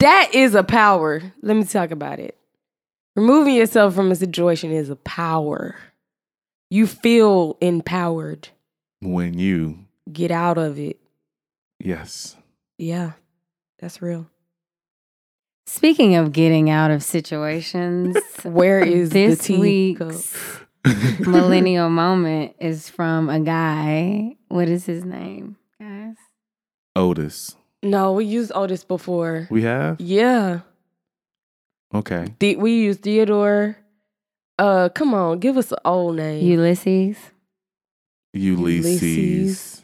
[0.00, 1.20] That is a power.
[1.42, 2.36] Let me talk about it.
[3.16, 5.76] Removing yourself from a situation is a power.
[6.70, 8.48] You feel empowered.
[9.00, 9.78] When you,
[10.12, 10.98] Get out of it.
[11.78, 12.36] yes,
[12.78, 13.12] Yeah.
[13.78, 14.26] That's real.
[15.66, 20.36] Speaking of getting out of situations, Where is this the week's
[21.20, 24.36] millennial moment is from a guy.
[24.48, 26.16] What is his name, guys?
[26.94, 27.56] Otis.
[27.82, 29.46] No, we used Otis before.
[29.50, 30.60] We have Yeah.
[31.94, 32.26] okay.
[32.38, 33.76] The, we used Theodore.
[34.58, 36.44] Uh, come on, give us an old name.
[36.44, 37.16] Ulysses.
[38.34, 39.02] Ulysses.
[39.02, 39.82] Ulysses.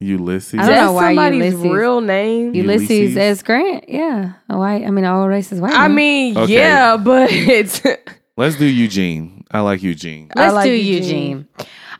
[0.00, 0.54] Ulysses.
[0.54, 2.54] I don't That's know why somebody's Ulysses- real name.
[2.54, 3.16] Ulysses, Ulysses?
[3.16, 3.42] S.
[3.42, 3.88] Grant.
[3.88, 4.84] Yeah, a white.
[4.84, 5.72] I mean, all races white.
[5.74, 5.94] I man.
[5.94, 6.52] mean, Okay.
[6.54, 7.82] yeah, but it's
[8.36, 9.44] Let's do Eugene.
[9.50, 10.30] I like Eugene.
[10.36, 11.28] Let's like do Eugene.
[11.28, 11.48] Eugene.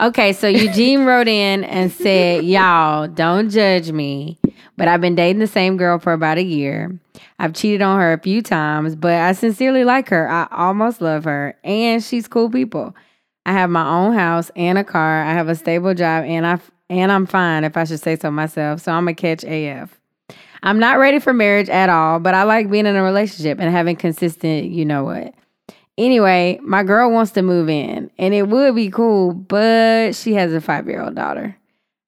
[0.00, 4.38] Okay, so Eugene wrote in and said, Y'all, don't judge me,
[4.78, 6.98] but I've been dating the same girl for about a year.
[7.40, 10.30] I've cheated on her a few times, but I sincerely like her.
[10.30, 12.94] I almost love her, and she's cool people.
[13.44, 15.24] I have my own house and a car.
[15.24, 18.30] I have a stable job, and I and I'm fine if I should say so
[18.30, 18.80] myself.
[18.80, 19.98] So I'm a catch AF.
[20.62, 23.70] I'm not ready for marriage at all, but I like being in a relationship and
[23.70, 25.34] having consistent, you know what.
[25.96, 30.52] Anyway, my girl wants to move in, and it would be cool, but she has
[30.52, 31.56] a five year old daughter.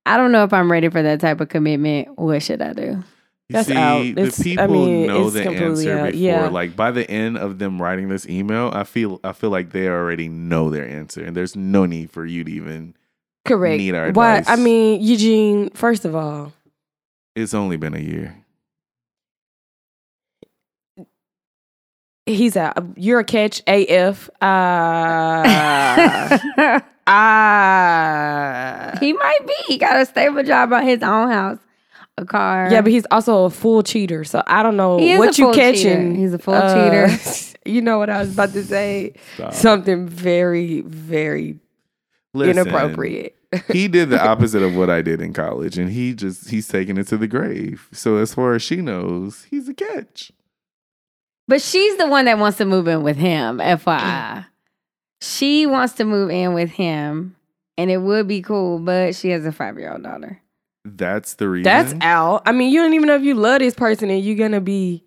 [0.07, 2.19] I don't know if I'm ready for that type of commitment.
[2.19, 2.83] What should I do?
[3.49, 4.03] You That's see, out.
[4.03, 6.13] the It's- I people mean, know the answer out.
[6.13, 6.21] before.
[6.21, 6.49] Yeah.
[6.49, 9.89] Like by the end of them writing this email, I feel I feel like they
[9.89, 12.95] already know their answer, and there's no need for you to even.
[13.45, 13.79] correct.
[13.79, 14.37] Need our Why?
[14.39, 14.49] advice.
[14.59, 15.71] I mean, Eugene.
[15.71, 16.53] First of all,
[17.35, 18.37] It's only been a year.
[22.27, 24.31] he's a you're a catch AF.
[24.41, 25.43] Uh,
[27.11, 29.55] uh, he might be.
[29.67, 31.59] He got a stable job on his own house,
[32.19, 32.69] a car.
[32.71, 34.25] yeah, but he's also a full cheater.
[34.25, 35.83] So I don't know what you full catching.
[35.83, 36.13] cheater.
[36.21, 36.75] He's a full Uh,
[37.09, 37.47] cheater.
[37.67, 39.13] You know what I was about to say?
[39.35, 39.53] Stop.
[39.53, 41.59] Something very, very
[42.33, 43.37] Listen, inappropriate.
[43.71, 46.97] he did the opposite of what I did in college, and he just he's taking
[46.97, 47.87] it to the grave.
[47.93, 50.33] So as far as she knows, he's a catch.
[51.49, 54.47] But she's the one that wants to move in with him, FYI.
[55.21, 57.37] She wants to move in with him,
[57.77, 60.41] and it would be cool, but she has a five year old daughter.
[60.85, 61.65] That's the reason.
[61.65, 62.43] That's out.
[62.47, 65.05] I mean, you don't even know if you love this person and you're gonna be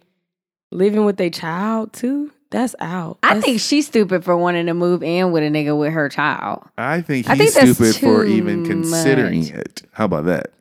[0.71, 2.31] living with a child too.
[2.51, 3.17] That's out.
[3.23, 6.63] I think she's stupid for wanting to move in with a nigga with her child.
[6.77, 9.51] I think I he's think stupid for even considering much.
[9.51, 9.81] it.
[9.91, 10.53] How about that?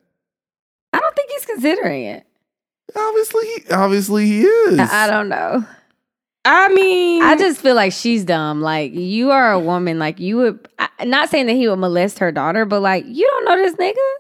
[0.95, 2.27] I don't think he's considering it.
[2.97, 4.79] Obviously, he, obviously he is.
[4.79, 5.67] I don't know.
[6.45, 8.61] I mean, I just feel like she's dumb.
[8.61, 9.99] Like you are a woman.
[9.99, 10.69] Like you would.
[10.79, 13.77] I, not saying that he would molest her daughter, but like you don't know this
[13.77, 14.15] nigga.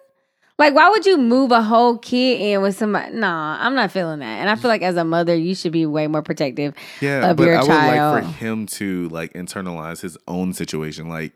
[0.58, 3.14] Like why would you move a whole kid in with somebody?
[3.14, 4.40] Nah, I'm not feeling that.
[4.40, 6.74] And I feel like as a mother, you should be way more protective.
[7.00, 11.08] Yeah, of but your I would like for him to like internalize his own situation.
[11.08, 11.32] Like,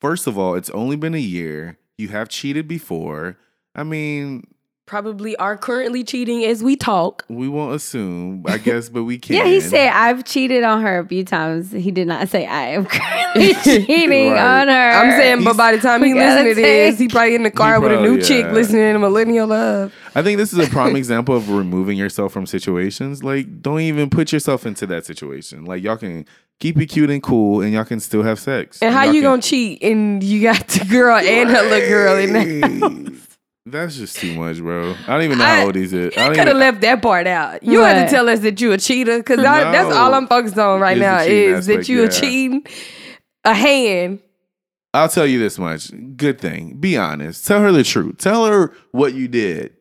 [0.00, 1.78] first of all, it's only been a year.
[1.98, 3.36] You have cheated before.
[3.74, 4.46] I mean,
[4.92, 7.24] probably are currently cheating as we talk.
[7.30, 9.36] We won't assume, I guess, but we can.
[9.42, 11.72] Yeah, he said I've cheated on her a few times.
[11.72, 13.54] He did not say I am currently
[13.86, 14.60] cheating Right.
[14.60, 14.90] on her.
[14.90, 17.80] I'm saying, but by the time he we gotta this, he probably in the car
[17.80, 19.94] with a new probably, chick listening to Millennial Love.
[20.14, 23.24] I think this is a prime example of removing yourself from situations.
[23.24, 25.64] Like, don't even put yourself into that situation.
[25.64, 26.26] Like, y'all can
[26.60, 28.82] keep it cute and cool, and y'all can still have sex.
[28.82, 31.88] And how y'all you can- gonna cheat and you got the girl and her little
[31.88, 33.18] girl in there?
[33.64, 33.72] Right.
[33.72, 34.94] That's just too much, bro.
[35.06, 36.16] I don't even know I- how old he's at.
[36.18, 37.62] I You could have left that part out.
[37.62, 40.80] You had to tell us that you a cheater because that's all I'm focused on
[40.80, 42.08] right It's now cheating is that you yeah.
[42.08, 42.66] a cheating
[43.44, 44.20] a hand.
[44.94, 45.90] I'll tell you this much.
[46.16, 46.76] Good thing.
[46.78, 47.46] Be honest.
[47.46, 48.18] Tell her the truth.
[48.18, 49.72] Tell her what you did.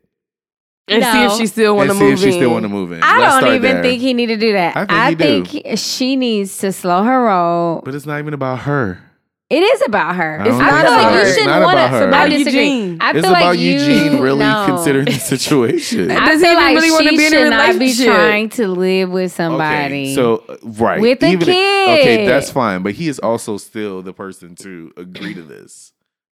[0.87, 2.69] and see if she still want and to see move if she still want to
[2.69, 3.01] move in.
[3.03, 3.83] I Let's don't even there.
[3.83, 4.75] think he need to do that.
[4.77, 5.75] I think I he think, do.
[5.75, 7.81] she needs to slow her roll.
[7.83, 8.99] But it's not even about her.
[9.51, 10.39] It is about her.
[10.39, 11.99] I don't I think feel like you It's shouldn't want about her.
[11.99, 12.05] to.
[12.07, 12.63] It's I about disagree.
[12.69, 12.97] Eugene.
[13.01, 14.65] I it's feel about like you, Eugene really no.
[14.67, 16.07] considering the situation.
[16.07, 18.13] Does I he feel like really wanna she be in a should not be relationship?
[18.15, 20.03] trying to live with somebody.
[20.03, 22.81] Okay, so right With a Even if- okay, that's fine.
[22.83, 25.91] But he is also still the person to agree to this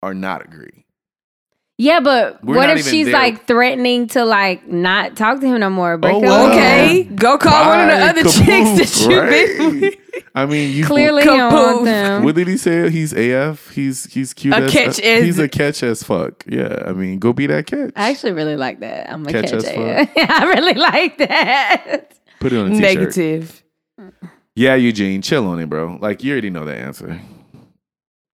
[0.02, 0.86] or not agree.
[1.82, 3.14] Yeah, but We're what if she's there.
[3.14, 5.98] like threatening to like not talk to him no more?
[5.98, 6.50] Break Oh, up well.
[6.52, 9.94] Okay, go call one of the other caboose, chicks that you've been with.
[10.34, 12.22] I mean, you Clearly, he don't want them.
[12.22, 12.88] What did he say?
[12.90, 13.70] He's AF.
[13.70, 14.54] He's he's cute.
[14.54, 16.44] A as, catch uh, as- he's a catch as fuck.
[16.46, 17.90] Yeah, I mean, go be that catch.
[17.96, 19.10] I actually really like that.
[19.12, 19.54] I'm a Catch catch.
[19.54, 20.10] us it.
[20.30, 22.12] I really like that.
[22.40, 22.82] Put it on a t-shirt.
[22.98, 23.62] Negative.
[24.54, 25.98] Yeah, Eugene, chill on it, bro.
[26.00, 27.20] Like you already know the answer.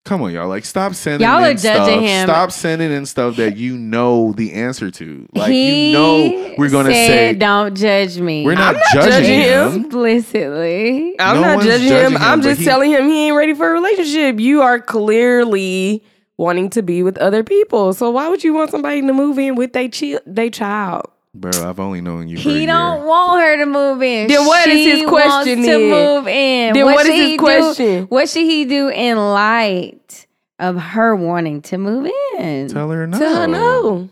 [0.09, 0.49] Come on, y'all.
[0.49, 2.01] Like, stop sending Y'all in are judging stuff.
[2.01, 2.27] him.
[2.29, 5.29] Stop sending in stuff that you know the answer to.
[5.35, 9.11] Like, he you know, we're gonna said, say "Don't judge me." we're not, not judging,
[9.13, 9.73] judging him.
[9.73, 9.85] him.
[9.85, 11.15] explicitly.
[11.21, 12.13] I'm No not judging, judging him.
[12.17, 14.41] him, I'm just he- telling him he ain't ready for a relationship.
[14.41, 16.03] You are clearly
[16.39, 17.93] wanting to be with other people.
[17.93, 21.05] So why would you want somebody to move in with they chi- they child?
[21.41, 24.27] Bro, I've only known you for a He don't want her to move in.
[24.29, 25.63] Then what is She his question Wants then?
[25.65, 26.73] to move in.
[26.75, 28.05] Then what is his he do- question?
[28.07, 30.27] What should he do in light
[30.59, 32.69] of her wanting to move in?
[32.69, 33.19] Tell her no.
[33.19, 34.09] Tell her no,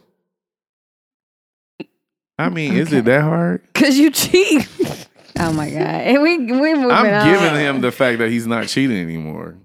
[2.39, 3.62] I mean, is it that hard?
[3.74, 4.69] cause you cheat.
[5.39, 7.32] oh my god, and we we moving I'm on.
[7.32, 9.57] giving him the fact that he's not cheating anymore.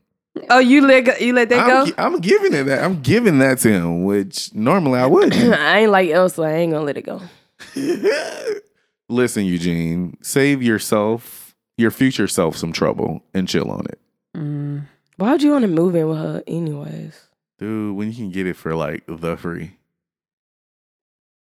[0.50, 1.94] oh, you let go, you let that I'm, go.
[1.98, 2.84] I'm giving it that.
[2.84, 5.34] I'm giving that to him, which normally I wouldn't.
[5.54, 6.44] I ain't like Elsa.
[6.44, 7.22] I ain't gonna let it go.
[9.10, 14.00] Listen, Eugene, save yourself, your future self, some trouble and chill on it,
[14.38, 14.86] Mm.
[15.18, 17.20] Why would you want to move in with her, anyways?
[17.60, 17.96] dude.
[17.96, 19.72] When you can get it for like the free,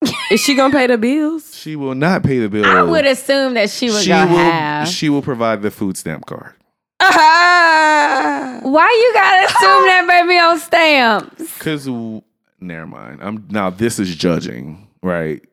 [0.31, 1.55] Is she gonna pay the bills?
[1.55, 2.65] she will not pay the bill.
[2.65, 4.35] I would assume that she would she go will.
[4.35, 4.87] half.
[4.87, 6.53] She will provide the food stamp card
[6.99, 8.59] Ah!
[8.63, 11.53] Why you gotta assume that baby on stamps?
[11.57, 11.87] because.
[12.63, 13.19] Never mind.
[13.23, 13.69] I'm now.
[13.71, 15.43] This is judging, right?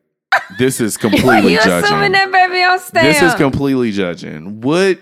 [0.57, 2.11] This is completely you assuming judging.
[2.13, 3.19] that baby on stamps?
[3.19, 4.61] This is completely judging.
[4.61, 4.99] What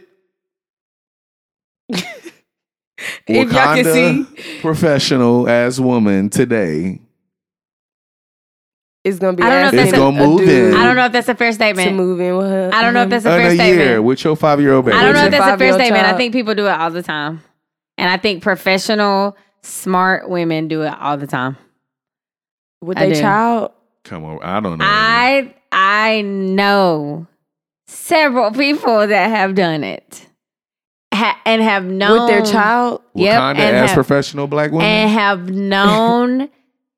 [3.27, 7.01] If y'all can Wakanda professional as woman today
[9.03, 9.43] It's gonna be.
[9.43, 10.73] I don't know if asking that's It's gonna a move dude in.
[10.73, 11.95] I don't know if that's a fair to statement.
[11.95, 12.69] move in with her.
[12.73, 13.19] I don't know if uh-huh.
[13.19, 13.79] that's a in fair a statement.
[13.79, 14.97] year with your five year old baby.
[14.97, 16.05] I don't know if With your that's a fair five-year-old statement.
[16.05, 16.17] I child.
[16.17, 17.41] think people do it all the time.
[17.97, 21.57] And I think professional, smart women do it all the time.
[22.81, 23.21] with I their do.
[23.21, 23.71] child.
[24.07, 24.85] Come on, I don't know.
[24.87, 27.27] I I know
[27.87, 30.23] several people that have done it.
[31.13, 33.01] Ha- and have known with their child.
[33.15, 34.85] Yep, Wakanda and as have- professional black women.
[34.85, 36.49] and have known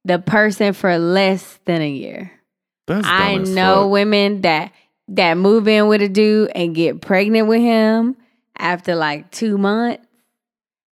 [0.04, 2.32] the person for less than a year.
[2.88, 3.92] That's dumb I as know fuck.
[3.92, 4.72] women that
[5.10, 8.16] that move in with a dude and get pregnant with him
[8.58, 10.04] after like two months.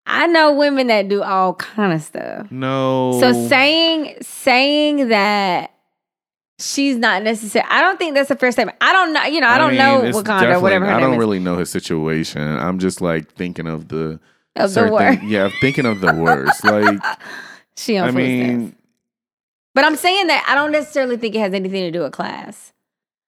[0.06, 2.50] I know women that do all kind of stuff.
[2.52, 3.18] No.
[3.20, 5.72] So saying saying that
[6.60, 8.78] she's not necessary, I don't think that's a fair statement.
[8.82, 9.24] I don't know.
[9.26, 11.20] You know, I, don't mean, know Wakanda whatever I don't is.
[11.20, 12.42] really know his situation.
[12.42, 14.20] I'm just like thinking of the
[14.56, 15.22] of the word.
[15.24, 16.64] Yeah, thinking of the worst.
[16.64, 17.00] Like
[17.78, 18.76] She I mean,
[19.76, 22.74] But I'm saying that I don't necessarily think it has anything to do with class.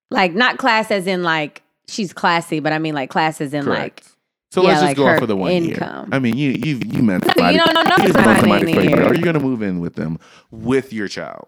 [0.09, 3.63] Like not class as in like she's classy, but I mean like class as in
[3.65, 4.01] correct.
[4.01, 4.03] like
[4.51, 6.05] so yeah, let's just like go off for the one income.
[6.07, 6.09] year.
[6.11, 7.53] I mean, you you you met No, somebody.
[7.57, 8.97] you don't know you somebody met somebody in for a a year.
[9.01, 9.07] year.
[9.11, 10.17] Are you gonna move in with them
[10.49, 11.47] with your child?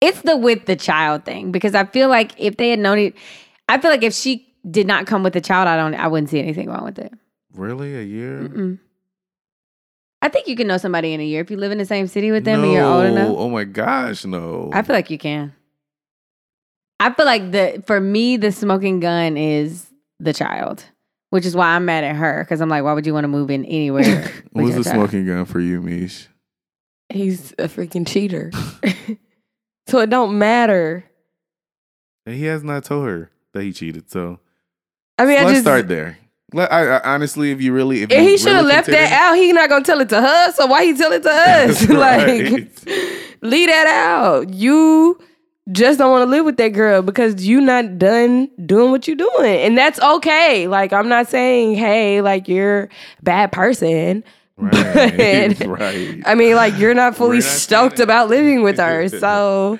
[0.00, 3.14] It's the with the child thing because I feel like if they had known it,
[3.68, 6.30] I feel like if she did not come with the child, I don't, I wouldn't
[6.30, 7.12] see anything wrong with it.
[7.52, 8.40] Really, a year?
[8.48, 8.78] Mm-mm.
[10.22, 12.06] I think you can know somebody in a year if you live in the same
[12.06, 13.36] city with them and you're old enough.
[13.36, 14.70] Oh my gosh, no.
[14.72, 15.54] I feel like you can.
[16.98, 19.86] I feel like the for me the smoking gun is
[20.18, 20.84] the child,
[21.30, 23.28] which is why I'm mad at her because I'm like, why would you want to
[23.28, 24.02] move in anywhere?
[24.52, 25.10] with What's the child?
[25.10, 26.28] smoking gun for you, Mish?
[27.10, 28.50] He's a freaking cheater.
[29.86, 31.04] so it don't matter
[32.24, 34.10] And he has not told her that he cheated.
[34.10, 34.40] So
[35.18, 36.18] I mean, I let's just start there.
[36.52, 39.12] Let, I, I, honestly, if you really, if And he should have really left that
[39.12, 39.34] out.
[39.34, 41.88] He not gonna tell it to her, so why he tell it to us?
[41.88, 42.52] Like,
[43.42, 44.52] leave that out.
[44.54, 45.18] You
[45.72, 49.16] just don't want to live with that girl because you not done doing what you're
[49.16, 50.68] doing, and that's okay.
[50.68, 52.88] Like, I'm not saying, hey, like you're a
[53.22, 54.22] bad person.
[54.58, 56.22] Right, But- right.
[56.24, 59.78] I mean, like you're not fully not stoked about living with her, so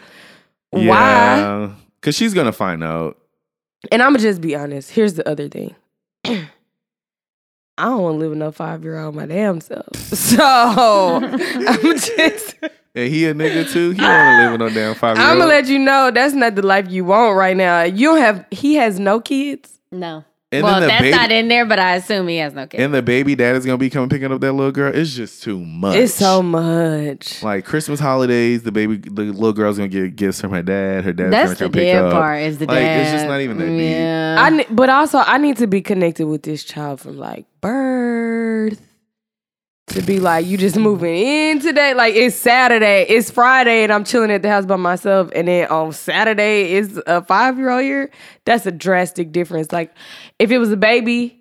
[0.71, 1.71] why?
[2.01, 3.17] Because she's gonna find out.
[3.91, 4.91] And I'm gonna just be honest.
[4.91, 5.75] Here's the other thing.
[6.25, 9.87] I don't want to live with no five year old my damn self.
[9.97, 12.55] So I'm just
[12.95, 13.91] And he a nigga too.
[13.91, 15.33] He don't want to live with no damn five year old.
[15.33, 17.83] I'm gonna let you know that's not the life you want right now.
[17.83, 19.79] You don't have he has no kids.
[19.93, 20.25] No.
[20.57, 22.83] And well, the that's baby- not in there, but I assume he has no kids.
[22.83, 24.93] and the baby dad is gonna be coming picking up that little girl.
[24.95, 25.97] It's just too much.
[25.97, 27.43] It's so much.
[27.43, 28.63] like Christmas holidays.
[28.63, 31.05] The baby, the little girl's gonna get gifts from her dad.
[31.05, 32.13] Her dad's that's gonna come pick dead up.
[32.13, 32.43] part.
[32.43, 33.01] Is the Like, dad?
[33.03, 33.81] it's just not even that deep.
[33.81, 34.37] yeah.
[34.39, 38.81] I ne- but also I need to be connected with this child from like birth.
[39.89, 41.95] To be like, you just moving in today.
[41.95, 45.31] Like it's Saturday, it's Friday, and I'm chilling at the house by myself.
[45.35, 48.11] And then on Saturday is a five year old here.
[48.45, 49.71] That's a drastic difference.
[49.73, 49.95] Like
[50.41, 51.41] if it was a baby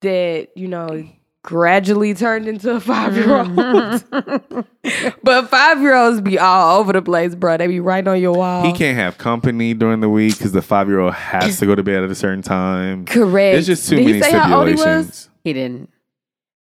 [0.00, 1.06] that, you know,
[1.42, 4.04] gradually turned into a five year old.
[5.22, 7.58] but five year olds be all over the place, bro.
[7.58, 8.64] They be right on your wall.
[8.64, 11.74] He can't have company during the week because the five year old has to go
[11.74, 13.04] to bed at a certain time.
[13.04, 13.54] Correct.
[13.54, 15.28] There's just too Did he many say how old he was?
[15.44, 15.90] he didn't.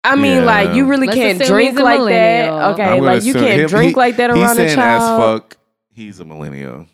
[0.02, 0.44] I mean, Yeah.
[0.44, 2.50] like you really Let's can't drink like that.
[2.72, 5.02] Okay, like you can't him- drink he- like that he's around a saying child.
[5.02, 5.56] as fuck.
[5.92, 6.86] He's a millennial.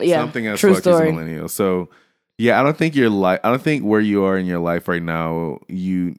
[0.00, 0.82] Yeah, Something as true fuck.
[0.82, 1.06] story.
[1.06, 1.48] He's a millennial.
[1.48, 1.90] So
[2.38, 3.40] yeah, I don't think your life.
[3.44, 5.58] I don't think where you are in your life right now.
[5.68, 6.14] You,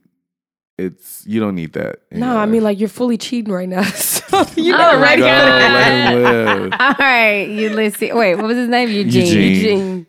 [0.78, 1.98] it's you don't need that.
[2.12, 3.82] No, your I mean like you're fully cheating right now.
[3.96, 5.74] so you Oh gotta my ready Go, for that.
[5.74, 6.74] let him live.
[6.80, 8.12] All right, Ulysses.
[8.14, 8.90] Wait, what was his name?
[8.90, 9.26] Eugene.
[9.26, 9.52] Eugene.
[9.56, 10.08] Eugene,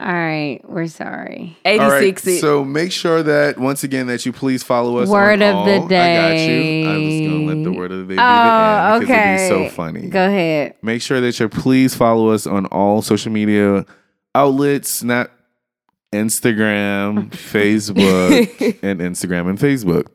[0.00, 1.58] All right, we're sorry.
[1.66, 2.26] All right, 86.
[2.26, 2.40] it.
[2.40, 5.08] so make sure that once again that you please follow us.
[5.10, 6.88] Word on of the all- I got you.
[6.88, 9.10] I was gonna let the word of the day be Oh, the end oh, because
[9.14, 9.46] okay.
[9.46, 10.08] it'd be so funny.
[10.08, 10.74] Go ahead.
[10.82, 13.84] Make sure that you please follow us on all social media
[14.34, 15.30] outlets, not
[16.14, 20.06] Instagram, Facebook, and Instagram and Facebook.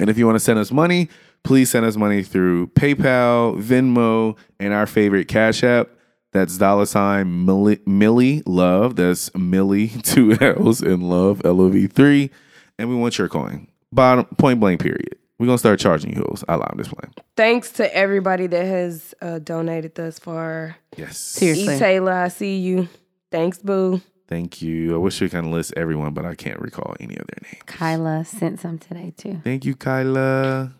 [0.00, 1.08] And if you want to send us money,
[1.44, 5.88] please send us money through PayPal, Venmo, and our favorite Cash App.
[6.32, 8.96] That's dollar sign Millie, Millie Love.
[8.96, 12.30] That's Millie two L's and Love L O V three.
[12.78, 13.68] And we want your coin.
[13.92, 15.16] Bottom point blank period.
[15.38, 16.44] We're gonna start charging you hoes.
[16.48, 17.12] I lie, I'm just playing.
[17.36, 20.76] Thanks to everybody that has uh, donated thus far.
[20.96, 21.18] Yes.
[21.18, 21.74] Seriously.
[21.76, 21.78] E.
[21.78, 22.88] Taylor, I see you.
[23.30, 24.00] Thanks, boo.
[24.28, 24.94] Thank you.
[24.94, 27.62] I wish we could list everyone, but I can't recall any of their names.
[27.66, 29.40] Kyla sent some today too.
[29.44, 30.72] Thank you, Kyla.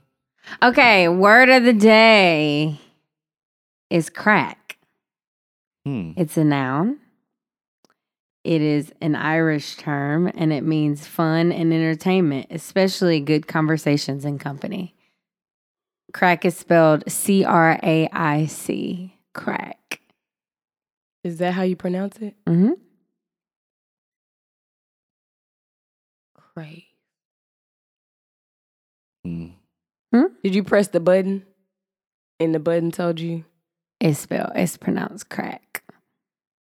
[0.62, 2.78] Okay, word of the day
[3.90, 4.61] is crack.
[5.84, 6.12] Hmm.
[6.16, 6.98] It's a noun.
[8.44, 14.40] It is an Irish term and it means fun and entertainment, especially good conversations and
[14.40, 14.96] company.
[16.12, 19.16] Crack is spelled C R A I C.
[19.32, 20.00] Crack.
[21.24, 22.34] Is that how you pronounce it?
[22.46, 22.72] hmm
[26.54, 26.84] Great.
[29.24, 29.46] Hmm.
[30.42, 31.46] Did you press the button?
[32.40, 33.44] And the button told you?
[34.02, 35.84] It's spelled, it's pronounced crack.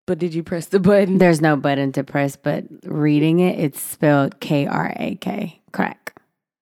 [0.07, 1.19] But did you press the button?
[1.19, 5.61] There's no button to press, but reading it, it's spelled K R A K.
[5.71, 6.15] Crack.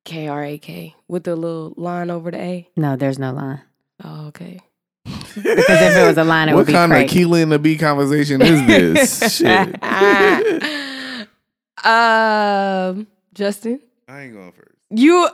[0.03, 2.69] K R A K with the little line over the A.
[2.75, 3.61] No, there's no line.
[4.03, 4.59] Oh, okay.
[5.05, 7.05] Because if it was a line, it what would be kind crack.
[7.05, 9.35] of Keela and the B conversation is this?
[9.37, 9.81] Shit.
[11.85, 13.79] um, Justin,
[14.09, 14.75] I ain't going first.
[14.89, 15.29] you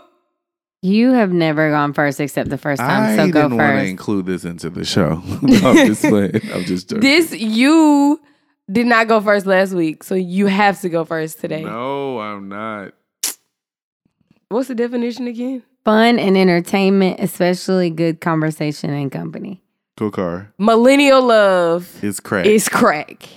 [0.84, 3.78] You have never gone first except the first time, I so go didn't want to
[3.82, 3.90] first.
[3.90, 5.22] include this into the show.
[5.42, 6.42] I'm just playing.
[6.54, 7.02] I'm just joking.
[7.02, 8.20] this you
[8.72, 11.64] did not go first last week, so you have to go first today.
[11.64, 12.94] no, I'm not.
[14.50, 15.64] What's the definition again?
[15.86, 19.62] Fun and entertainment, especially good conversation and company.
[19.98, 20.52] Go car.
[20.58, 22.46] Millennial love It's crack.
[22.48, 23.28] is crack.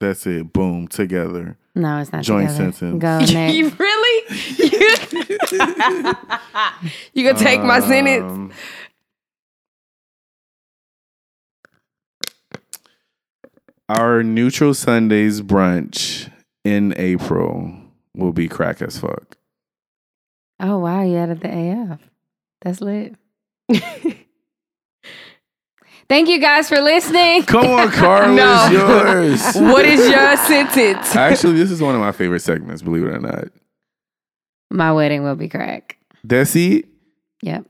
[0.00, 0.52] That's it.
[0.52, 0.88] Boom.
[0.88, 1.56] Together.
[1.74, 2.72] No, it's not Joint together.
[2.72, 3.00] sentence.
[3.02, 3.18] Go
[3.50, 4.36] you really?
[7.14, 8.30] you gonna take my sentence?
[8.30, 8.52] Um,
[13.88, 16.30] Our neutral Sundays brunch
[16.64, 17.74] in April
[18.16, 19.36] will be crack as fuck.
[20.60, 21.48] oh wow, you added the
[21.92, 22.00] AF.
[22.62, 23.14] That's lit.
[26.08, 27.42] Thank you guys for listening.
[27.44, 28.34] Come on, Cara.
[28.34, 28.66] No.
[28.66, 28.72] It's
[29.54, 29.72] yours.
[29.72, 31.16] what is your sentence?
[31.16, 33.48] Actually, this is one of my favorite segments, believe it or not.
[34.70, 35.98] My wedding will be crack.
[36.24, 36.86] That's it.
[37.42, 37.66] Yep,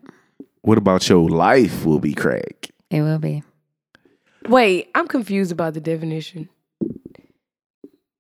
[0.63, 2.71] What about your life will be crack?
[2.91, 3.43] it will be.
[4.49, 6.49] Wait, I'm confused about the definition.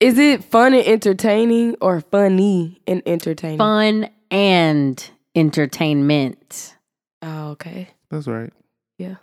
[0.00, 3.58] Is it fun and entertaining or funny and entertaining?
[3.58, 6.74] Fun and entertainment.
[7.22, 7.88] Oh, okay.
[8.10, 8.52] That's right.
[8.98, 9.16] Yeah.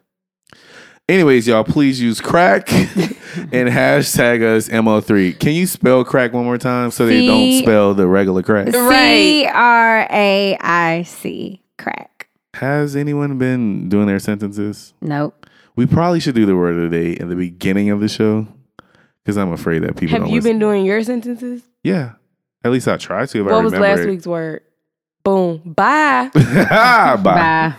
[1.11, 5.37] Anyways, y'all, please use crack and hashtag us ML3.
[5.37, 8.71] Can you spell crack one more time so they don't spell the regular crack?
[8.71, 11.61] C R A I C.
[11.77, 12.29] Crack.
[12.53, 14.93] Has anyone been doing their sentences?
[15.01, 15.47] Nope.
[15.75, 18.47] We probably should do the word of the day in the beginning of the show
[19.25, 20.51] because I'm afraid that people Have don't you listen.
[20.51, 21.61] been doing your sentences?
[21.83, 22.13] Yeah.
[22.63, 24.07] At least I try to if I what was last it.
[24.09, 24.61] week's word?
[25.25, 25.57] Boom.
[25.75, 26.29] Bye.
[26.33, 27.17] Bye.
[27.21, 27.75] Bye.